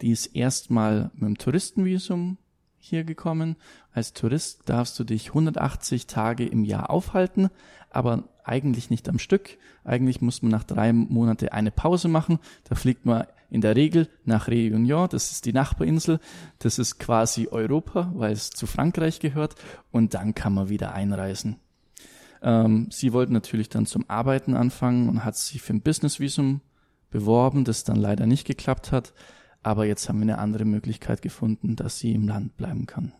Die 0.00 0.10
ist 0.10 0.34
erstmal 0.34 1.10
mit 1.14 1.28
dem 1.28 1.38
Touristenvisum 1.38 2.38
hier 2.78 3.04
gekommen. 3.04 3.56
Als 3.92 4.12
Tourist 4.12 4.62
darfst 4.64 4.98
du 4.98 5.04
dich 5.04 5.28
180 5.28 6.06
Tage 6.06 6.46
im 6.46 6.64
Jahr 6.64 6.90
aufhalten, 6.90 7.50
aber 7.90 8.24
eigentlich 8.42 8.90
nicht 8.90 9.08
am 9.08 9.18
Stück. 9.18 9.58
Eigentlich 9.84 10.20
muss 10.20 10.42
man 10.42 10.50
nach 10.50 10.64
drei 10.64 10.92
Monate 10.92 11.52
eine 11.52 11.70
Pause 11.70 12.08
machen. 12.08 12.38
Da 12.64 12.74
fliegt 12.74 13.06
man 13.06 13.26
in 13.50 13.60
der 13.60 13.76
Regel 13.76 14.08
nach 14.24 14.48
Réunion, 14.48 15.08
das 15.08 15.30
ist 15.30 15.44
die 15.44 15.52
Nachbarinsel. 15.52 16.18
Das 16.58 16.78
ist 16.78 16.98
quasi 16.98 17.48
Europa, 17.50 18.10
weil 18.14 18.32
es 18.32 18.50
zu 18.50 18.66
Frankreich 18.66 19.20
gehört. 19.20 19.54
Und 19.90 20.14
dann 20.14 20.34
kann 20.34 20.54
man 20.54 20.68
wieder 20.68 20.94
einreisen. 20.94 21.56
Ähm, 22.42 22.88
sie 22.90 23.12
wollte 23.12 23.32
natürlich 23.32 23.68
dann 23.68 23.86
zum 23.86 24.08
Arbeiten 24.08 24.54
anfangen 24.54 25.08
und 25.08 25.24
hat 25.24 25.36
sich 25.36 25.62
für 25.62 25.74
ein 25.74 25.82
Businessvisum 25.82 26.60
beworben, 27.10 27.64
das 27.64 27.84
dann 27.84 27.96
leider 27.96 28.26
nicht 28.26 28.46
geklappt 28.46 28.92
hat. 28.92 29.12
Aber 29.62 29.86
jetzt 29.86 30.08
haben 30.08 30.18
wir 30.18 30.24
eine 30.24 30.38
andere 30.38 30.64
Möglichkeit 30.64 31.22
gefunden, 31.22 31.76
dass 31.76 31.98
sie 31.98 32.12
im 32.12 32.26
Land 32.26 32.56
bleiben 32.56 32.86
kann. 32.86 33.12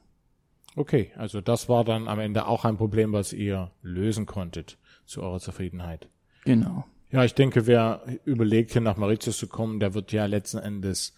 Okay, 0.74 1.12
also 1.16 1.40
das 1.40 1.68
war 1.68 1.84
dann 1.84 2.08
am 2.08 2.18
Ende 2.18 2.46
auch 2.46 2.64
ein 2.64 2.76
Problem, 2.76 3.12
was 3.12 3.32
ihr 3.32 3.70
lösen 3.82 4.26
konntet 4.26 4.78
zu 5.04 5.22
eurer 5.22 5.38
Zufriedenheit. 5.38 6.08
Genau. 6.44 6.84
Ja, 7.10 7.24
ich 7.24 7.34
denke, 7.34 7.66
wer 7.66 8.02
überlegt, 8.24 8.72
hier 8.72 8.80
nach 8.80 8.96
Mauritius 8.96 9.36
zu 9.36 9.46
kommen, 9.46 9.80
der 9.80 9.92
wird 9.92 10.12
ja 10.12 10.24
letzten 10.24 10.58
Endes 10.58 11.14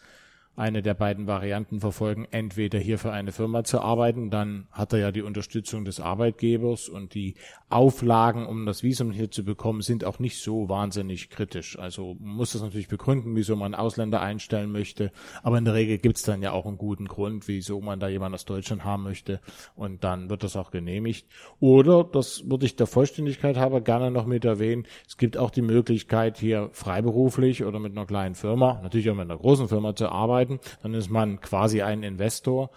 eine 0.57 0.83
der 0.83 0.95
beiden 0.95 1.27
Varianten 1.27 1.81
verfolgen, 1.81 2.27
entweder 2.31 2.79
hier 2.79 2.99
für 2.99 3.13
eine 3.13 3.33
Firma 3.33 3.65
zu 3.65 3.81
arbeiten, 3.81 4.31
dann 4.31 4.69
hat 4.71 4.93
er 4.93 5.01
ja 5.01 5.13
die 5.13 5.23
Unterstützung 5.23 5.85
des 5.85 6.01
Arbeitgebers 6.01 6.89
und 6.89 7.15
die 7.15 7.35
Auflagen, 7.69 8.47
um 8.47 8.65
das 8.67 8.85
Visum 8.85 9.11
hier 9.11 9.31
zu 9.31 9.45
bekommen, 9.45 9.81
sind 9.81 10.05
auch 10.05 10.21
nicht 10.21 10.39
so 10.39 10.69
wahnsinnig 10.69 11.29
kritisch. 11.31 11.77
Also 11.79 12.17
muss 12.21 12.53
das 12.53 12.63
natürlich 12.63 12.87
begründen, 12.87 13.35
wieso 13.35 13.57
man 13.57 13.75
Ausländer 13.75 14.21
einstellen 14.21 14.71
möchte, 14.71 15.11
aber 15.43 15.59
in 15.59 15.65
der 15.65 15.75
Regel 15.75 15.99
gibt's 15.99 16.23
dann 16.23 16.41
ja 16.41 16.53
auch 16.53 16.67
einen 16.67 16.79
guten 16.79 17.07
Grund, 17.07 17.49
wieso 17.49 17.81
man 17.81 17.99
da 17.99 18.07
jemanden 18.07 18.35
aus 18.35 18.45
Deutschland 18.45 18.85
haben 18.85 19.03
möchte 19.03 19.41
und 19.75 20.05
dann 20.05 20.31
wird 20.31 20.45
das 20.45 20.55
auch 20.55 20.71
genehmigt. 20.71 21.27
Oder, 21.59 22.05
das 22.05 22.49
würde 22.49 22.67
ich 22.67 22.77
der 22.77 22.87
Vollständigkeit 22.87 23.57
halber 23.57 23.81
gerne 23.81 24.13
noch 24.13 24.27
mit 24.27 24.45
erwähnen, 24.45 24.87
es 25.07 25.17
gibt 25.17 25.37
auch 25.37 25.51
die 25.51 25.63
Möglichkeit, 25.63 26.39
hier 26.39 26.69
freiberuflich 26.73 27.65
oder 27.65 27.81
mit 27.81 27.93
einer 27.93 28.07
kleinen 28.07 28.37
Firma, 28.37 28.81
natürlich 28.83 29.11
auch 29.11 29.17
mit 29.17 29.29
einer 29.31 29.39
großen 29.39 29.69
Firma 29.69 29.97
zu 29.97 30.09
arbeiten, 30.09 30.44
arbeiten. 30.45 30.61
Dann 30.83 30.95
ist 30.95 31.11
man 31.11 31.41
quasi 31.41 31.83
ein 31.83 32.03
Investor. 32.03 32.71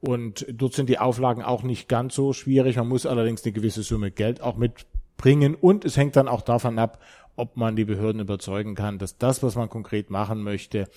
Und 0.00 0.46
dort 0.52 0.74
sind 0.74 0.88
die 0.88 0.98
Auflagen 0.98 1.42
auch 1.42 1.62
nicht 1.62 1.88
ganz 1.88 2.14
so 2.14 2.32
schwierig. 2.32 2.76
Man 2.76 2.88
muss 2.88 3.06
allerdings 3.06 3.44
eine 3.44 3.52
gewisse 3.52 3.82
Summe 3.82 4.10
Geld 4.10 4.40
auch 4.40 4.56
mitbringen. 4.56 5.54
Und 5.54 5.84
es 5.84 5.96
hängt 5.96 6.16
dann 6.16 6.28
auch 6.28 6.42
davon 6.42 6.78
ab, 6.78 7.02
ob 7.34 7.56
man 7.56 7.76
die 7.76 7.84
Behörden 7.84 8.20
überzeugen 8.20 8.74
kann, 8.74 8.98
dass 8.98 9.18
das, 9.18 9.42
was 9.42 9.56
man 9.56 9.68
konkret 9.68 10.10
machen 10.10 10.42
möchte, 10.42 10.88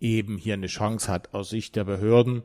eben 0.00 0.36
hier 0.36 0.54
eine 0.54 0.66
Chance 0.66 1.10
hat 1.10 1.34
aus 1.34 1.50
Sicht 1.50 1.76
der 1.76 1.84
Behörden. 1.84 2.42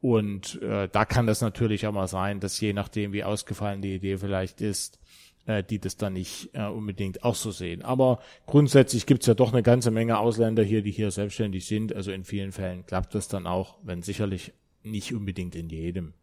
Und 0.00 0.60
äh, 0.62 0.88
da 0.90 1.04
kann 1.04 1.26
das 1.26 1.40
natürlich 1.40 1.86
auch 1.86 1.92
mal 1.92 2.06
sein, 2.06 2.38
dass 2.38 2.60
je 2.60 2.72
nachdem, 2.72 3.12
wie 3.12 3.24
ausgefallen 3.24 3.82
die 3.82 3.94
Idee 3.94 4.18
vielleicht 4.18 4.60
ist, 4.60 5.00
äh, 5.46 5.62
die 5.62 5.78
das 5.78 5.96
dann 5.96 6.14
nicht 6.14 6.50
äh, 6.52 6.66
unbedingt 6.66 7.24
auch 7.24 7.34
so 7.34 7.50
sehen. 7.50 7.82
Aber 7.82 8.20
grundsätzlich 8.46 9.06
gibt's 9.06 9.26
ja 9.26 9.34
doch 9.34 9.52
eine 9.52 9.62
ganze 9.62 9.90
Menge 9.90 10.18
Ausländer 10.18 10.62
hier, 10.62 10.82
die 10.82 10.90
hier 10.90 11.10
selbstständig 11.10 11.66
sind. 11.66 11.94
Also 11.94 12.12
in 12.12 12.24
vielen 12.24 12.52
Fällen 12.52 12.84
klappt 12.86 13.14
das 13.14 13.28
dann 13.28 13.46
auch, 13.46 13.78
wenn 13.82 14.02
sicherlich 14.02 14.52
nicht 14.82 15.14
unbedingt 15.14 15.54
in 15.54 15.68
jedem. 15.68 16.14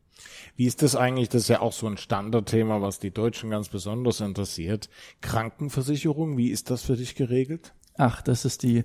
Wie 0.56 0.66
ist 0.66 0.82
das 0.82 0.96
eigentlich? 0.96 1.30
Das 1.30 1.44
ist 1.44 1.48
ja 1.48 1.62
auch 1.62 1.74
so 1.74 1.88
ein 1.88 1.98
Standardthema, 1.98 2.82
was 2.82 3.00
die 3.00 3.12
Deutschen 3.12 3.50
ganz 3.50 3.70
besonders 3.70 4.22
interessiert. 4.22 4.90
Krankenversicherung, 5.22 6.38
wie 6.38 6.50
ist 6.50 6.70
das 6.70 6.84
für 6.84 6.96
dich 6.96 7.16
geregelt? 7.16 7.74
Ach, 7.98 8.22
das 8.22 8.46
ist 8.46 8.64
die 8.64 8.84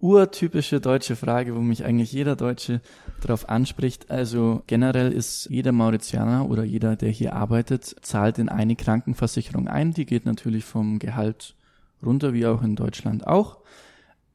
urtypische 0.00 0.80
deutsche 0.80 1.16
Frage, 1.16 1.54
wo 1.54 1.60
mich 1.60 1.84
eigentlich 1.84 2.12
jeder 2.12 2.36
Deutsche 2.36 2.80
darauf 3.20 3.48
anspricht. 3.48 4.10
Also 4.10 4.62
generell 4.66 5.12
ist 5.12 5.48
jeder 5.50 5.72
Mauritianer 5.72 6.48
oder 6.48 6.64
jeder, 6.64 6.96
der 6.96 7.10
hier 7.10 7.34
arbeitet, 7.34 7.96
zahlt 8.02 8.38
in 8.38 8.48
eine 8.48 8.76
Krankenversicherung 8.76 9.68
ein. 9.68 9.92
Die 9.92 10.06
geht 10.06 10.26
natürlich 10.26 10.64
vom 10.64 10.98
Gehalt 10.98 11.54
runter, 12.02 12.32
wie 12.32 12.46
auch 12.46 12.62
in 12.62 12.76
Deutschland 12.76 13.26
auch. 13.26 13.58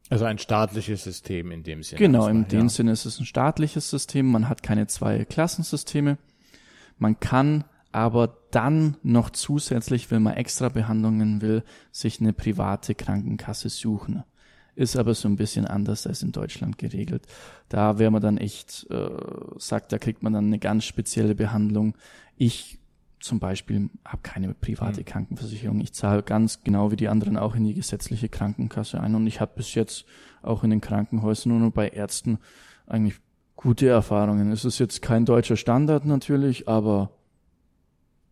Also 0.10 0.26
ein 0.26 0.38
staatliches 0.38 1.04
System 1.04 1.52
in 1.52 1.64
dem 1.64 1.82
Sinne. 1.82 1.98
Genau, 1.98 2.28
in 2.28 2.48
dem 2.48 2.64
ja. 2.64 2.70
Sinne 2.70 2.92
ist 2.92 3.06
es 3.06 3.20
ein 3.20 3.26
staatliches 3.26 3.90
System. 3.90 4.28
Man 4.28 4.48
hat 4.50 4.62
keine 4.62 4.86
zwei 4.86 5.26
Klassensysteme. 5.26 6.20
Man 7.00 7.20
kann 7.20 7.64
aber 7.92 8.38
dann 8.52 8.98
noch 9.02 9.32
zusätzlich, 9.32 10.12
wenn 10.12 10.22
man 10.22 10.36
extra 10.36 10.70
Behandlungen 10.70 11.42
will, 11.42 11.64
sich 11.92 12.22
eine 12.22 12.34
private 12.34 12.94
Krankenkasse 12.94 13.70
suchen 13.70 14.24
ist 14.76 14.98
aber 14.98 15.14
so 15.14 15.28
ein 15.28 15.38
bisschen 15.38 15.66
anders 15.66 16.06
als 16.06 16.22
in 16.22 16.32
Deutschland 16.32 16.78
geregelt. 16.78 17.26
Da 17.70 17.98
wäre 17.98 18.12
man 18.12 18.22
dann 18.22 18.38
echt, 18.38 18.88
äh, 18.90 19.10
sagt, 19.58 19.92
da 19.92 19.98
kriegt 19.98 20.22
man 20.22 20.34
dann 20.34 20.46
eine 20.46 20.60
ganz 20.60 20.86
spezielle 20.86 21.36
Behandlung. 21.36 21.96
Ich 22.38 22.80
zum 23.20 23.40
Beispiel 23.40 23.90
habe 24.06 24.22
keine 24.22 24.54
private 24.54 25.02
mhm. 25.02 25.06
Krankenversicherung. 25.06 25.80
Ich 25.80 25.94
zahle 25.94 26.22
ganz 26.22 26.64
genau 26.64 26.92
wie 26.92 26.96
die 26.96 27.08
anderen 27.08 27.38
auch 27.38 27.56
in 27.56 27.64
die 27.64 27.74
gesetzliche 27.74 28.30
Krankenkasse 28.30 29.00
ein 29.00 29.16
und 29.16 29.26
ich 29.26 29.42
habe 29.42 29.54
bis 29.56 29.74
jetzt 29.74 30.06
auch 30.42 30.64
in 30.64 30.70
den 30.70 30.82
Krankenhäusern 30.82 31.64
und 31.64 31.74
bei 31.74 31.90
Ärzten 31.90 32.38
eigentlich 32.86 33.16
gute 33.56 33.88
Erfahrungen. 33.88 34.52
Es 34.52 34.64
ist 34.64 34.78
jetzt 34.78 35.02
kein 35.02 35.26
deutscher 35.26 35.58
Standard 35.58 36.06
natürlich, 36.06 36.68
aber 36.68 37.10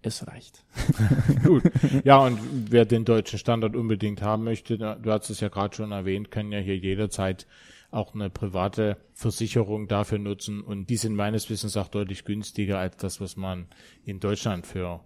es 0.05 0.27
reicht. 0.27 0.63
Gut. 1.43 1.63
Ja, 2.03 2.17
und 2.19 2.39
wer 2.71 2.85
den 2.85 3.05
deutschen 3.05 3.39
Standard 3.39 3.75
unbedingt 3.75 4.21
haben 4.21 4.43
möchte, 4.43 4.77
du 4.77 5.11
hast 5.11 5.29
es 5.29 5.39
ja 5.39 5.49
gerade 5.49 5.75
schon 5.75 5.91
erwähnt, 5.91 6.31
kann 6.31 6.51
ja 6.51 6.59
hier 6.59 6.77
jederzeit 6.77 7.47
auch 7.91 8.15
eine 8.15 8.29
private 8.29 8.97
Versicherung 9.13 9.87
dafür 9.87 10.17
nutzen 10.17 10.61
und 10.61 10.89
die 10.89 10.97
sind 10.97 11.15
meines 11.15 11.49
Wissens 11.49 11.77
auch 11.77 11.87
deutlich 11.87 12.25
günstiger 12.25 12.79
als 12.79 12.97
das, 12.97 13.21
was 13.21 13.37
man 13.37 13.67
in 14.03 14.19
Deutschland 14.19 14.65
für 14.65 15.01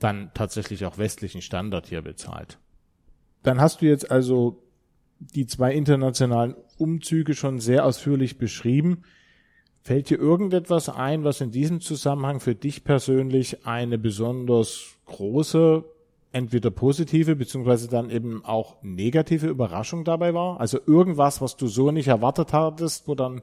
dann 0.00 0.32
tatsächlich 0.34 0.84
auch 0.84 0.98
westlichen 0.98 1.42
Standard 1.42 1.86
hier 1.86 2.02
bezahlt. 2.02 2.58
Dann 3.42 3.60
hast 3.60 3.80
du 3.80 3.86
jetzt 3.86 4.10
also 4.10 4.62
die 5.18 5.46
zwei 5.46 5.72
internationalen 5.72 6.56
Umzüge 6.78 7.34
schon 7.34 7.60
sehr 7.60 7.84
ausführlich 7.86 8.38
beschrieben. 8.38 9.04
Fällt 9.84 10.10
dir 10.10 10.18
irgendetwas 10.18 10.88
ein, 10.88 11.24
was 11.24 11.40
in 11.40 11.50
diesem 11.50 11.80
Zusammenhang 11.80 12.38
für 12.38 12.54
dich 12.54 12.84
persönlich 12.84 13.66
eine 13.66 13.98
besonders 13.98 14.96
große, 15.06 15.84
entweder 16.30 16.70
positive 16.70 17.34
beziehungsweise 17.34 17.88
dann 17.88 18.08
eben 18.08 18.44
auch 18.44 18.76
negative 18.82 19.48
Überraschung 19.48 20.04
dabei 20.04 20.34
war? 20.34 20.60
Also 20.60 20.78
irgendwas, 20.86 21.40
was 21.40 21.56
du 21.56 21.66
so 21.66 21.90
nicht 21.90 22.06
erwartet 22.06 22.52
hattest, 22.52 23.08
wo 23.08 23.16
dann 23.16 23.42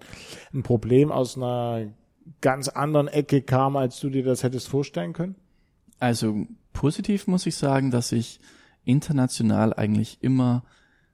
ein 0.53 0.63
Problem 0.63 1.11
aus 1.11 1.35
einer 1.35 1.87
ganz 2.39 2.69
anderen 2.69 3.09
Ecke 3.09 3.41
kam, 3.41 3.75
als 3.75 3.99
du 3.99 4.09
dir 4.09 4.23
das 4.23 4.41
hättest 4.41 4.69
vorstellen 4.69 5.11
können? 5.11 5.35
Also 5.99 6.47
positiv 6.71 7.27
muss 7.27 7.45
ich 7.47 7.57
sagen, 7.57 7.91
dass 7.91 8.13
ich 8.13 8.39
international 8.85 9.73
eigentlich 9.73 10.19
immer 10.21 10.63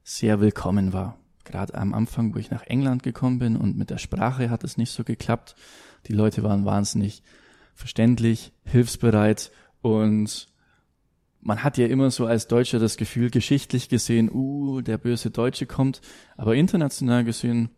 sehr 0.03 0.39
willkommen 0.39 0.93
war 0.93 1.17
gerade 1.45 1.75
am 1.75 1.93
Anfang, 1.93 2.33
wo 2.33 2.39
ich 2.39 2.51
nach 2.51 2.63
England 2.63 3.03
gekommen 3.03 3.39
bin 3.39 3.55
und 3.55 3.77
mit 3.77 3.89
der 3.89 3.97
Sprache 3.97 4.49
hat 4.49 4.63
es 4.63 4.77
nicht 4.77 4.91
so 4.91 5.03
geklappt. 5.03 5.55
Die 6.07 6.13
Leute 6.13 6.43
waren 6.43 6.65
wahnsinnig 6.65 7.23
verständlich, 7.73 8.51
hilfsbereit 8.65 9.51
und 9.81 10.47
man 11.41 11.63
hat 11.63 11.77
ja 11.77 11.85
immer 11.85 12.09
so 12.09 12.25
als 12.25 12.47
Deutscher 12.47 12.79
das 12.79 12.97
Gefühl, 12.97 13.29
geschichtlich 13.29 13.87
gesehen, 13.87 14.31
uh, 14.33 14.81
der 14.81 14.97
böse 14.97 15.29
Deutsche 15.29 15.67
kommt, 15.67 16.01
aber 16.37 16.55
international 16.55 17.23
gesehen, 17.23 17.69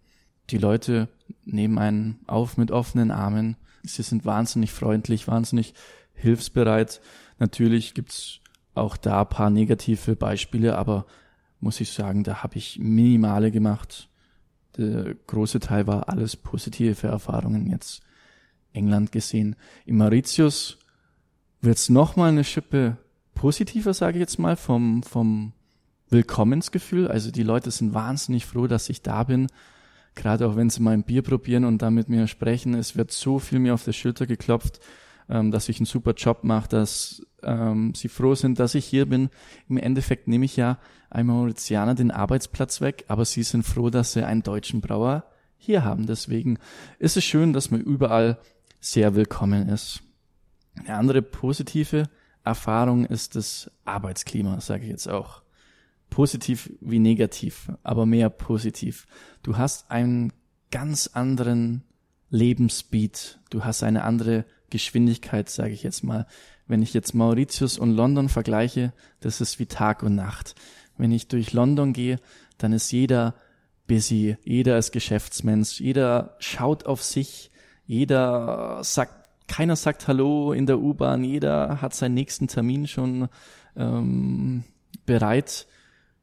die 0.49 0.57
Leute 0.57 1.09
nehmen 1.43 1.77
einen 1.77 2.19
auf 2.27 2.55
mit 2.55 2.71
offenen 2.71 3.11
Armen. 3.11 3.57
Sie 3.83 4.03
sind 4.03 4.23
wahnsinnig 4.23 4.71
freundlich, 4.71 5.27
wahnsinnig 5.27 5.73
hilfsbereit. 6.13 7.01
Natürlich 7.39 7.93
gibt's 7.93 8.39
auch 8.73 8.95
da 8.95 9.25
paar 9.25 9.49
negative 9.49 10.15
Beispiele, 10.15 10.77
aber 10.77 11.05
muss 11.59 11.81
ich 11.81 11.91
sagen, 11.91 12.23
da 12.23 12.43
habe 12.43 12.57
ich 12.57 12.79
minimale 12.79 13.51
gemacht. 13.51 14.09
Der 14.77 15.15
große 15.27 15.59
Teil 15.59 15.87
war 15.87 16.09
alles 16.09 16.35
positive 16.35 17.07
Erfahrungen 17.07 17.69
jetzt 17.69 18.01
England 18.73 19.11
gesehen. 19.11 19.55
In 19.85 19.97
Mauritius 19.97 20.77
wird's 21.61 21.89
noch 21.89 22.15
mal 22.15 22.29
eine 22.29 22.43
Schippe 22.43 22.97
positiver, 23.33 23.93
sage 23.93 24.17
ich 24.17 24.21
jetzt 24.21 24.39
mal, 24.39 24.55
vom, 24.55 25.03
vom 25.03 25.53
Willkommensgefühl. 26.09 27.07
Also 27.07 27.31
die 27.31 27.43
Leute 27.43 27.71
sind 27.71 27.93
wahnsinnig 27.93 28.45
froh, 28.45 28.67
dass 28.67 28.89
ich 28.89 29.01
da 29.01 29.23
bin. 29.23 29.47
Gerade 30.15 30.47
auch 30.47 30.55
wenn 30.55 30.69
sie 30.69 30.81
mal 30.81 30.93
ein 30.93 31.03
Bier 31.03 31.21
probieren 31.21 31.65
und 31.65 31.81
dann 31.81 31.93
mit 31.93 32.09
mir 32.09 32.27
sprechen. 32.27 32.73
Es 32.73 32.95
wird 32.95 33.11
so 33.11 33.39
viel 33.39 33.59
mir 33.59 33.73
auf 33.73 33.83
der 33.83 33.93
Schulter 33.93 34.25
geklopft, 34.25 34.79
ähm, 35.29 35.51
dass 35.51 35.69
ich 35.69 35.79
einen 35.79 35.85
super 35.85 36.13
Job 36.13 36.43
mache, 36.43 36.69
dass 36.69 37.25
ähm, 37.43 37.93
sie 37.95 38.09
froh 38.09 38.35
sind, 38.35 38.59
dass 38.59 38.75
ich 38.75 38.85
hier 38.85 39.05
bin. 39.05 39.29
Im 39.69 39.77
Endeffekt 39.77 40.27
nehme 40.27 40.45
ich 40.45 40.55
ja 40.55 40.79
einem 41.09 41.29
Mauritianer 41.29 41.95
den 41.95 42.11
Arbeitsplatz 42.11 42.81
weg, 42.81 43.05
aber 43.07 43.25
sie 43.25 43.43
sind 43.43 43.63
froh, 43.63 43.89
dass 43.89 44.13
sie 44.13 44.25
einen 44.25 44.43
deutschen 44.43 44.81
Brauer 44.81 45.25
hier 45.57 45.83
haben. 45.83 46.05
Deswegen 46.05 46.59
ist 46.99 47.17
es 47.17 47.23
schön, 47.23 47.53
dass 47.53 47.71
man 47.71 47.81
überall 47.81 48.37
sehr 48.79 49.15
willkommen 49.15 49.69
ist. 49.69 50.01
Eine 50.75 50.95
andere 50.95 51.21
positive 51.21 52.09
Erfahrung 52.43 53.05
ist 53.05 53.35
das 53.35 53.71
Arbeitsklima, 53.85 54.61
sage 54.61 54.83
ich 54.83 54.89
jetzt 54.89 55.09
auch. 55.09 55.41
Positiv 56.09 56.71
wie 56.79 56.99
negativ, 56.99 57.71
aber 57.83 58.05
mehr 58.05 58.29
positiv. 58.29 59.07
Du 59.43 59.57
hast 59.57 59.91
einen 59.91 60.31
ganz 60.71 61.07
anderen 61.07 61.83
Lebensspeed. 62.29 63.39
Du 63.49 63.65
hast 63.65 63.83
eine 63.83 64.03
andere 64.03 64.45
Geschwindigkeit, 64.69 65.49
sage 65.49 65.73
ich 65.73 65.83
jetzt 65.83 66.03
mal. 66.03 66.27
Wenn 66.67 66.81
ich 66.81 66.93
jetzt 66.93 67.13
Mauritius 67.13 67.77
und 67.77 67.91
London 67.91 68.29
vergleiche, 68.29 68.93
das 69.19 69.41
ist 69.41 69.59
wie 69.59 69.65
Tag 69.65 70.03
und 70.03 70.15
Nacht. 70.15 70.55
Wenn 70.97 71.11
ich 71.11 71.27
durch 71.27 71.53
London 71.53 71.93
gehe, 71.93 72.19
dann 72.57 72.73
ist 72.73 72.91
jeder 72.91 73.35
busy, 73.87 74.37
jeder 74.43 74.77
ist 74.77 74.91
Geschäftsmensch, 74.91 75.79
jeder 75.79 76.35
schaut 76.39 76.85
auf 76.85 77.03
sich, 77.03 77.51
jeder 77.85 78.83
sagt, 78.83 79.29
keiner 79.47 79.77
sagt 79.77 80.07
Hallo 80.07 80.51
in 80.51 80.65
der 80.65 80.79
U-Bahn, 80.79 81.23
jeder 81.23 81.81
hat 81.81 81.93
seinen 81.93 82.15
nächsten 82.15 82.47
Termin 82.47 82.87
schon 82.87 83.29
ähm, 83.77 84.65
bereit. 85.05 85.67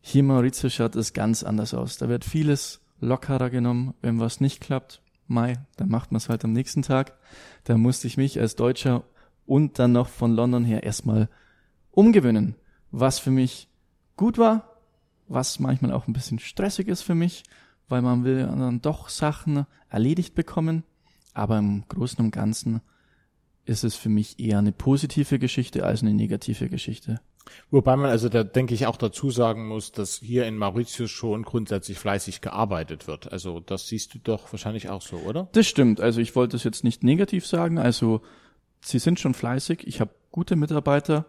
Hier 0.02 0.20
in 0.20 0.26
Mauritius 0.26 0.74
schaut 0.74 0.94
es 0.96 1.14
ganz 1.14 1.42
anders 1.42 1.72
aus. 1.72 1.96
Da 1.96 2.10
wird 2.10 2.24
vieles 2.26 2.82
lockerer 3.00 3.48
genommen, 3.48 3.94
wenn 4.02 4.20
was 4.20 4.40
nicht 4.40 4.60
klappt. 4.60 5.00
Mai, 5.26 5.54
dann 5.76 5.88
macht 5.88 6.12
man 6.12 6.18
es 6.18 6.28
halt 6.28 6.44
am 6.44 6.52
nächsten 6.52 6.82
Tag. 6.82 7.16
Da 7.64 7.76
musste 7.76 8.06
ich 8.06 8.16
mich 8.16 8.40
als 8.40 8.56
Deutscher 8.56 9.04
und 9.46 9.78
dann 9.78 9.92
noch 9.92 10.08
von 10.08 10.32
London 10.32 10.64
her 10.64 10.82
erstmal 10.82 11.28
umgewöhnen, 11.90 12.54
was 12.90 13.18
für 13.18 13.30
mich 13.30 13.68
gut 14.16 14.38
war, 14.38 14.78
was 15.28 15.58
manchmal 15.58 15.92
auch 15.92 16.06
ein 16.06 16.12
bisschen 16.12 16.38
stressig 16.38 16.88
ist 16.88 17.02
für 17.02 17.14
mich, 17.14 17.44
weil 17.88 18.02
man 18.02 18.24
will 18.24 18.46
dann 18.46 18.80
doch 18.80 19.08
Sachen 19.08 19.66
erledigt 19.88 20.34
bekommen. 20.34 20.84
Aber 21.32 21.58
im 21.58 21.84
Großen 21.88 22.24
und 22.24 22.30
Ganzen 22.30 22.80
ist 23.64 23.84
es 23.84 23.94
für 23.94 24.08
mich 24.08 24.38
eher 24.38 24.58
eine 24.58 24.72
positive 24.72 25.38
Geschichte 25.38 25.84
als 25.84 26.02
eine 26.02 26.14
negative 26.14 26.68
Geschichte. 26.68 27.20
Wobei 27.70 27.96
man 27.96 28.10
also 28.10 28.28
da 28.28 28.42
denke 28.42 28.74
ich 28.74 28.86
auch 28.86 28.96
dazu 28.96 29.30
sagen 29.30 29.68
muss, 29.68 29.92
dass 29.92 30.18
hier 30.18 30.46
in 30.46 30.56
Mauritius 30.56 31.10
schon 31.10 31.42
grundsätzlich 31.42 31.98
fleißig 31.98 32.40
gearbeitet 32.40 33.06
wird. 33.06 33.32
Also 33.32 33.60
das 33.60 33.88
siehst 33.88 34.14
du 34.14 34.18
doch 34.18 34.52
wahrscheinlich 34.52 34.88
auch 34.88 35.02
so, 35.02 35.16
oder? 35.18 35.48
Das 35.52 35.66
stimmt. 35.66 36.00
Also 36.00 36.20
ich 36.20 36.34
wollte 36.36 36.56
es 36.56 36.64
jetzt 36.64 36.84
nicht 36.84 37.04
negativ 37.04 37.46
sagen. 37.46 37.78
Also 37.78 38.22
sie 38.80 38.98
sind 38.98 39.20
schon 39.20 39.34
fleißig. 39.34 39.86
Ich 39.86 40.00
habe 40.00 40.10
gute 40.30 40.56
Mitarbeiter, 40.56 41.26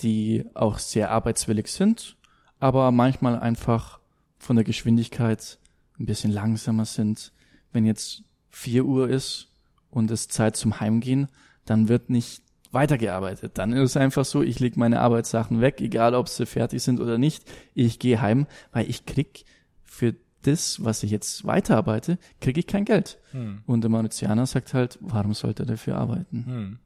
die 0.00 0.44
auch 0.54 0.78
sehr 0.78 1.10
arbeitswillig 1.10 1.68
sind 1.68 2.16
aber 2.64 2.90
manchmal 2.92 3.38
einfach 3.38 4.00
von 4.38 4.56
der 4.56 4.64
Geschwindigkeit 4.64 5.58
ein 5.98 6.06
bisschen 6.06 6.32
langsamer 6.32 6.86
sind. 6.86 7.30
Wenn 7.72 7.84
jetzt 7.84 8.22
vier 8.48 8.86
Uhr 8.86 9.10
ist 9.10 9.52
und 9.90 10.10
es 10.10 10.28
Zeit 10.28 10.56
zum 10.56 10.80
Heimgehen, 10.80 11.28
dann 11.66 11.88
wird 11.88 12.08
nicht 12.08 12.42
weitergearbeitet. 12.74 13.58
Dann 13.58 13.72
ist 13.72 13.90
es 13.90 13.96
einfach 13.96 14.24
so, 14.24 14.42
ich 14.42 14.60
lege 14.60 14.78
meine 14.78 15.00
Arbeitssachen 15.00 15.60
weg, 15.60 15.80
egal 15.80 16.14
ob 16.14 16.28
sie 16.28 16.46
fertig 16.46 16.82
sind 16.82 17.00
oder 17.00 17.18
nicht. 17.18 17.44
Ich 17.74 17.98
gehe 17.98 18.20
heim, 18.20 18.46
weil 18.72 18.88
ich 18.88 19.06
krieg 19.06 19.44
für 19.84 20.14
das, 20.42 20.84
was 20.84 21.02
ich 21.02 21.10
jetzt 21.10 21.46
weiterarbeite, 21.46 22.18
kriege 22.40 22.60
ich 22.60 22.66
kein 22.66 22.84
Geld. 22.84 23.18
Hm. 23.30 23.62
Und 23.66 23.82
der 23.82 23.90
Mauritianer 23.90 24.46
sagt 24.46 24.74
halt, 24.74 24.98
warum 25.00 25.34
sollte 25.34 25.62
er 25.62 25.66
dafür 25.66 25.96
arbeiten? 25.96 26.44
Hm. 26.46 26.78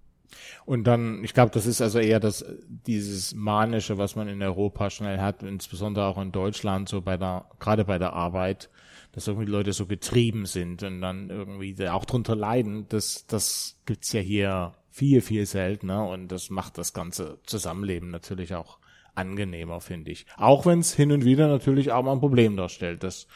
Und 0.67 0.85
dann, 0.85 1.25
ich 1.25 1.35
glaube, 1.35 1.51
das 1.53 1.67
ist 1.67 1.81
also 1.81 1.99
eher 1.99 2.21
das, 2.21 2.45
dieses 2.69 3.35
Manische, 3.35 3.99
was 3.99 4.15
man 4.15 4.29
in 4.29 4.43
Europa 4.43 4.91
schnell 4.91 5.21
hat, 5.21 5.43
insbesondere 5.43 6.07
auch 6.07 6.19
in 6.19 6.33
Deutschland, 6.33 6.89
so 6.89 7.01
bei 7.01 7.17
der, 7.17 7.47
gerade 7.59 7.85
bei 7.85 7.99
der 7.99 8.13
Arbeit, 8.13 8.69
dass 9.13 9.27
irgendwie 9.27 9.51
Leute 9.51 9.73
so 9.73 9.87
getrieben 9.87 10.47
sind 10.47 10.83
und 10.83 11.01
dann 11.01 11.31
irgendwie 11.31 11.89
auch 11.89 12.05
drunter 12.05 12.37
leiden, 12.37 12.87
das, 12.89 13.27
das 13.27 13.81
gibt's 13.87 14.13
ja 14.13 14.21
hier 14.21 14.75
viel, 14.99 15.21
viel 15.21 15.47
seltener 15.47 16.09
und 16.09 16.27
das 16.27 16.51
macht 16.51 16.77
das 16.77 16.93
ganze 16.93 17.39
Zusammenleben 17.45 18.11
natürlich 18.11 18.57
auch 18.57 18.79
angenehmer, 19.15 19.81
finde 19.81 20.11
ich. 20.11 20.27
Auch 20.37 20.67
wenn 20.67 20.81
es 20.81 20.93
hin 20.93 21.13
und 21.13 21.25
wieder 21.25 21.47
natürlich 21.47 21.93
auch 21.93 22.03
mal 22.03 22.15
ein 22.15 22.21
Problem 22.21 22.57
darstellt. 22.57 23.05
Das 23.05 23.29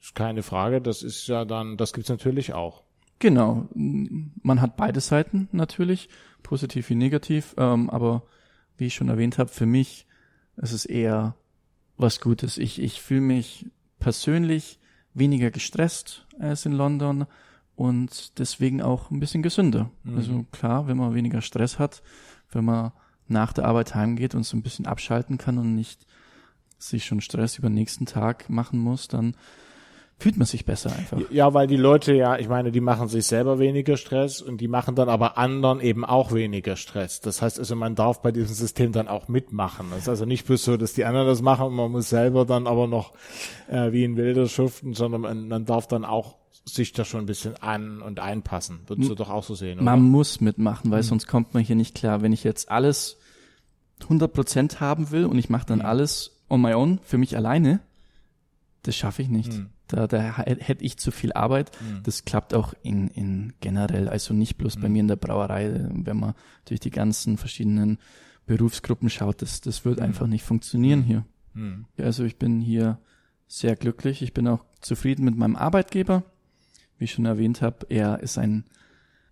ist 0.00 0.14
keine 0.14 0.42
Frage, 0.42 0.80
das 0.80 1.02
ist 1.02 1.26
ja 1.26 1.44
dann, 1.44 1.76
das 1.76 1.92
gibt's 1.92 2.08
natürlich 2.08 2.54
auch. 2.54 2.82
Genau, 3.18 3.68
man 3.74 4.62
hat 4.62 4.78
beide 4.78 5.00
Seiten 5.00 5.50
natürlich, 5.52 6.08
positiv 6.42 6.88
wie 6.88 6.94
negativ, 6.94 7.54
ähm, 7.58 7.90
aber 7.90 8.22
wie 8.78 8.86
ich 8.86 8.94
schon 8.94 9.10
erwähnt 9.10 9.36
habe, 9.36 9.50
für 9.50 9.66
mich 9.66 10.06
ist 10.56 10.72
es 10.72 10.86
eher 10.86 11.36
was 11.98 12.22
Gutes. 12.22 12.56
Ich, 12.56 12.80
ich 12.80 13.02
fühle 13.02 13.20
mich 13.20 13.66
persönlich 14.00 14.80
weniger 15.12 15.50
gestresst 15.50 16.26
als 16.38 16.64
in 16.64 16.72
London 16.72 17.26
und 17.76 18.38
deswegen 18.38 18.82
auch 18.82 19.10
ein 19.10 19.20
bisschen 19.20 19.42
gesünder. 19.42 19.90
Mhm. 20.04 20.16
Also 20.16 20.46
klar, 20.52 20.86
wenn 20.86 20.96
man 20.96 21.14
weniger 21.14 21.40
Stress 21.40 21.78
hat, 21.78 22.02
wenn 22.50 22.64
man 22.64 22.92
nach 23.28 23.52
der 23.52 23.64
Arbeit 23.64 23.94
heimgeht 23.94 24.34
und 24.34 24.44
so 24.44 24.56
ein 24.56 24.62
bisschen 24.62 24.86
abschalten 24.86 25.38
kann 25.38 25.58
und 25.58 25.74
nicht 25.74 26.06
sich 26.78 27.04
schon 27.04 27.20
Stress 27.20 27.58
über 27.58 27.68
den 27.68 27.74
nächsten 27.74 28.06
Tag 28.06 28.50
machen 28.50 28.78
muss, 28.78 29.08
dann 29.08 29.34
fühlt 30.22 30.36
man 30.36 30.46
sich 30.46 30.64
besser 30.64 30.94
einfach. 30.94 31.18
Ja, 31.30 31.52
weil 31.52 31.66
die 31.66 31.76
Leute 31.76 32.14
ja, 32.14 32.38
ich 32.38 32.48
meine, 32.48 32.70
die 32.70 32.80
machen 32.80 33.08
sich 33.08 33.26
selber 33.26 33.58
weniger 33.58 33.96
Stress 33.96 34.40
und 34.40 34.60
die 34.60 34.68
machen 34.68 34.94
dann 34.94 35.08
aber 35.08 35.36
anderen 35.36 35.80
eben 35.80 36.04
auch 36.04 36.32
weniger 36.32 36.76
Stress. 36.76 37.20
Das 37.20 37.42
heißt 37.42 37.58
also, 37.58 37.74
man 37.74 37.94
darf 37.94 38.22
bei 38.22 38.30
diesem 38.30 38.54
System 38.54 38.92
dann 38.92 39.08
auch 39.08 39.28
mitmachen. 39.28 39.86
Das 39.90 40.00
ist 40.02 40.08
also 40.08 40.24
nicht 40.24 40.46
bloß 40.46 40.64
so, 40.64 40.76
dass 40.76 40.92
die 40.92 41.04
anderen 41.04 41.26
das 41.26 41.42
machen 41.42 41.66
und 41.66 41.74
man 41.74 41.90
muss 41.90 42.08
selber 42.08 42.44
dann 42.44 42.66
aber 42.66 42.86
noch 42.86 43.12
äh, 43.68 43.90
wie 43.90 44.04
ein 44.04 44.16
Wilder 44.16 44.46
schuften, 44.46 44.94
sondern 44.94 45.22
man, 45.22 45.48
man 45.48 45.64
darf 45.64 45.88
dann 45.88 46.04
auch 46.04 46.36
sich 46.64 46.92
da 46.92 47.04
schon 47.04 47.20
ein 47.20 47.26
bisschen 47.26 47.56
an 47.56 48.00
und 48.00 48.20
einpassen. 48.20 48.80
Würdest 48.86 49.10
du 49.10 49.14
doch 49.16 49.30
auch 49.30 49.42
so 49.42 49.56
sehen, 49.56 49.78
oder? 49.78 49.84
Man 49.84 50.02
muss 50.02 50.40
mitmachen, 50.40 50.90
weil 50.92 51.02
mhm. 51.02 51.06
sonst 51.06 51.26
kommt 51.26 51.54
man 51.54 51.64
hier 51.64 51.74
nicht 51.76 51.96
klar. 51.96 52.22
Wenn 52.22 52.32
ich 52.32 52.44
jetzt 52.44 52.70
alles 52.70 53.18
100% 54.08 54.78
haben 54.78 55.10
will 55.10 55.24
und 55.26 55.38
ich 55.38 55.50
mache 55.50 55.66
dann 55.66 55.80
mhm. 55.80 55.86
alles 55.86 56.38
on 56.48 56.60
my 56.60 56.74
own, 56.74 57.00
für 57.02 57.18
mich 57.18 57.36
alleine, 57.36 57.80
das 58.82 58.96
schaffe 58.96 59.22
ich 59.22 59.28
nicht. 59.28 59.52
Mhm. 59.52 59.70
Da, 59.92 60.06
da 60.06 60.38
hätte 60.38 60.84
ich 60.84 60.96
zu 60.96 61.10
viel 61.10 61.32
Arbeit. 61.34 61.70
Mhm. 61.80 62.02
Das 62.02 62.24
klappt 62.24 62.54
auch 62.54 62.72
in, 62.82 63.08
in 63.08 63.52
generell, 63.60 64.08
also 64.08 64.32
nicht 64.32 64.56
bloß 64.56 64.76
mhm. 64.76 64.80
bei 64.80 64.88
mir 64.88 65.00
in 65.00 65.08
der 65.08 65.16
Brauerei, 65.16 65.88
wenn 65.92 66.16
man 66.16 66.34
durch 66.64 66.80
die 66.80 66.90
ganzen 66.90 67.36
verschiedenen 67.36 67.98
Berufsgruppen 68.46 69.10
schaut, 69.10 69.42
das, 69.42 69.60
das 69.60 69.84
wird 69.84 69.98
mhm. 69.98 70.04
einfach 70.04 70.26
nicht 70.26 70.44
funktionieren 70.44 71.00
mhm. 71.00 71.04
hier. 71.04 71.24
Mhm. 71.54 71.84
Also 71.98 72.24
ich 72.24 72.38
bin 72.38 72.60
hier 72.60 72.98
sehr 73.46 73.76
glücklich. 73.76 74.22
Ich 74.22 74.32
bin 74.32 74.48
auch 74.48 74.64
zufrieden 74.80 75.24
mit 75.24 75.36
meinem 75.36 75.56
Arbeitgeber. 75.56 76.24
Wie 76.96 77.04
ich 77.04 77.12
schon 77.12 77.26
erwähnt 77.26 77.60
habe, 77.60 77.86
er 77.90 78.20
ist 78.20 78.38
ein 78.38 78.64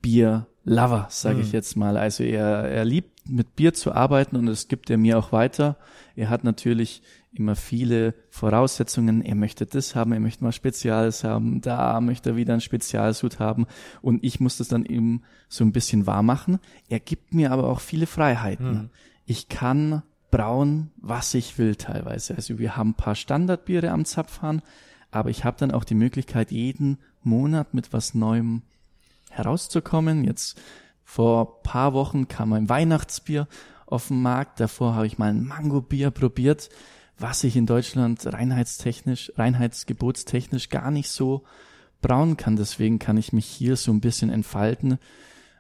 Bier-Lover, 0.03 1.07
sage 1.11 1.41
ich 1.41 1.49
mhm. 1.49 1.53
jetzt 1.53 1.77
mal. 1.77 1.97
Also 1.97 2.23
er, 2.23 2.65
er 2.69 2.85
liebt 2.85 3.20
mit 3.31 3.57
Bier 3.57 3.75
zu 3.75 3.93
arbeiten 3.93 4.37
und 4.37 4.49
es 4.49 4.69
gibt 4.69 4.91
er 4.91 4.99
mir 4.99 5.19
auch 5.19 5.33
weiter. 5.33 5.77
Er 6.17 6.31
hat 6.31 6.45
natürlich 6.45 7.03
immer 7.33 7.55
viele 7.55 8.15
Voraussetzungen. 8.31 9.23
Er 9.23 9.35
möchte 9.35 9.67
das 9.67 9.95
haben, 9.95 10.13
er 10.13 10.21
möchte 10.21 10.43
mal 10.43 10.53
Speziales 10.53 11.25
haben, 11.25 11.61
da 11.61 12.01
möchte 12.01 12.31
er 12.31 12.37
wieder 12.37 12.55
ein 12.55 12.61
Spezialsud 12.61 13.39
haben 13.39 13.67
und 14.03 14.25
ich 14.25 14.41
muss 14.41 14.57
das 14.57 14.69
dann 14.69 14.85
eben 14.85 15.23
so 15.49 15.65
ein 15.65 15.73
bisschen 15.73 16.07
wahr 16.07 16.23
machen. 16.23 16.59
Er 16.89 17.01
gibt 17.01 17.35
mir 17.35 17.53
aber 17.53 17.69
auch 17.69 17.81
viele 17.81 18.07
Freiheiten. 18.07 18.73
Mhm. 18.73 18.91
Ich 19.27 19.49
kann 19.49 20.03
brauen, 20.31 20.91
was 20.97 21.35
ich 21.35 21.59
will 21.59 21.77
teilweise. 21.77 22.35
Also 22.35 22.59
wir 22.59 22.77
haben 22.77 22.91
ein 22.91 22.95
paar 22.95 23.15
Standardbiere 23.15 23.91
am 23.91 24.05
Zapfhahn, 24.05 24.63
aber 25.11 25.31
ich 25.31 25.45
habe 25.45 25.57
dann 25.59 25.73
auch 25.73 25.85
die 25.85 25.95
Möglichkeit, 25.95 26.51
jeden 26.51 26.99
Monat 27.23 27.75
mit 27.75 27.93
was 27.93 28.15
Neuem 28.15 28.63
herauszukommen. 29.31 30.25
Jetzt 30.25 30.61
vor 31.11 31.63
paar 31.63 31.93
Wochen 31.95 32.29
kam 32.29 32.53
ein 32.53 32.69
Weihnachtsbier 32.69 33.49
auf 33.87 34.09
den 34.09 34.23
Markt. 34.23 34.61
Davor 34.61 34.95
habe 34.95 35.07
ich 35.07 35.19
mal 35.19 35.31
ein 35.31 35.45
Mango-Bier 35.45 36.11
probiert 36.11 36.71
was 37.21 37.45
ich 37.45 37.55
in 37.55 37.67
Deutschland 37.67 38.27
reinheitstechnisch, 38.27 39.33
reinheitsgebotstechnisch 39.37 40.71
gar 40.71 40.91
nicht 40.91 41.11
so 41.11 41.45
brauen 42.01 42.37
kann. 42.37 42.57
Deswegen 42.57 42.99
kann 42.99 43.19
ich 43.19 43.33
mich 43.33 43.47
hier 43.47 43.77
so 43.77 43.93
ein 43.93 44.01
bisschen 44.01 44.31
entfalten 44.31 44.99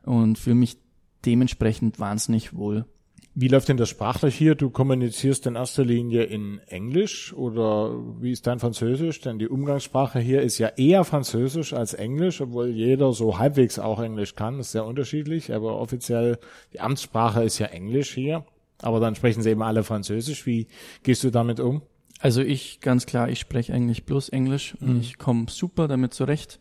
und 0.02 0.38
fühle 0.38 0.56
mich 0.56 0.78
dementsprechend 1.26 2.00
wahnsinnig 2.00 2.54
wohl. 2.54 2.86
Wie 3.34 3.46
läuft 3.48 3.68
denn 3.68 3.76
das 3.76 3.88
sprachlich 3.88 4.34
hier? 4.34 4.56
Du 4.56 4.70
kommunizierst 4.70 5.46
in 5.46 5.54
erster 5.54 5.84
Linie 5.84 6.24
in 6.24 6.58
Englisch 6.66 7.32
oder 7.32 7.92
wie 8.20 8.32
ist 8.32 8.46
dein 8.46 8.58
Französisch? 8.58 9.20
Denn 9.20 9.38
die 9.38 9.48
Umgangssprache 9.48 10.18
hier 10.18 10.42
ist 10.42 10.58
ja 10.58 10.68
eher 10.76 11.04
Französisch 11.04 11.72
als 11.72 11.94
Englisch, 11.94 12.40
obwohl 12.40 12.68
jeder 12.70 13.12
so 13.12 13.38
halbwegs 13.38 13.78
auch 13.78 14.00
Englisch 14.00 14.34
kann. 14.34 14.58
Das 14.58 14.66
ist 14.66 14.72
sehr 14.72 14.84
unterschiedlich, 14.84 15.54
aber 15.54 15.78
offiziell 15.78 16.38
die 16.72 16.80
Amtssprache 16.80 17.44
ist 17.44 17.58
ja 17.60 17.66
Englisch 17.66 18.10
hier. 18.12 18.44
Aber 18.82 18.98
dann 18.98 19.14
sprechen 19.14 19.42
sie 19.42 19.50
eben 19.50 19.62
alle 19.62 19.84
Französisch. 19.84 20.44
Wie 20.46 20.66
gehst 21.04 21.22
du 21.22 21.30
damit 21.30 21.60
um? 21.60 21.82
Also 22.18 22.42
ich, 22.42 22.80
ganz 22.80 23.06
klar, 23.06 23.28
ich 23.28 23.38
spreche 23.38 23.72
eigentlich 23.72 24.04
bloß 24.04 24.30
Englisch 24.30 24.74
und 24.80 24.94
Mhm. 24.94 25.00
ich 25.00 25.18
komme 25.18 25.46
super 25.48 25.86
damit 25.86 26.14
zurecht. 26.14 26.58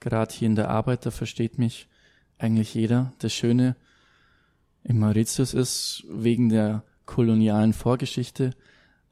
Gerade 0.00 0.34
hier 0.34 0.46
in 0.46 0.56
der 0.56 0.68
Arbeit, 0.68 1.06
da 1.06 1.10
versteht 1.10 1.58
mich 1.58 1.88
eigentlich 2.38 2.74
jeder. 2.74 3.12
Das 3.20 3.32
Schöne 3.32 3.76
in 4.88 4.98
Mauritius 4.98 5.54
ist, 5.54 6.04
wegen 6.08 6.48
der 6.48 6.82
kolonialen 7.04 7.72
Vorgeschichte 7.72 8.50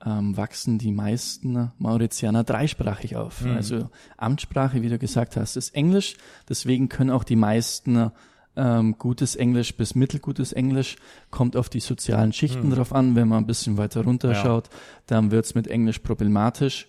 ähm, 0.05 0.37
wachsen 0.37 0.79
die 0.79 0.91
meisten 0.93 1.70
Mauritianer 1.79 2.45
dreisprachig 2.45 3.16
auf. 3.16 3.43
Mhm. 3.43 3.53
Also 3.57 3.91
Amtssprache, 4.16 4.83
wie 4.83 4.89
du 4.89 4.99
gesagt 4.99 5.37
hast, 5.37 5.57
ist 5.57 5.74
Englisch. 5.74 6.16
Deswegen 6.49 6.89
können 6.89 7.11
auch 7.11 7.24
die 7.24 7.37
meisten 7.37 8.11
ähm, 8.57 8.97
gutes 8.99 9.37
Englisch 9.37 9.77
bis 9.77 9.95
mittelgutes 9.95 10.53
Englisch. 10.53 10.97
Kommt 11.31 11.57
auf 11.57 11.68
die 11.68 11.81
sozialen 11.81 12.33
Schichten 12.33 12.68
Mhm. 12.68 12.74
drauf 12.74 12.93
an. 12.95 13.14
Wenn 13.14 13.29
man 13.29 13.45
ein 13.45 13.47
bisschen 13.47 13.77
weiter 13.77 14.03
runterschaut, 14.05 14.70
dann 15.07 15.31
wird's 15.31 15.55
mit 15.55 15.66
Englisch 15.68 15.99
problematisch. 15.99 16.89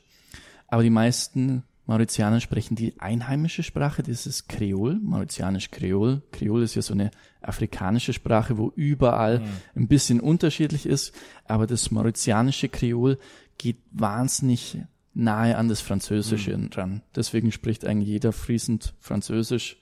Aber 0.68 0.84
die 0.84 0.90
meisten 0.90 1.64
Mauritianer 1.88 2.42
sprechen 2.42 2.76
die 2.76 3.00
einheimische 3.00 3.64
Sprache, 3.64 4.04
das 4.04 4.28
ist 4.28 4.50
Kreol, 4.50 5.00
Mauritianisch 5.02 5.72
Kreol. 5.72 6.22
Kreol 6.34 6.62
ist 6.62 6.76
ja 6.76 6.82
so 6.82 6.94
eine 6.94 7.12
afrikanische 7.42 8.12
Sprache, 8.12 8.58
wo 8.58 8.74
überall 8.76 9.42
ein 9.74 9.88
bisschen 9.88 10.20
unterschiedlich 10.20 10.86
ist, 10.86 11.16
aber 11.46 11.66
das 11.66 11.90
mauritianische 11.90 12.68
Kreol 12.68 13.18
geht 13.58 13.78
wahnsinnig 13.92 14.80
nahe 15.14 15.58
an 15.58 15.70
das 15.70 15.80
Französische 15.80 16.58
dran. 16.70 17.02
Deswegen 17.16 17.54
spricht 17.54 17.86
eigentlich 17.86 18.10
jeder 18.10 18.34
fließend 18.34 18.94
Französisch. 19.00 19.78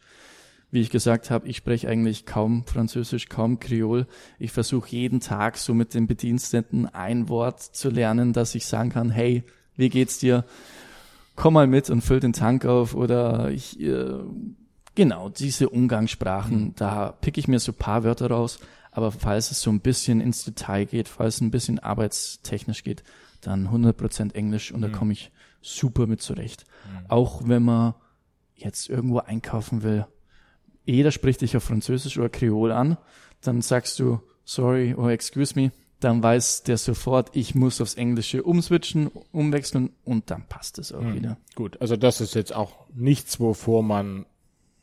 Wie 0.71 0.81
ich 0.81 0.91
gesagt 0.91 1.31
habe, 1.31 1.47
ich 1.47 1.57
spreche 1.57 1.89
eigentlich 1.89 2.25
kaum 2.25 2.65
Französisch, 2.65 3.29
kaum 3.29 3.59
Kreol. 3.59 4.07
Ich 4.37 4.51
versuche 4.51 4.89
jeden 4.89 5.21
Tag 5.21 5.57
so 5.57 5.73
mit 5.73 5.93
den 5.93 6.05
Bediensteten 6.05 6.85
ein 6.85 7.29
Wort 7.29 7.61
zu 7.61 7.89
lernen, 7.89 8.31
dass 8.31 8.55
ich 8.55 8.65
sagen 8.67 8.91
kann, 8.91 9.09
hey, 9.09 9.43
wie 9.75 9.89
geht's 9.89 10.19
dir? 10.19 10.45
Komm 11.35 11.53
mal 11.55 11.67
mit 11.67 11.89
und 11.89 12.01
füll 12.01 12.19
den 12.19 12.33
Tank 12.33 12.65
auf 12.65 12.95
oder 12.95 13.51
ich, 13.51 13.79
äh, 13.79 14.19
genau, 14.95 15.29
diese 15.29 15.69
Umgangssprachen, 15.69 16.73
da 16.75 17.11
pick 17.11 17.37
ich 17.37 17.47
mir 17.47 17.59
so 17.59 17.71
ein 17.71 17.77
paar 17.77 18.03
Wörter 18.03 18.29
raus, 18.29 18.59
aber 18.91 19.11
falls 19.11 19.51
es 19.51 19.61
so 19.61 19.69
ein 19.69 19.81
bisschen 19.81 20.21
ins 20.21 20.45
Detail 20.45 20.85
geht, 20.85 21.09
falls 21.09 21.35
es 21.35 21.41
ein 21.41 21.51
bisschen 21.51 21.79
arbeitstechnisch 21.79 22.83
geht, 22.83 23.03
dann 23.41 23.67
100% 23.67 24.33
Englisch 24.33 24.71
und 24.71 24.81
da 24.81 24.87
komme 24.87 25.11
ich 25.11 25.31
super 25.61 26.07
mit 26.07 26.21
zurecht. 26.21 26.65
Auch 27.09 27.41
wenn 27.45 27.63
man 27.63 27.95
jetzt 28.55 28.89
irgendwo 28.89 29.19
einkaufen 29.19 29.83
will, 29.83 30.05
jeder 30.85 31.11
spricht 31.11 31.41
dich 31.41 31.57
auf 31.57 31.63
Französisch 31.63 32.17
oder 32.17 32.29
Kreol 32.29 32.71
an, 32.71 32.97
dann 33.41 33.61
sagst 33.61 33.99
du 33.99 34.21
sorry 34.45 34.93
or 34.93 35.09
excuse 35.09 35.59
me, 35.59 35.71
dann 35.99 36.21
weiß 36.21 36.63
der 36.63 36.77
sofort, 36.77 37.29
ich 37.33 37.55
muss 37.55 37.81
aufs 37.81 37.95
Englische 37.95 38.43
umswitchen, 38.43 39.07
umwechseln 39.31 39.91
und 40.03 40.29
dann 40.29 40.47
passt 40.47 40.77
es 40.77 40.91
auch 40.91 41.01
wieder. 41.13 41.37
Gut, 41.55 41.79
also 41.81 41.95
das 41.95 42.21
ist 42.21 42.35
jetzt 42.35 42.53
auch 42.53 42.85
nichts, 42.93 43.39
wovor 43.39 43.81
man 43.81 44.25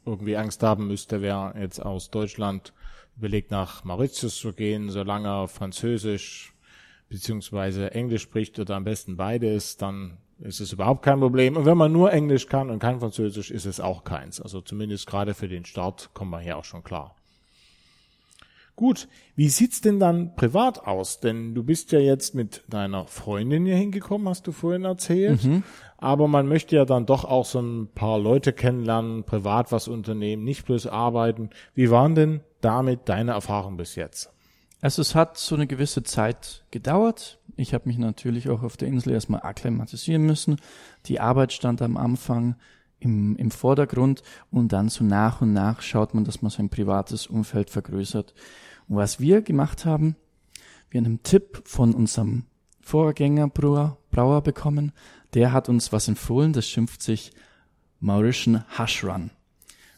irgendwie 0.05 0.37
Angst 0.37 0.63
haben 0.63 0.89
müsste, 0.89 1.23
wer 1.23 1.55
jetzt 1.59 1.81
aus 1.81 2.11
Deutschland 2.11 2.73
überlegt, 3.17 3.51
nach 3.51 3.85
Mauritius 3.85 4.37
zu 4.37 4.53
gehen, 4.53 4.91
solange 4.91 5.29
er 5.29 5.49
Französisch 5.49 6.55
beziehungsweise 7.09 7.93
Englisch 7.93 8.23
spricht 8.23 8.59
oder 8.59 8.75
am 8.75 8.85
besten 8.85 9.17
beides, 9.17 9.77
dann 9.77 10.17
ist 10.41 10.61
es 10.61 10.73
überhaupt 10.73 11.03
kein 11.03 11.21
Problem. 11.21 11.57
Und 11.57 11.67
wenn 11.67 11.77
man 11.77 11.93
nur 11.93 12.13
Englisch 12.13 12.47
kann 12.47 12.71
und 12.71 12.79
kein 12.79 13.01
Französisch, 13.01 13.51
ist 13.51 13.67
es 13.67 13.81
auch 13.81 14.03
keins. 14.03 14.41
Also 14.41 14.61
zumindest 14.61 15.07
gerade 15.07 15.35
für 15.35 15.49
den 15.49 15.65
Start 15.65 16.11
kommen 16.15 16.31
wir 16.31 16.41
hier 16.41 16.57
auch 16.57 16.65
schon 16.65 16.83
klar. 16.83 17.15
Gut, 18.75 19.07
wie 19.37 19.49
sieht's 19.49 19.83
denn 19.83 20.01
dann 20.01 20.35
privat 20.35 20.87
aus? 20.87 21.21
Denn 21.21 21.55
du 21.55 21.63
bist 21.63 21.93
ja 21.93 21.99
jetzt 21.99 22.35
mit 22.35 22.65
deiner 22.69 23.07
Freundin 23.07 23.67
hier 23.67 23.77
hingekommen, 23.77 24.29
hast 24.29 24.47
du 24.47 24.53
vorhin 24.53 24.85
erzählt. 24.85 25.41
Aber 25.99 26.27
man 26.27 26.49
möchte 26.49 26.77
ja 26.77 26.85
dann 26.85 27.07
doch 27.07 27.25
auch 27.25 27.45
so 27.45 27.61
ein 27.61 27.89
paar 27.95 28.19
Leute 28.19 28.53
kennenlernen, 28.53 29.25
privat 29.25 29.71
was 29.73 29.89
unternehmen, 29.89 30.43
nicht 30.43 30.65
bloß 30.65 30.87
arbeiten. 30.87 31.51
Wie 31.75 31.91
waren 31.91 32.15
denn 32.15 32.41
damit 32.61 33.09
deine 33.09 33.33
Erfahrungen 33.33 33.77
bis 33.77 33.95
jetzt? 33.95 34.33
Also 34.81 35.01
es 35.01 35.15
hat 35.15 35.39
so 35.39 35.55
eine 35.55 35.69
gewisse 35.69 36.03
Zeit 36.03 36.65
gedauert. 36.73 37.39
Ich 37.57 37.73
habe 37.75 37.89
mich 37.89 37.99
natürlich 37.99 38.49
auch 38.49 38.63
auf 38.63 38.77
der 38.77 38.89
Insel 38.89 39.13
erstmal 39.13 39.43
akklimatisieren 39.43 40.23
müssen. 40.23 40.57
Die 41.07 41.21
Arbeit 41.21 41.53
stand 41.53 41.83
am 41.83 41.97
Anfang 41.97 42.57
im, 43.05 43.37
im 43.37 43.51
Vordergrund 43.51 44.23
und 44.51 44.73
dann 44.73 44.89
so 44.89 45.05
nach 45.05 45.41
und 45.41 45.53
nach 45.53 45.83
schaut 45.83 46.15
man, 46.15 46.25
dass 46.25 46.43
man 46.43 46.51
sein 46.51 46.69
privates 46.69 47.27
Umfeld 47.27 47.71
vergrößert. 47.71 48.35
Und 48.89 48.97
was 48.97 49.21
wir 49.21 49.43
gemacht 49.43 49.85
haben, 49.85 50.17
wir 50.91 51.01
haben 51.01 51.07
einen 51.07 51.23
Tipp 51.23 51.63
von 51.65 51.95
unserem 51.95 52.45
Vorgänger 52.81 53.49
Brauer, 53.49 53.99
Brauer 54.11 54.43
bekommen. 54.43 54.93
Der 55.35 55.53
hat 55.53 55.69
uns 55.69 55.93
was 55.93 56.09
empfohlen, 56.09 56.53
das 56.53 56.69
schimpft 56.69 57.03
sich 57.03 57.33
Mauritian 58.01 58.65
Hush 58.79 59.05
Run. 59.05 59.31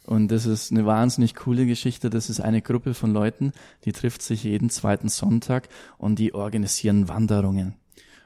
Und 0.07 0.29
das 0.29 0.45
ist 0.45 0.71
eine 0.71 0.85
wahnsinnig 0.85 1.35
coole 1.35 1.67
Geschichte. 1.67 2.11
Das 2.11 2.29
ist 2.29 2.41
eine 2.41 2.61
Gruppe 2.61 2.93
von 2.93 3.13
Leuten, 3.13 3.53
die 3.85 3.93
trifft 3.93 4.21
sich 4.21 4.45
jeden 4.45 4.69
zweiten 4.69 5.09
Sonntag 5.09 5.69
und 5.97 6.19
die 6.19 6.35
organisieren 6.35 7.09
Wanderungen. 7.09 7.75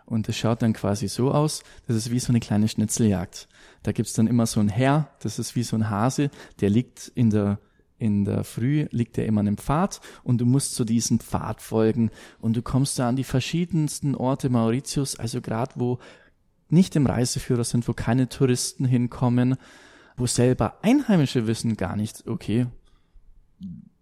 Und 0.08 0.26
das 0.26 0.36
schaut 0.36 0.62
dann 0.62 0.72
quasi 0.72 1.06
so 1.06 1.32
aus, 1.32 1.62
das 1.86 1.94
ist 1.94 2.10
wie 2.10 2.18
so 2.18 2.32
eine 2.32 2.40
kleine 2.40 2.66
Schnitzeljagd. 2.66 3.46
Da 3.82 3.92
gibt's 3.92 4.14
dann 4.14 4.26
immer 4.26 4.46
so 4.46 4.58
ein 4.58 4.70
Herr, 4.70 5.10
das 5.20 5.38
ist 5.38 5.54
wie 5.54 5.62
so 5.62 5.76
ein 5.76 5.90
Hase, 5.90 6.30
der 6.60 6.70
liegt 6.70 7.12
in 7.14 7.30
der 7.30 7.58
in 8.00 8.24
der 8.24 8.44
Früh 8.44 8.86
liegt 8.90 9.18
er 9.18 9.26
immer 9.26 9.40
an 9.40 9.48
einem 9.48 9.58
Pfad 9.58 10.00
und 10.22 10.40
du 10.40 10.46
musst 10.46 10.76
zu 10.76 10.84
diesem 10.84 11.18
Pfad 11.18 11.60
folgen 11.60 12.10
und 12.40 12.56
du 12.56 12.62
kommst 12.62 12.96
da 13.00 13.08
an 13.08 13.16
die 13.16 13.24
verschiedensten 13.24 14.14
Orte 14.14 14.50
Mauritius, 14.50 15.16
also 15.16 15.40
gerade 15.40 15.72
wo 15.74 15.98
nicht 16.68 16.94
im 16.94 17.06
Reiseführer 17.06 17.64
sind, 17.64 17.88
wo 17.88 17.94
keine 17.94 18.28
Touristen 18.28 18.84
hinkommen, 18.84 19.56
wo 20.16 20.26
selber 20.26 20.78
Einheimische 20.82 21.48
wissen 21.48 21.76
gar 21.76 21.96
nicht, 21.96 22.28
okay, 22.28 22.66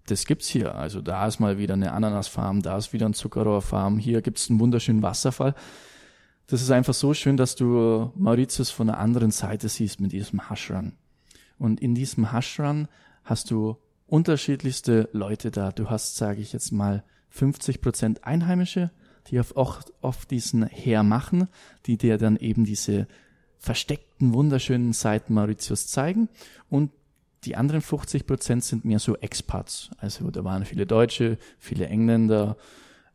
das 0.07 0.27
gibt's 0.27 0.47
hier. 0.47 0.75
Also 0.75 1.01
da 1.01 1.27
ist 1.27 1.41
mal 1.41 1.57
wieder 1.57 1.73
eine 1.73 1.93
Ananasfarm, 1.93 2.61
da 2.61 2.77
ist 2.77 2.93
wieder 2.93 3.07
ein 3.07 3.15
Zuckerrohrfarm, 3.15 3.99
hier 3.99 4.21
gibt's 4.21 4.51
einen 4.51 4.61
wunderschönen 4.61 5.03
Wasserfall. 5.03 5.55
Das 6.47 6.63
ist 6.63 6.71
einfach 6.71 6.95
so 6.95 7.13
schön, 7.13 7.37
dass 7.37 7.57
du 7.57 8.13
Mauritius 8.15 8.71
von 8.71 8.87
der 8.87 8.99
anderen 8.99 9.33
Seite 9.33 9.69
siehst 9.69 10.01
mit 10.01 10.13
diesem 10.13 10.49
Hushrun. 10.49 10.93
Und 11.59 11.81
in 11.81 11.95
diesem 11.95 12.33
Hushrun 12.33 12.89
hast 13.25 13.51
du 13.51 13.77
unterschiedlichste 14.07 15.09
Leute 15.13 15.51
da. 15.51 15.73
Du 15.73 15.91
hast, 15.91 16.17
sage 16.17 16.41
ich 16.41 16.53
jetzt 16.53 16.71
mal, 16.71 17.03
50 17.31 17.81
Prozent 17.81 18.25
Einheimische, 18.25 18.91
die 19.29 19.41
auch 19.41 19.81
auf 20.01 20.25
diesen 20.25 20.65
Heer 20.67 21.03
machen, 21.03 21.49
die 21.87 21.99
dir 21.99 22.17
dann 22.17 22.37
eben 22.37 22.65
diese 22.65 23.09
versteckten, 23.59 24.33
wunderschönen 24.33 24.93
Seiten 24.93 25.35
Mauritius 25.35 25.89
zeigen. 25.89 26.29
Und 26.71 26.93
die 27.45 27.57
anderen 27.57 27.81
50 27.81 28.27
Prozent 28.27 28.65
sind 28.65 28.85
mehr 28.85 29.01
so 29.01 29.17
Expats. 29.17 29.91
Also 29.99 30.31
da 30.31 30.45
waren 30.45 30.65
viele 30.65 30.87
Deutsche, 30.87 31.39
viele 31.59 31.89
Engländer, 31.89 32.57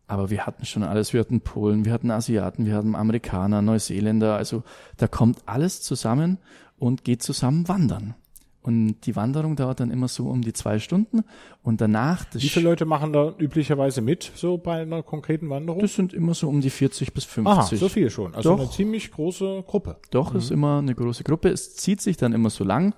aber 0.08 0.30
wir 0.30 0.46
hatten 0.46 0.66
schon 0.66 0.84
alles. 0.84 1.14
Wir 1.14 1.22
hatten 1.22 1.42
Polen, 1.42 1.86
wir 1.86 1.94
hatten 1.94 2.12
Asiaten, 2.12 2.66
wir 2.66 2.76
hatten 2.76 2.96
Amerikaner, 2.96 3.62
Neuseeländer. 3.62 4.36
Also 4.36 4.64
da 4.98 5.08
kommt 5.08 5.44
alles 5.46 5.82
zusammen 5.82 6.38
und 6.78 7.04
geht 7.04 7.24
zusammen 7.24 7.68
wandern. 7.68 8.16
Und 8.64 9.02
die 9.08 9.16
Wanderung 9.16 9.56
dauert 9.56 9.80
dann 9.80 9.90
immer 9.90 10.08
so 10.08 10.28
um 10.28 10.44
die 10.44 10.54
zwei 10.54 10.78
Stunden. 10.78 11.24
Und 11.64 11.82
danach, 11.82 12.26
das, 12.26 12.44
Wie 12.44 12.50
viele 12.50 12.70
Leute 12.70 12.86
machen 12.86 13.12
da 13.12 13.34
üblicherweise 13.40 14.02
mit, 14.02 14.32
so 14.36 14.58
bei 14.58 14.82
einer 14.82 15.02
konkreten 15.02 15.50
Wanderung? 15.50 15.82
das 15.82 15.96
sind 15.96 16.14
immer 16.14 16.36
so 16.36 16.48
um 16.48 16.62
die 16.62 16.70
40 16.70 17.12
bis 17.12 17.24
50. 17.26 17.52
Aha, 17.52 17.64
so 17.64 17.90
viel 17.90 18.12
schon. 18.12 18.36
Also 18.36 18.52
Doch. 18.52 18.60
eine 18.60 18.70
ziemlich 18.70 19.12
große 19.12 19.64
Gruppe. 19.66 19.98
Doch, 20.12 20.36
ist 20.36 20.52
immer 20.52 20.78
eine 20.78 20.94
große 20.94 21.24
Gruppe. 21.24 21.50
Es 21.50 21.76
zieht 21.76 22.02
sich 22.02 22.18
dann 22.18 22.34
immer 22.34 22.52
so 22.52 22.64
lang. 22.64 22.94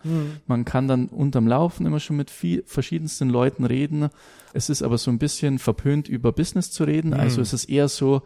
Man 0.47 0.65
kann 0.65 0.89
dann 0.89 1.07
unterm 1.07 1.47
Laufen 1.47 1.85
immer 1.85 2.01
schon 2.01 2.17
mit 2.17 2.29
viel, 2.29 2.63
verschiedensten 2.65 3.29
Leuten 3.29 3.63
reden. 3.63 4.09
Es 4.53 4.69
ist 4.69 4.81
aber 4.81 4.97
so 4.97 5.11
ein 5.11 5.17
bisschen 5.17 5.59
verpönt, 5.59 6.09
über 6.09 6.33
Business 6.33 6.71
zu 6.71 6.83
reden. 6.83 7.13
Also 7.13 7.41
es 7.41 7.53
ist 7.53 7.65
eher 7.65 7.87
so, 7.87 8.21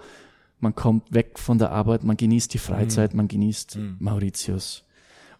man 0.60 0.74
kommt 0.74 1.14
weg 1.14 1.38
von 1.38 1.60
der 1.60 1.72
Arbeit, 1.72 2.04
man 2.04 2.18
genießt 2.18 2.52
die 2.54 2.58
Freizeit, 2.58 3.14
man 3.14 3.28
genießt 3.28 3.78
Mauritius. 4.00 4.84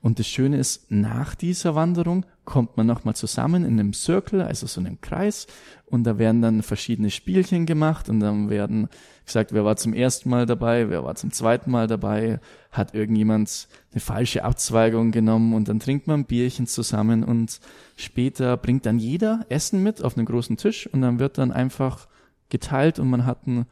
Und 0.08 0.20
das 0.20 0.28
Schöne 0.28 0.56
ist, 0.56 0.90
nach 0.90 1.36
dieser 1.36 1.76
Wanderung 1.76 2.26
kommt 2.46 2.78
man 2.78 2.88
nochmal 2.88 3.14
zusammen 3.14 3.66
in 3.66 3.78
einem 3.78 3.92
Circle, 3.92 4.42
also 4.42 4.66
so 4.66 4.80
einem 4.80 5.02
Kreis, 5.02 5.48
und 5.86 6.06
da 6.06 6.18
werden 6.18 6.42
dann 6.42 6.64
verschiedene 6.64 7.12
Spielchen 7.12 7.66
gemacht 7.66 8.08
und 8.08 8.22
dann 8.22 8.50
werden 8.50 8.88
gesagt, 9.26 9.52
wer 9.52 9.66
war 9.66 9.76
zum 9.76 9.94
ersten 9.94 10.30
Mal 10.30 10.46
dabei, 10.46 10.90
wer 10.90 11.04
war 11.04 11.16
zum 11.16 11.34
zweiten 11.34 11.72
Mal 11.72 11.88
dabei, 11.88 12.40
hat 12.72 12.94
irgendjemand 12.94 13.68
eine 13.92 14.00
falsche 14.00 14.46
Abzweigung 14.46 15.12
genommen 15.12 15.54
und 15.54 15.68
dann 15.68 15.82
trinkt 15.82 16.08
man 16.08 16.22
ein 16.22 16.26
Bierchen 16.26 16.68
zusammen 16.68 17.26
und 17.26 17.60
später 17.98 18.56
bringt 18.56 18.86
dann 18.86 19.00
jeder 19.00 19.46
Essen 19.50 19.84
mit 19.84 20.02
auf 20.02 20.16
einen 20.16 20.26
großen 20.26 20.56
Tisch 20.56 20.88
und 20.88 21.02
dann 21.02 21.20
wird 21.20 21.38
dann 21.38 21.52
einfach 21.52 22.08
geteilt 22.48 22.98
und 22.98 23.10
man 23.10 23.26
hat 23.26 23.46
ein, 23.46 23.66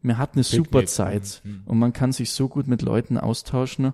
man 0.00 0.16
hat 0.16 0.36
eine 0.36 0.42
super 0.42 0.78
Picknick. 0.78 0.88
Zeit 0.88 1.42
und 1.66 1.78
man 1.78 1.92
kann 1.92 2.12
sich 2.12 2.30
so 2.30 2.48
gut 2.48 2.66
mit 2.66 2.80
Leuten 2.80 3.18
austauschen. 3.18 3.92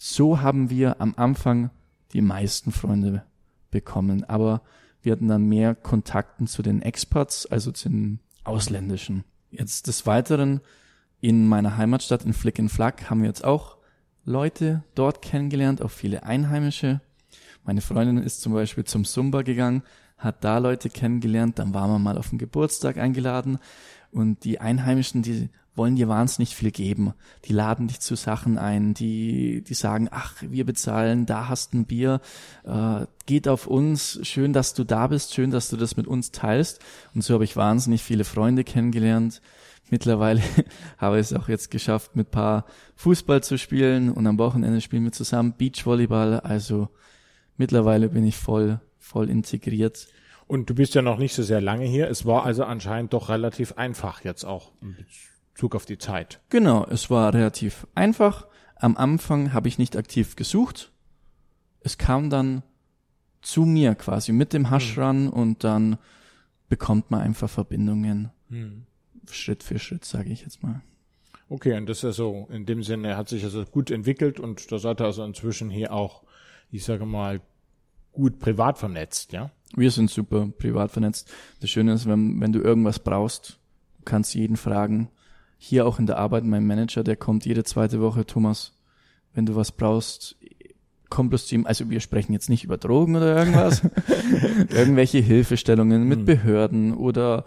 So 0.00 0.40
haben 0.40 0.70
wir 0.70 1.00
am 1.00 1.14
Anfang 1.16 1.70
die 2.12 2.20
meisten 2.20 2.70
Freunde 2.70 3.24
bekommen, 3.72 4.22
aber 4.24 4.62
wir 5.02 5.10
hatten 5.12 5.26
dann 5.26 5.48
mehr 5.48 5.74
Kontakten 5.74 6.46
zu 6.46 6.62
den 6.62 6.82
Expats, 6.82 7.46
also 7.46 7.72
zu 7.72 7.88
den 7.88 8.20
ausländischen. 8.44 9.24
Jetzt 9.50 9.88
des 9.88 10.06
Weiteren 10.06 10.60
In 11.20 11.48
meiner 11.48 11.76
Heimatstadt 11.76 12.24
in 12.24 12.32
Flick 12.32 12.60
in 12.60 12.68
Flack 12.68 13.10
haben 13.10 13.22
wir 13.22 13.28
jetzt 13.28 13.44
auch 13.44 13.76
Leute 14.24 14.84
dort 14.94 15.20
kennengelernt, 15.20 15.82
auch 15.82 15.90
viele 15.90 16.22
Einheimische. 16.22 17.00
Meine 17.64 17.80
Freundin 17.80 18.18
ist 18.18 18.40
zum 18.40 18.52
Beispiel 18.52 18.84
zum 18.84 19.04
Sumba 19.04 19.42
gegangen, 19.42 19.82
hat 20.16 20.44
da 20.44 20.58
Leute 20.58 20.90
kennengelernt, 20.90 21.58
dann 21.58 21.74
waren 21.74 21.90
wir 21.90 21.98
mal 21.98 22.18
auf 22.18 22.28
den 22.28 22.38
Geburtstag 22.38 22.98
eingeladen 22.98 23.58
und 24.12 24.44
die 24.44 24.60
Einheimischen, 24.60 25.22
die 25.22 25.48
wollen 25.78 25.96
dir 25.96 26.08
wahnsinnig 26.08 26.54
viel 26.54 26.70
geben. 26.70 27.14
Die 27.46 27.52
laden 27.52 27.88
dich 27.88 28.00
zu 28.00 28.16
Sachen 28.16 28.58
ein, 28.58 28.92
die, 28.92 29.62
die 29.62 29.74
sagen, 29.74 30.08
ach, 30.10 30.34
wir 30.42 30.66
bezahlen, 30.66 31.24
da 31.24 31.48
hast 31.48 31.72
ein 31.72 31.86
Bier, 31.86 32.20
äh, 32.64 33.06
geht 33.24 33.48
auf 33.48 33.66
uns, 33.66 34.18
schön, 34.22 34.52
dass 34.52 34.74
du 34.74 34.84
da 34.84 35.06
bist, 35.06 35.32
schön, 35.32 35.50
dass 35.50 35.70
du 35.70 35.76
das 35.76 35.96
mit 35.96 36.06
uns 36.06 36.32
teilst. 36.32 36.80
Und 37.14 37.22
so 37.22 37.34
habe 37.34 37.44
ich 37.44 37.56
wahnsinnig 37.56 38.02
viele 38.02 38.24
Freunde 38.24 38.64
kennengelernt. 38.64 39.40
Mittlerweile 39.90 40.42
habe 40.98 41.20
ich 41.20 41.26
es 41.26 41.32
auch 41.32 41.48
jetzt 41.48 41.70
geschafft, 41.70 42.16
mit 42.16 42.30
paar 42.30 42.66
Fußball 42.96 43.42
zu 43.42 43.56
spielen 43.56 44.10
und 44.10 44.26
am 44.26 44.38
Wochenende 44.38 44.80
spielen 44.80 45.04
wir 45.04 45.12
zusammen 45.12 45.54
Beachvolleyball. 45.56 46.40
Also 46.40 46.88
mittlerweile 47.56 48.08
bin 48.08 48.26
ich 48.26 48.36
voll, 48.36 48.80
voll 48.98 49.30
integriert. 49.30 50.08
Und 50.46 50.70
du 50.70 50.74
bist 50.74 50.94
ja 50.94 51.02
noch 51.02 51.18
nicht 51.18 51.34
so 51.34 51.42
sehr 51.42 51.60
lange 51.60 51.84
hier. 51.84 52.08
Es 52.08 52.24
war 52.24 52.44
also 52.44 52.64
anscheinend 52.64 53.12
doch 53.12 53.28
relativ 53.28 53.74
einfach 53.74 54.24
jetzt 54.24 54.44
auch 54.44 54.72
Bezug 55.58 55.74
auf 55.74 55.86
die 55.86 55.98
Zeit. 55.98 56.40
Genau, 56.50 56.86
es 56.86 57.10
war 57.10 57.34
relativ 57.34 57.88
einfach. 57.96 58.46
Am 58.76 58.96
Anfang 58.96 59.52
habe 59.52 59.66
ich 59.66 59.76
nicht 59.76 59.96
aktiv 59.96 60.36
gesucht. 60.36 60.92
Es 61.80 61.98
kam 61.98 62.30
dann 62.30 62.62
zu 63.42 63.62
mir 63.62 63.96
quasi 63.96 64.30
mit 64.30 64.52
dem 64.52 64.70
Haschran 64.70 65.26
hm. 65.26 65.32
und 65.32 65.64
dann 65.64 65.98
bekommt 66.68 67.10
man 67.10 67.22
einfach 67.22 67.50
Verbindungen. 67.50 68.30
Hm. 68.50 68.86
Schritt 69.28 69.64
für 69.64 69.80
Schritt, 69.80 70.04
sage 70.04 70.30
ich 70.30 70.42
jetzt 70.42 70.62
mal. 70.62 70.80
Okay, 71.48 71.76
und 71.76 71.86
das 71.86 71.98
ist 71.98 72.02
ja 72.04 72.12
so, 72.12 72.46
in 72.52 72.64
dem 72.64 72.84
Sinne 72.84 73.16
hat 73.16 73.28
sich 73.28 73.42
also 73.42 73.64
gut 73.64 73.90
entwickelt 73.90 74.38
und 74.38 74.70
da 74.70 74.78
seid 74.78 75.00
ihr 75.00 75.06
also 75.06 75.24
inzwischen 75.24 75.70
hier 75.70 75.92
auch, 75.92 76.22
ich 76.70 76.84
sage 76.84 77.04
mal, 77.04 77.40
gut 78.12 78.38
privat 78.38 78.78
vernetzt, 78.78 79.32
ja? 79.32 79.50
Wir 79.74 79.90
sind 79.90 80.08
super 80.08 80.46
privat 80.56 80.92
vernetzt. 80.92 81.32
Das 81.60 81.68
Schöne 81.68 81.94
ist, 81.94 82.06
wenn, 82.06 82.40
wenn 82.40 82.52
du 82.52 82.60
irgendwas 82.60 83.00
brauchst, 83.00 83.58
du 83.98 84.04
kannst 84.04 84.36
jeden 84.36 84.56
fragen. 84.56 85.10
Hier 85.58 85.86
auch 85.86 85.98
in 85.98 86.06
der 86.06 86.18
Arbeit, 86.18 86.44
mein 86.44 86.66
Manager, 86.66 87.04
der 87.04 87.16
kommt 87.16 87.44
jede 87.44 87.64
zweite 87.64 88.00
Woche, 88.00 88.24
Thomas, 88.24 88.72
wenn 89.34 89.44
du 89.44 89.56
was 89.56 89.72
brauchst, 89.72 90.36
komm 91.10 91.28
bloß 91.28 91.46
zu 91.46 91.54
ihm. 91.54 91.66
Also 91.66 91.90
wir 91.90 92.00
sprechen 92.00 92.32
jetzt 92.32 92.48
nicht 92.48 92.64
über 92.64 92.76
Drogen 92.76 93.16
oder 93.16 93.36
irgendwas. 93.36 93.82
Irgendwelche 94.70 95.18
Hilfestellungen 95.18 96.06
mit 96.06 96.20
hm. 96.20 96.24
Behörden 96.26 96.94
oder 96.94 97.44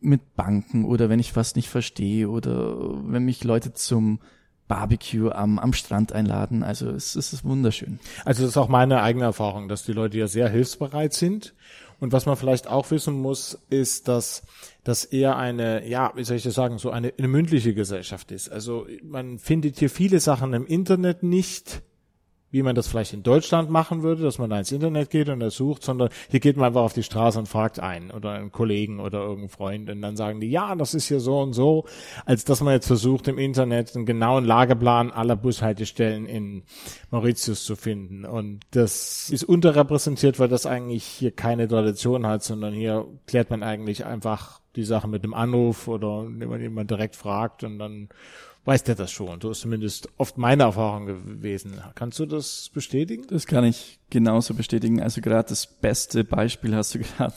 mit 0.00 0.36
Banken 0.36 0.84
oder 0.84 1.08
wenn 1.08 1.18
ich 1.18 1.34
was 1.34 1.56
nicht 1.56 1.68
verstehe 1.68 2.28
oder 2.28 2.76
wenn 3.10 3.24
mich 3.24 3.42
Leute 3.44 3.72
zum 3.72 4.20
Barbecue 4.68 5.30
am, 5.30 5.58
am 5.58 5.72
Strand 5.72 6.12
einladen. 6.12 6.62
Also 6.62 6.90
es, 6.90 7.16
es 7.16 7.32
ist 7.32 7.44
wunderschön. 7.44 7.98
Also 8.24 8.42
das 8.42 8.50
ist 8.50 8.56
auch 8.56 8.68
meine 8.68 9.02
eigene 9.02 9.24
Erfahrung, 9.24 9.68
dass 9.68 9.84
die 9.84 9.92
Leute 9.92 10.18
ja 10.18 10.28
sehr 10.28 10.48
hilfsbereit 10.48 11.14
sind. 11.14 11.54
Und 12.00 12.12
was 12.12 12.26
man 12.26 12.36
vielleicht 12.36 12.68
auch 12.68 12.90
wissen 12.90 13.14
muss, 13.14 13.58
ist, 13.70 14.06
dass 14.06 14.42
das 14.84 15.04
eher 15.04 15.36
eine, 15.36 15.86
ja, 15.88 16.12
wie 16.14 16.24
soll 16.24 16.36
ich 16.36 16.44
das 16.44 16.54
sagen, 16.54 16.78
so 16.78 16.90
eine, 16.90 17.12
eine 17.18 17.28
mündliche 17.28 17.74
Gesellschaft 17.74 18.30
ist. 18.30 18.48
Also 18.48 18.86
man 19.02 19.38
findet 19.38 19.78
hier 19.78 19.90
viele 19.90 20.20
Sachen 20.20 20.54
im 20.54 20.66
Internet 20.66 21.22
nicht, 21.22 21.82
wie 22.50 22.62
man 22.62 22.74
das 22.74 22.88
vielleicht 22.88 23.12
in 23.12 23.22
Deutschland 23.22 23.70
machen 23.70 24.02
würde, 24.02 24.22
dass 24.22 24.38
man 24.38 24.50
da 24.50 24.58
ins 24.58 24.72
Internet 24.72 25.10
geht 25.10 25.28
und 25.28 25.40
das 25.40 25.54
sucht, 25.54 25.82
sondern 25.82 26.08
hier 26.30 26.40
geht 26.40 26.56
man 26.56 26.66
einfach 26.66 26.82
auf 26.82 26.92
die 26.92 27.02
Straße 27.02 27.38
und 27.38 27.46
fragt 27.46 27.80
einen 27.80 28.10
oder 28.10 28.32
einen 28.32 28.52
Kollegen 28.52 29.00
oder 29.00 29.20
irgendeinen 29.20 29.48
Freund 29.48 29.90
und 29.90 30.00
dann 30.00 30.16
sagen 30.16 30.40
die, 30.40 30.50
ja, 30.50 30.74
das 30.74 30.94
ist 30.94 31.08
hier 31.08 31.20
so 31.20 31.40
und 31.40 31.52
so, 31.52 31.84
als 32.24 32.44
dass 32.44 32.60
man 32.60 32.72
jetzt 32.72 32.86
versucht, 32.86 33.28
im 33.28 33.38
Internet 33.38 33.94
einen 33.94 34.06
genauen 34.06 34.44
Lageplan 34.44 35.10
aller 35.10 35.36
Bushaltestellen 35.36 36.26
in 36.26 36.62
Mauritius 37.10 37.64
zu 37.64 37.76
finden. 37.76 38.24
Und 38.24 38.60
das 38.70 39.30
ist 39.30 39.44
unterrepräsentiert, 39.44 40.38
weil 40.38 40.48
das 40.48 40.66
eigentlich 40.66 41.04
hier 41.04 41.32
keine 41.32 41.68
Tradition 41.68 42.26
hat, 42.26 42.42
sondern 42.42 42.72
hier 42.72 43.06
klärt 43.26 43.50
man 43.50 43.62
eigentlich 43.62 44.06
einfach 44.06 44.60
die 44.76 44.84
Sache 44.84 45.08
mit 45.08 45.24
einem 45.24 45.34
Anruf 45.34 45.88
oder 45.88 46.24
wenn 46.28 46.48
man 46.48 46.60
jemand 46.60 46.90
direkt 46.90 47.16
fragt 47.16 47.64
und 47.64 47.78
dann 47.78 48.08
weiß 48.68 48.84
der 48.84 48.96
das 48.96 49.10
schon. 49.10 49.40
So 49.40 49.50
ist 49.50 49.60
zumindest 49.60 50.10
oft 50.18 50.36
meine 50.36 50.64
Erfahrung 50.64 51.06
gewesen. 51.06 51.80
Kannst 51.94 52.18
du 52.18 52.26
das 52.26 52.70
bestätigen? 52.74 53.24
Das 53.30 53.46
kann 53.46 53.64
ich 53.64 53.98
genauso 54.10 54.52
bestätigen. 54.52 55.00
Also 55.00 55.22
gerade 55.22 55.48
das 55.48 55.66
beste 55.66 56.22
Beispiel 56.22 56.76
hast 56.76 56.94
du 56.94 56.98
gerade 57.16 57.34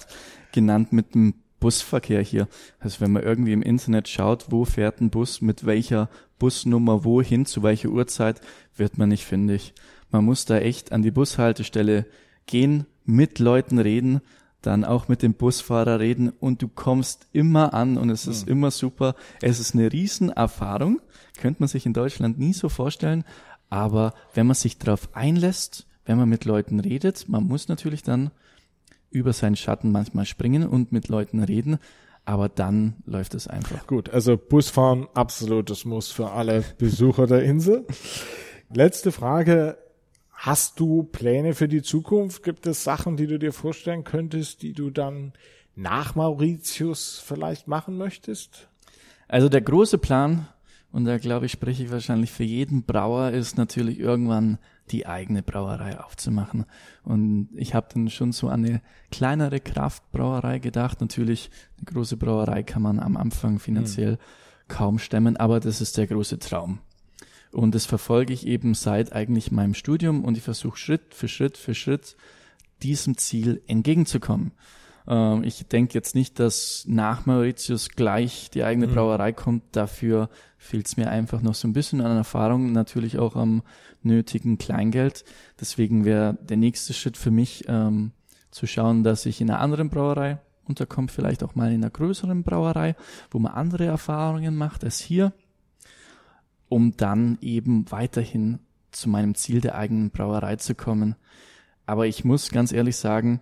genannt 0.52 0.92
mit 0.92 1.16
dem 1.16 1.36
Busverkehr 1.62 2.22
hier. 2.22 2.50
Also 2.82 3.00
wenn 3.00 3.14
man 3.14 3.24
irgendwie 3.24 3.54
im 3.54 3.62
Internet 3.62 4.10
schaut, 4.10 4.48
wo 4.50 4.66
fährt 4.66 5.00
ein 5.00 5.10
Bus, 5.10 5.40
mit 5.40 5.66
welcher 5.66 6.10
Busnummer 6.38 7.06
wohin, 7.06 7.46
zu 7.46 7.64
welcher 7.64 7.90
Uhrzeit, 7.90 8.42
wird 8.76 8.98
man 8.98 9.08
nicht 9.08 9.24
findig. 9.24 9.74
Man 10.10 10.26
muss 10.26 10.44
da 10.44 10.58
echt 10.58 10.92
an 10.92 11.02
die 11.02 11.12
Bushaltestelle 11.12 12.08
gehen, 12.46 12.88
mit 13.06 13.40
Leuten 13.40 13.80
reden, 13.80 14.20
dann 14.62 14.86
auch 14.86 15.08
mit 15.08 15.22
dem 15.24 15.34
Busfahrer 15.34 16.00
reden 16.00 16.30
und 16.30 16.62
du 16.62 16.68
kommst 16.68 17.28
immer 17.32 17.74
an 17.74 17.98
und 17.98 18.10
es 18.10 18.28
ist 18.28 18.46
mhm. 18.46 18.52
immer 18.52 18.72
super. 18.72 19.16
Es 19.42 19.60
ist 19.60 19.74
eine 19.74 19.92
Riesenerfahrung, 19.92 21.02
könnte 21.40 21.62
man 21.62 21.68
sich 21.68 21.86
in 21.86 21.94
Deutschland 21.94 22.38
nie 22.38 22.54
so 22.54 22.70
vorstellen, 22.70 23.24
aber 23.70 24.14
wenn 24.34 24.48
man 24.48 24.56
sich 24.56 24.78
darauf 24.78 25.16
einlässt, 25.16 25.88
wenn 26.06 26.18
man 26.18 26.30
mit 26.30 26.46
Leuten 26.46 26.80
redet, 26.80 27.30
man 27.30 27.44
muss 27.44 27.68
natürlich 27.68 28.04
dann 28.04 28.32
über 29.10 29.34
seinen 29.34 29.56
Schatten 29.56 29.92
manchmal 29.92 30.26
springen 30.26 30.68
und 30.68 30.92
mit 30.92 31.08
Leuten 31.08 31.44
reden, 31.44 31.80
aber 32.26 32.50
dann 32.50 32.96
läuft 33.06 33.34
es 33.34 33.48
einfach. 33.48 33.88
Gut, 33.88 34.10
also 34.10 34.38
Busfahren 34.38 35.08
absolutes 35.14 35.86
Muss 35.86 36.12
für 36.12 36.32
alle 36.32 36.64
Besucher 36.78 37.28
der 37.28 37.44
Insel. 37.44 37.86
Letzte 38.74 39.12
Frage, 39.12 39.78
Hast 40.44 40.80
du 40.80 41.04
Pläne 41.04 41.54
für 41.54 41.68
die 41.68 41.84
Zukunft? 41.84 42.42
Gibt 42.42 42.66
es 42.66 42.84
Sachen, 42.84 43.16
die 43.16 43.28
du 43.28 43.38
dir 43.38 43.54
vorstellen 43.54 44.04
könntest, 44.04 44.64
die 44.64 44.74
du 44.74 44.90
dann 44.90 45.34
nach 45.76 46.16
Mauritius 46.16 47.22
vielleicht 47.24 47.68
machen 47.68 47.96
möchtest? 47.96 48.68
Also 49.28 49.50
der 49.50 49.62
große 49.62 50.00
Plan, 50.00 50.48
und 50.92 51.06
da 51.06 51.20
glaube 51.20 51.46
ich, 51.46 51.52
spreche 51.52 51.84
ich 51.84 51.92
wahrscheinlich 51.92 52.32
für 52.32 52.44
jeden 52.44 52.86
Brauer, 52.86 53.30
ist 53.30 53.56
natürlich 53.56 54.00
irgendwann 54.00 54.58
die 54.90 55.06
eigene 55.06 55.44
Brauerei 55.44 56.00
aufzumachen. 56.00 56.66
Und 57.04 57.50
ich 57.54 57.76
habe 57.76 57.90
dann 57.94 58.10
schon 58.10 58.32
so 58.32 58.48
an 58.48 58.66
eine 58.66 58.82
kleinere 59.12 59.60
Kraftbrauerei 59.60 60.58
gedacht. 60.58 61.02
Natürlich, 61.02 61.52
eine 61.78 61.86
große 61.86 62.18
Brauerei 62.18 62.64
kann 62.64 62.82
man 62.82 63.00
am 63.00 63.16
Anfang 63.16 63.60
finanziell 63.60 64.14
hm. 64.14 64.20
kaum 64.70 64.98
stemmen, 64.98 65.38
aber 65.38 65.60
das 65.60 65.82
ist 65.82 66.00
der 66.00 66.08
große 66.08 66.40
Traum. 66.40 66.80
Und 67.52 67.76
das 67.76 67.86
verfolge 67.86 68.34
ich 68.34 68.48
eben 68.48 68.74
seit 68.74 69.14
eigentlich 69.14 69.52
meinem 69.52 69.74
Studium 69.74 70.24
und 70.24 70.38
ich 70.38 70.44
versuche 70.44 70.78
Schritt 70.78 71.14
für 71.14 71.28
Schritt 71.28 71.58
für 71.58 71.76
Schritt 71.76 72.16
diesem 72.82 73.18
Ziel 73.18 73.62
entgegenzukommen. 73.68 74.52
Ähm, 75.08 75.44
ich 75.44 75.68
denke 75.68 75.94
jetzt 75.94 76.16
nicht, 76.16 76.40
dass 76.40 76.86
nach 76.88 77.26
Mauritius 77.26 77.90
gleich 77.90 78.50
die 78.52 78.64
eigene 78.64 78.88
mhm. 78.88 78.94
Brauerei 78.94 79.34
kommt. 79.34 79.64
Dafür 79.74 80.30
fehlt 80.58 80.88
es 80.88 80.98
mir 80.98 81.10
einfach 81.10 81.42
noch 81.42 81.56
so 81.56 81.68
ein 81.68 81.74
bisschen 81.74 82.02
an 82.02 82.16
Erfahrung, 82.16 82.72
natürlich 82.72 83.20
auch 83.20 83.36
am 83.36 83.64
nötigen 84.04 84.58
Kleingeld. 84.58 85.26
Deswegen 85.60 86.06
wäre 86.06 86.38
der 86.42 86.58
nächste 86.58 86.94
Schritt 86.94 87.18
für 87.18 87.32
mich 87.32 87.66
ähm, 87.68 88.12
zu 88.52 88.68
schauen, 88.68 89.04
dass 89.04 89.26
ich 89.26 89.42
in 89.42 89.50
einer 89.50 89.60
anderen 89.60 89.90
Brauerei 89.90 90.40
unterkomme, 90.66 91.10
vielleicht 91.10 91.44
auch 91.44 91.56
mal 91.56 91.72
in 91.72 91.82
einer 91.82 91.90
größeren 91.90 92.44
Brauerei, 92.44 92.96
wo 93.30 93.40
man 93.40 93.54
andere 93.54 93.86
Erfahrungen 93.86 94.56
macht 94.56 94.84
als 94.84 95.00
hier 95.00 95.34
um 96.72 96.96
dann 96.96 97.38
eben 97.42 97.92
weiterhin 97.92 98.60
zu 98.92 99.10
meinem 99.10 99.36
Ziel 99.36 99.60
der 99.60 99.76
eigenen 99.76 100.10
Brauerei 100.10 100.56
zu 100.56 100.74
kommen. 100.74 101.16
Aber 101.86 102.08
ich 102.08 102.24
muss 102.24 102.50
ganz 102.50 102.72
ehrlich 102.72 102.96
sagen, 102.96 103.42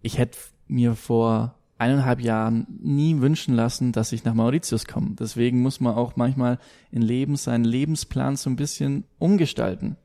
ich 0.00 0.16
hätte 0.16 0.38
mir 0.66 0.94
vor 0.94 1.56
eineinhalb 1.76 2.22
Jahren 2.22 2.66
nie 2.80 3.20
wünschen 3.20 3.54
lassen, 3.54 3.92
dass 3.92 4.12
ich 4.12 4.24
nach 4.24 4.32
Mauritius 4.32 4.86
komme. 4.86 5.14
Deswegen 5.18 5.60
muss 5.60 5.80
man 5.80 5.94
auch 5.94 6.16
manchmal 6.16 6.58
im 6.90 7.02
Leben 7.02 7.36
seinen 7.36 7.64
Lebensplan 7.64 8.36
so 8.36 8.48
ein 8.48 8.56
bisschen 8.56 9.04
umgestalten. 9.18 9.98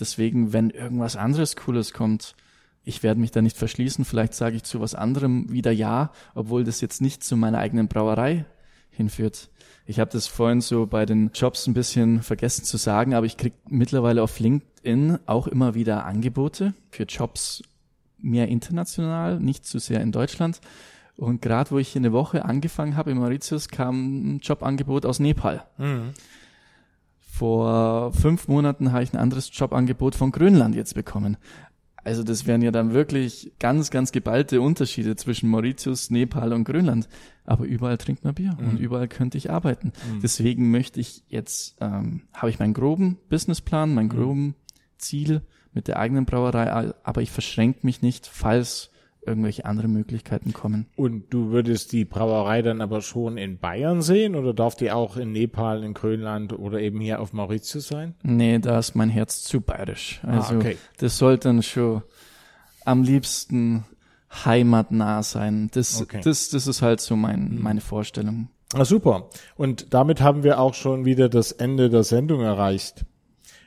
Deswegen, 0.00 0.52
wenn 0.52 0.70
irgendwas 0.70 1.14
anderes 1.14 1.54
Cooles 1.54 1.92
kommt, 1.92 2.34
ich 2.82 3.04
werde 3.04 3.20
mich 3.20 3.30
da 3.30 3.40
nicht 3.40 3.56
verschließen. 3.56 4.04
Vielleicht 4.04 4.34
sage 4.34 4.56
ich 4.56 4.64
zu 4.64 4.80
was 4.80 4.96
anderem 4.96 5.48
wieder 5.52 5.70
ja, 5.70 6.10
obwohl 6.34 6.64
das 6.64 6.80
jetzt 6.80 7.00
nicht 7.00 7.22
zu 7.22 7.36
meiner 7.36 7.58
eigenen 7.58 7.86
Brauerei 7.86 8.46
hinführt. 8.90 9.48
Ich 9.86 10.00
habe 10.00 10.10
das 10.10 10.26
vorhin 10.26 10.60
so 10.60 10.86
bei 10.86 11.04
den 11.04 11.30
Jobs 11.34 11.66
ein 11.66 11.74
bisschen 11.74 12.22
vergessen 12.22 12.64
zu 12.64 12.78
sagen, 12.78 13.14
aber 13.14 13.26
ich 13.26 13.36
krieg 13.36 13.52
mittlerweile 13.68 14.22
auf 14.22 14.38
LinkedIn 14.38 15.18
auch 15.26 15.46
immer 15.46 15.74
wieder 15.74 16.06
Angebote 16.06 16.72
für 16.90 17.04
Jobs 17.04 17.62
mehr 18.18 18.48
international, 18.48 19.38
nicht 19.38 19.66
zu 19.66 19.78
sehr 19.78 20.00
in 20.00 20.10
Deutschland. 20.10 20.60
Und 21.16 21.42
gerade 21.42 21.70
wo 21.70 21.78
ich 21.78 21.88
hier 21.88 22.00
eine 22.00 22.12
Woche 22.12 22.44
angefangen 22.44 22.96
habe 22.96 23.10
in 23.10 23.18
Mauritius, 23.18 23.68
kam 23.68 24.36
ein 24.36 24.38
Jobangebot 24.40 25.04
aus 25.06 25.20
Nepal. 25.20 25.64
Mhm. 25.76 26.14
Vor 27.20 28.12
fünf 28.12 28.48
Monaten 28.48 28.92
habe 28.92 29.02
ich 29.02 29.12
ein 29.12 29.18
anderes 29.18 29.50
Jobangebot 29.52 30.14
von 30.14 30.30
Grönland 30.30 30.74
jetzt 30.74 30.94
bekommen. 30.94 31.36
Also 32.04 32.22
das 32.22 32.46
wären 32.46 32.62
ja 32.62 32.70
dann 32.70 32.92
wirklich 32.92 33.52
ganz, 33.58 33.90
ganz 33.90 34.12
geballte 34.12 34.60
Unterschiede 34.60 35.16
zwischen 35.16 35.48
Mauritius, 35.48 36.10
Nepal 36.10 36.52
und 36.52 36.64
Grönland. 36.64 37.08
Aber 37.44 37.64
überall 37.64 37.98
trinkt 37.98 38.24
man 38.24 38.34
Bier 38.34 38.56
mhm. 38.60 38.68
und 38.68 38.78
überall 38.78 39.08
könnte 39.08 39.38
ich 39.38 39.50
arbeiten. 39.50 39.92
Mhm. 40.12 40.20
Deswegen 40.20 40.70
möchte 40.70 41.00
ich 41.00 41.24
jetzt, 41.28 41.76
ähm, 41.80 42.22
habe 42.34 42.50
ich 42.50 42.58
meinen 42.58 42.74
groben 42.74 43.18
Businessplan, 43.30 43.94
mein 43.94 44.06
mhm. 44.06 44.10
groben 44.10 44.54
Ziel 44.98 45.42
mit 45.72 45.88
der 45.88 45.98
eigenen 45.98 46.24
Brauerei, 46.24 46.70
aber 47.02 47.22
ich 47.22 47.30
verschränke 47.30 47.80
mich 47.82 48.00
nicht, 48.00 48.26
falls 48.26 48.90
irgendwelche 49.26 49.64
andere 49.64 49.88
Möglichkeiten 49.88 50.52
kommen. 50.52 50.86
Und 50.96 51.32
du 51.32 51.50
würdest 51.50 51.92
die 51.92 52.04
Brauerei 52.04 52.62
dann 52.62 52.80
aber 52.80 53.00
schon 53.02 53.36
in 53.36 53.58
Bayern 53.58 54.02
sehen 54.02 54.34
oder 54.34 54.54
darf 54.54 54.76
die 54.76 54.90
auch 54.90 55.16
in 55.16 55.32
Nepal, 55.32 55.82
in 55.84 55.94
Grönland 55.94 56.52
oder 56.52 56.80
eben 56.80 57.00
hier 57.00 57.20
auf 57.20 57.32
Mauritius 57.32 57.88
sein? 57.88 58.14
Nee, 58.22 58.58
da 58.58 58.78
ist 58.78 58.94
mein 58.94 59.10
Herz 59.10 59.42
zu 59.42 59.60
bayerisch. 59.60 60.20
Ah, 60.22 60.38
also 60.38 60.54
ah, 60.54 60.58
okay. 60.58 60.76
das 60.98 61.18
sollte 61.18 61.48
dann 61.48 61.62
schon 61.62 62.02
am 62.84 63.02
liebsten 63.02 63.84
heimatnah 64.44 65.22
sein. 65.22 65.70
Das, 65.72 66.02
okay. 66.02 66.20
das, 66.22 66.48
das 66.50 66.66
ist 66.66 66.82
halt 66.82 67.00
so 67.00 67.16
mein, 67.16 67.50
hm. 67.50 67.62
meine 67.62 67.80
Vorstellung. 67.80 68.48
Ah, 68.72 68.84
super. 68.84 69.30
Und 69.56 69.94
damit 69.94 70.20
haben 70.20 70.42
wir 70.42 70.58
auch 70.58 70.74
schon 70.74 71.04
wieder 71.04 71.28
das 71.28 71.52
Ende 71.52 71.90
der 71.90 72.02
Sendung 72.02 72.40
erreicht. 72.40 73.04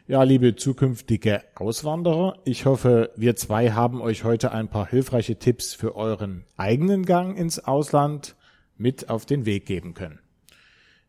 Ja, 0.09 0.23
liebe 0.23 0.55
zukünftige 0.55 1.43
Auswanderer, 1.55 2.37
ich 2.45 2.65
hoffe, 2.65 3.11
wir 3.17 3.35
zwei 3.35 3.71
haben 3.71 3.99
euch 3.99 4.23
heute 4.23 4.53
ein 4.53 4.69
paar 4.69 4.87
hilfreiche 4.87 5.37
Tipps 5.37 5.73
für 5.73 5.97
euren 5.97 6.45
eigenen 6.55 7.05
Gang 7.05 7.37
ins 7.37 7.59
Ausland 7.59 8.37
mit 8.77 9.09
auf 9.09 9.25
den 9.25 9.45
Weg 9.45 9.65
geben 9.65 9.95
können. 9.95 10.19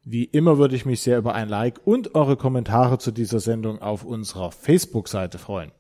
Wie 0.03 0.25
immer 0.25 0.59
würde 0.59 0.75
ich 0.75 0.85
mich 0.85 1.01
sehr 1.01 1.17
über 1.17 1.33
ein 1.37 1.49
Like 1.49 1.87
und 1.87 2.17
eure 2.17 2.37
Kommentare 2.37 2.99
zu 2.99 3.13
dieser 3.13 3.39
Sendung 3.39 3.81
auf 3.81 4.03
unserer 4.03 4.51
Facebook-Seite 4.51 5.39
freuen. 5.39 5.71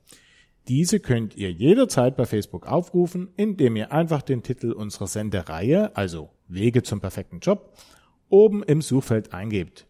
Diese 0.69 1.01
könnt 1.01 1.37
ihr 1.37 1.51
jederzeit 1.51 2.17
bei 2.17 2.25
Facebook 2.25 2.69
aufrufen, 2.69 3.31
indem 3.37 3.75
ihr 3.75 3.91
einfach 3.91 4.23
den 4.23 4.45
Titel 4.45 4.71
unserer 4.71 5.09
Sendereihe, 5.09 5.97
also 5.97 6.31
Wege 6.47 6.85
zum 6.85 7.01
perfekten 7.01 7.41
Job, 7.41 7.75
oben 8.29 8.63
im 8.63 8.81
Suchfeld 8.81 9.35
eingebt. 9.35 9.88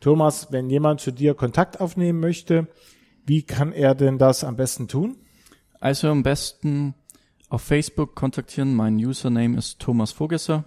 Thomas, 0.00 0.52
wenn 0.52 0.70
jemand 0.70 1.00
zu 1.00 1.10
dir 1.10 1.34
Kontakt 1.34 1.80
aufnehmen 1.80 2.20
möchte, 2.20 2.68
wie 3.26 3.42
kann 3.42 3.72
er 3.72 3.94
denn 3.94 4.18
das 4.18 4.44
am 4.44 4.56
besten 4.56 4.88
tun? 4.88 5.16
Also 5.80 6.08
am 6.08 6.22
besten 6.22 6.94
auf 7.48 7.62
Facebook 7.62 8.14
kontaktieren. 8.14 8.74
Mein 8.74 8.96
Username 8.96 9.58
ist 9.58 9.80
Thomas 9.80 10.12
Vogesser. 10.12 10.64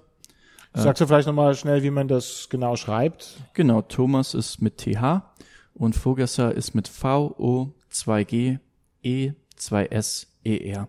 Sagst 0.73 1.01
du 1.01 1.07
vielleicht 1.07 1.27
nochmal 1.27 1.55
schnell, 1.55 1.81
wie 1.83 1.89
man 1.89 2.07
das 2.07 2.47
genau 2.49 2.75
schreibt? 2.75 3.37
Genau, 3.53 3.81
Thomas 3.81 4.33
ist 4.33 4.61
mit 4.61 4.77
TH 4.77 5.23
und 5.73 5.95
Vogesser 5.95 6.53
ist 6.53 6.75
mit 6.75 6.87
V, 6.87 7.35
O, 7.37 7.73
2G, 7.91 8.59
E, 9.01 9.31
2S, 9.57 10.27
ER. 10.43 10.87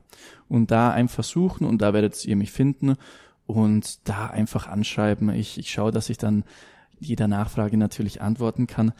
Und 0.49 0.71
da 0.71 0.91
einfach 0.91 1.25
suchen 1.25 1.67
und 1.67 1.81
da 1.81 1.95
werdet 1.95 2.25
ihr 2.25 2.37
mich 2.37 2.53
finden 2.53 2.97
und 3.47 4.07
da 4.09 4.27
einfach 4.27 4.67
anschreiben. 4.67 5.31
Ich, 5.31 5.59
ich 5.59 5.71
schaue, 5.71 5.93
dass 5.93 6.11
ich 6.11 6.19
dann 6.19 6.45
jeder 7.01 7.29
Nachfrage 7.29 7.77
natürlich 7.77 8.23
antworten 8.23 8.67
kann. 8.67 8.93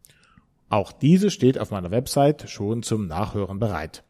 Auch 0.69 0.93
diese 0.93 1.31
steht 1.31 1.59
auf 1.59 1.73
meiner 1.73 1.91
Website 1.91 2.49
schon 2.49 2.85
zum 2.85 3.09
Nachhören 3.09 3.59
bereit. 3.59 4.05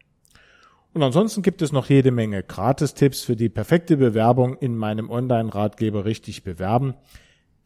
Und 0.93 1.03
ansonsten 1.03 1.43
gibt 1.43 1.62
es 1.62 1.72
noch 1.72 1.89
jede 1.89 2.11
Menge 2.11 2.43
Gratistipps 2.43 3.22
für 3.22 3.37
die 3.37 3.49
perfekte 3.49 3.97
Bewerbung 3.97 4.59
in 4.59 4.76
meinem 4.76 5.09
Online-Ratgeber 5.09 6.05
Richtig 6.05 6.43
bewerben. 6.43 6.95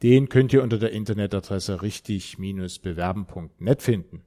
Den 0.02 0.28
könnt 0.28 0.52
ihr 0.52 0.62
unter 0.62 0.78
der 0.78 0.92
Internetadresse 0.92 1.80
richtig-bewerben.net 1.80 3.82
finden. 3.82 4.22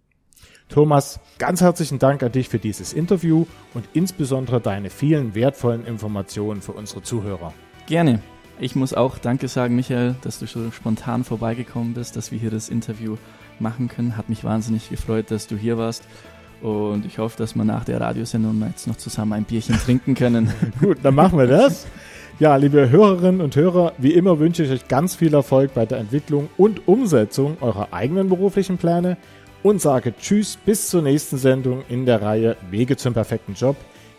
Thomas, 0.70 1.20
ganz 1.38 1.62
herzlichen 1.62 1.98
Dank 1.98 2.22
an 2.24 2.32
dich 2.32 2.50
für 2.50 2.60
dieses 2.60 2.92
Interview 2.92 3.46
und 3.74 3.88
insbesondere 3.94 4.60
deine 4.60 4.90
vielen 4.90 5.34
wertvollen 5.34 5.86
Informationen 5.86 6.62
für 6.62 6.74
unsere 6.74 7.02
Zuhörer. 7.02 7.54
Gerne. 7.88 8.22
Ich 8.60 8.76
muss 8.76 8.94
auch 8.94 9.18
Danke 9.18 9.48
sagen, 9.48 9.76
Michael, 9.76 10.16
dass 10.24 10.40
du 10.40 10.46
so 10.48 10.72
spontan 10.72 11.24
vorbeigekommen 11.24 11.94
bist, 11.94 12.16
dass 12.16 12.32
wir 12.32 12.40
hier 12.40 12.50
das 12.50 12.70
Interview 12.70 13.16
machen 13.60 13.88
können. 13.88 14.18
Hat 14.18 14.30
mich 14.30 14.44
wahnsinnig 14.44 14.90
gefreut, 14.90 15.32
dass 15.32 15.48
du 15.48 15.56
hier 15.56 15.78
warst. 15.78 16.04
Und 16.62 17.06
ich 17.06 17.20
hoffe, 17.20 17.38
dass 17.38 17.56
wir 17.56 17.64
nach 17.64 17.86
der 17.86 18.02
Radiosendung 18.02 18.62
jetzt 18.68 18.88
noch 18.88 18.98
zusammen 18.98 19.34
ein 19.34 19.44
Bierchen 19.44 19.78
trinken 19.78 20.16
können. 20.16 20.52
Gut, 20.82 20.98
dann 21.04 21.16
machen 21.16 21.38
wir 21.38 21.48
das. 21.48 21.86
Ja, 22.40 22.56
liebe 22.56 22.90
Hörerinnen 22.90 23.42
und 23.42 23.56
Hörer, 23.56 23.94
wie 23.98 24.14
immer 24.14 24.40
wünsche 24.40 24.64
ich 24.64 24.72
euch 24.72 24.88
ganz 24.88 25.16
viel 25.16 25.34
Erfolg 25.34 25.74
bei 25.74 25.86
der 25.86 26.00
Entwicklung 26.00 26.50
und 26.58 26.88
Umsetzung 26.88 27.58
eurer 27.62 27.94
eigenen 27.94 28.30
beruflichen 28.30 28.78
Pläne 28.78 29.18
und 29.68 29.82
sage 29.82 30.14
Tschüss 30.16 30.58
bis 30.66 30.88
zur 30.88 31.02
nächsten 31.02 31.38
Sendung 31.38 31.84
in 31.90 32.06
der 32.06 32.22
Reihe 32.22 32.56
Wege 32.72 32.96
zum 32.96 33.14
perfekten 33.14 33.54
Job 33.54 33.76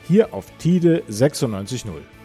hier 0.07 0.35
auf 0.35 0.45
TIDE 0.59 1.03
96.0. 1.09 2.18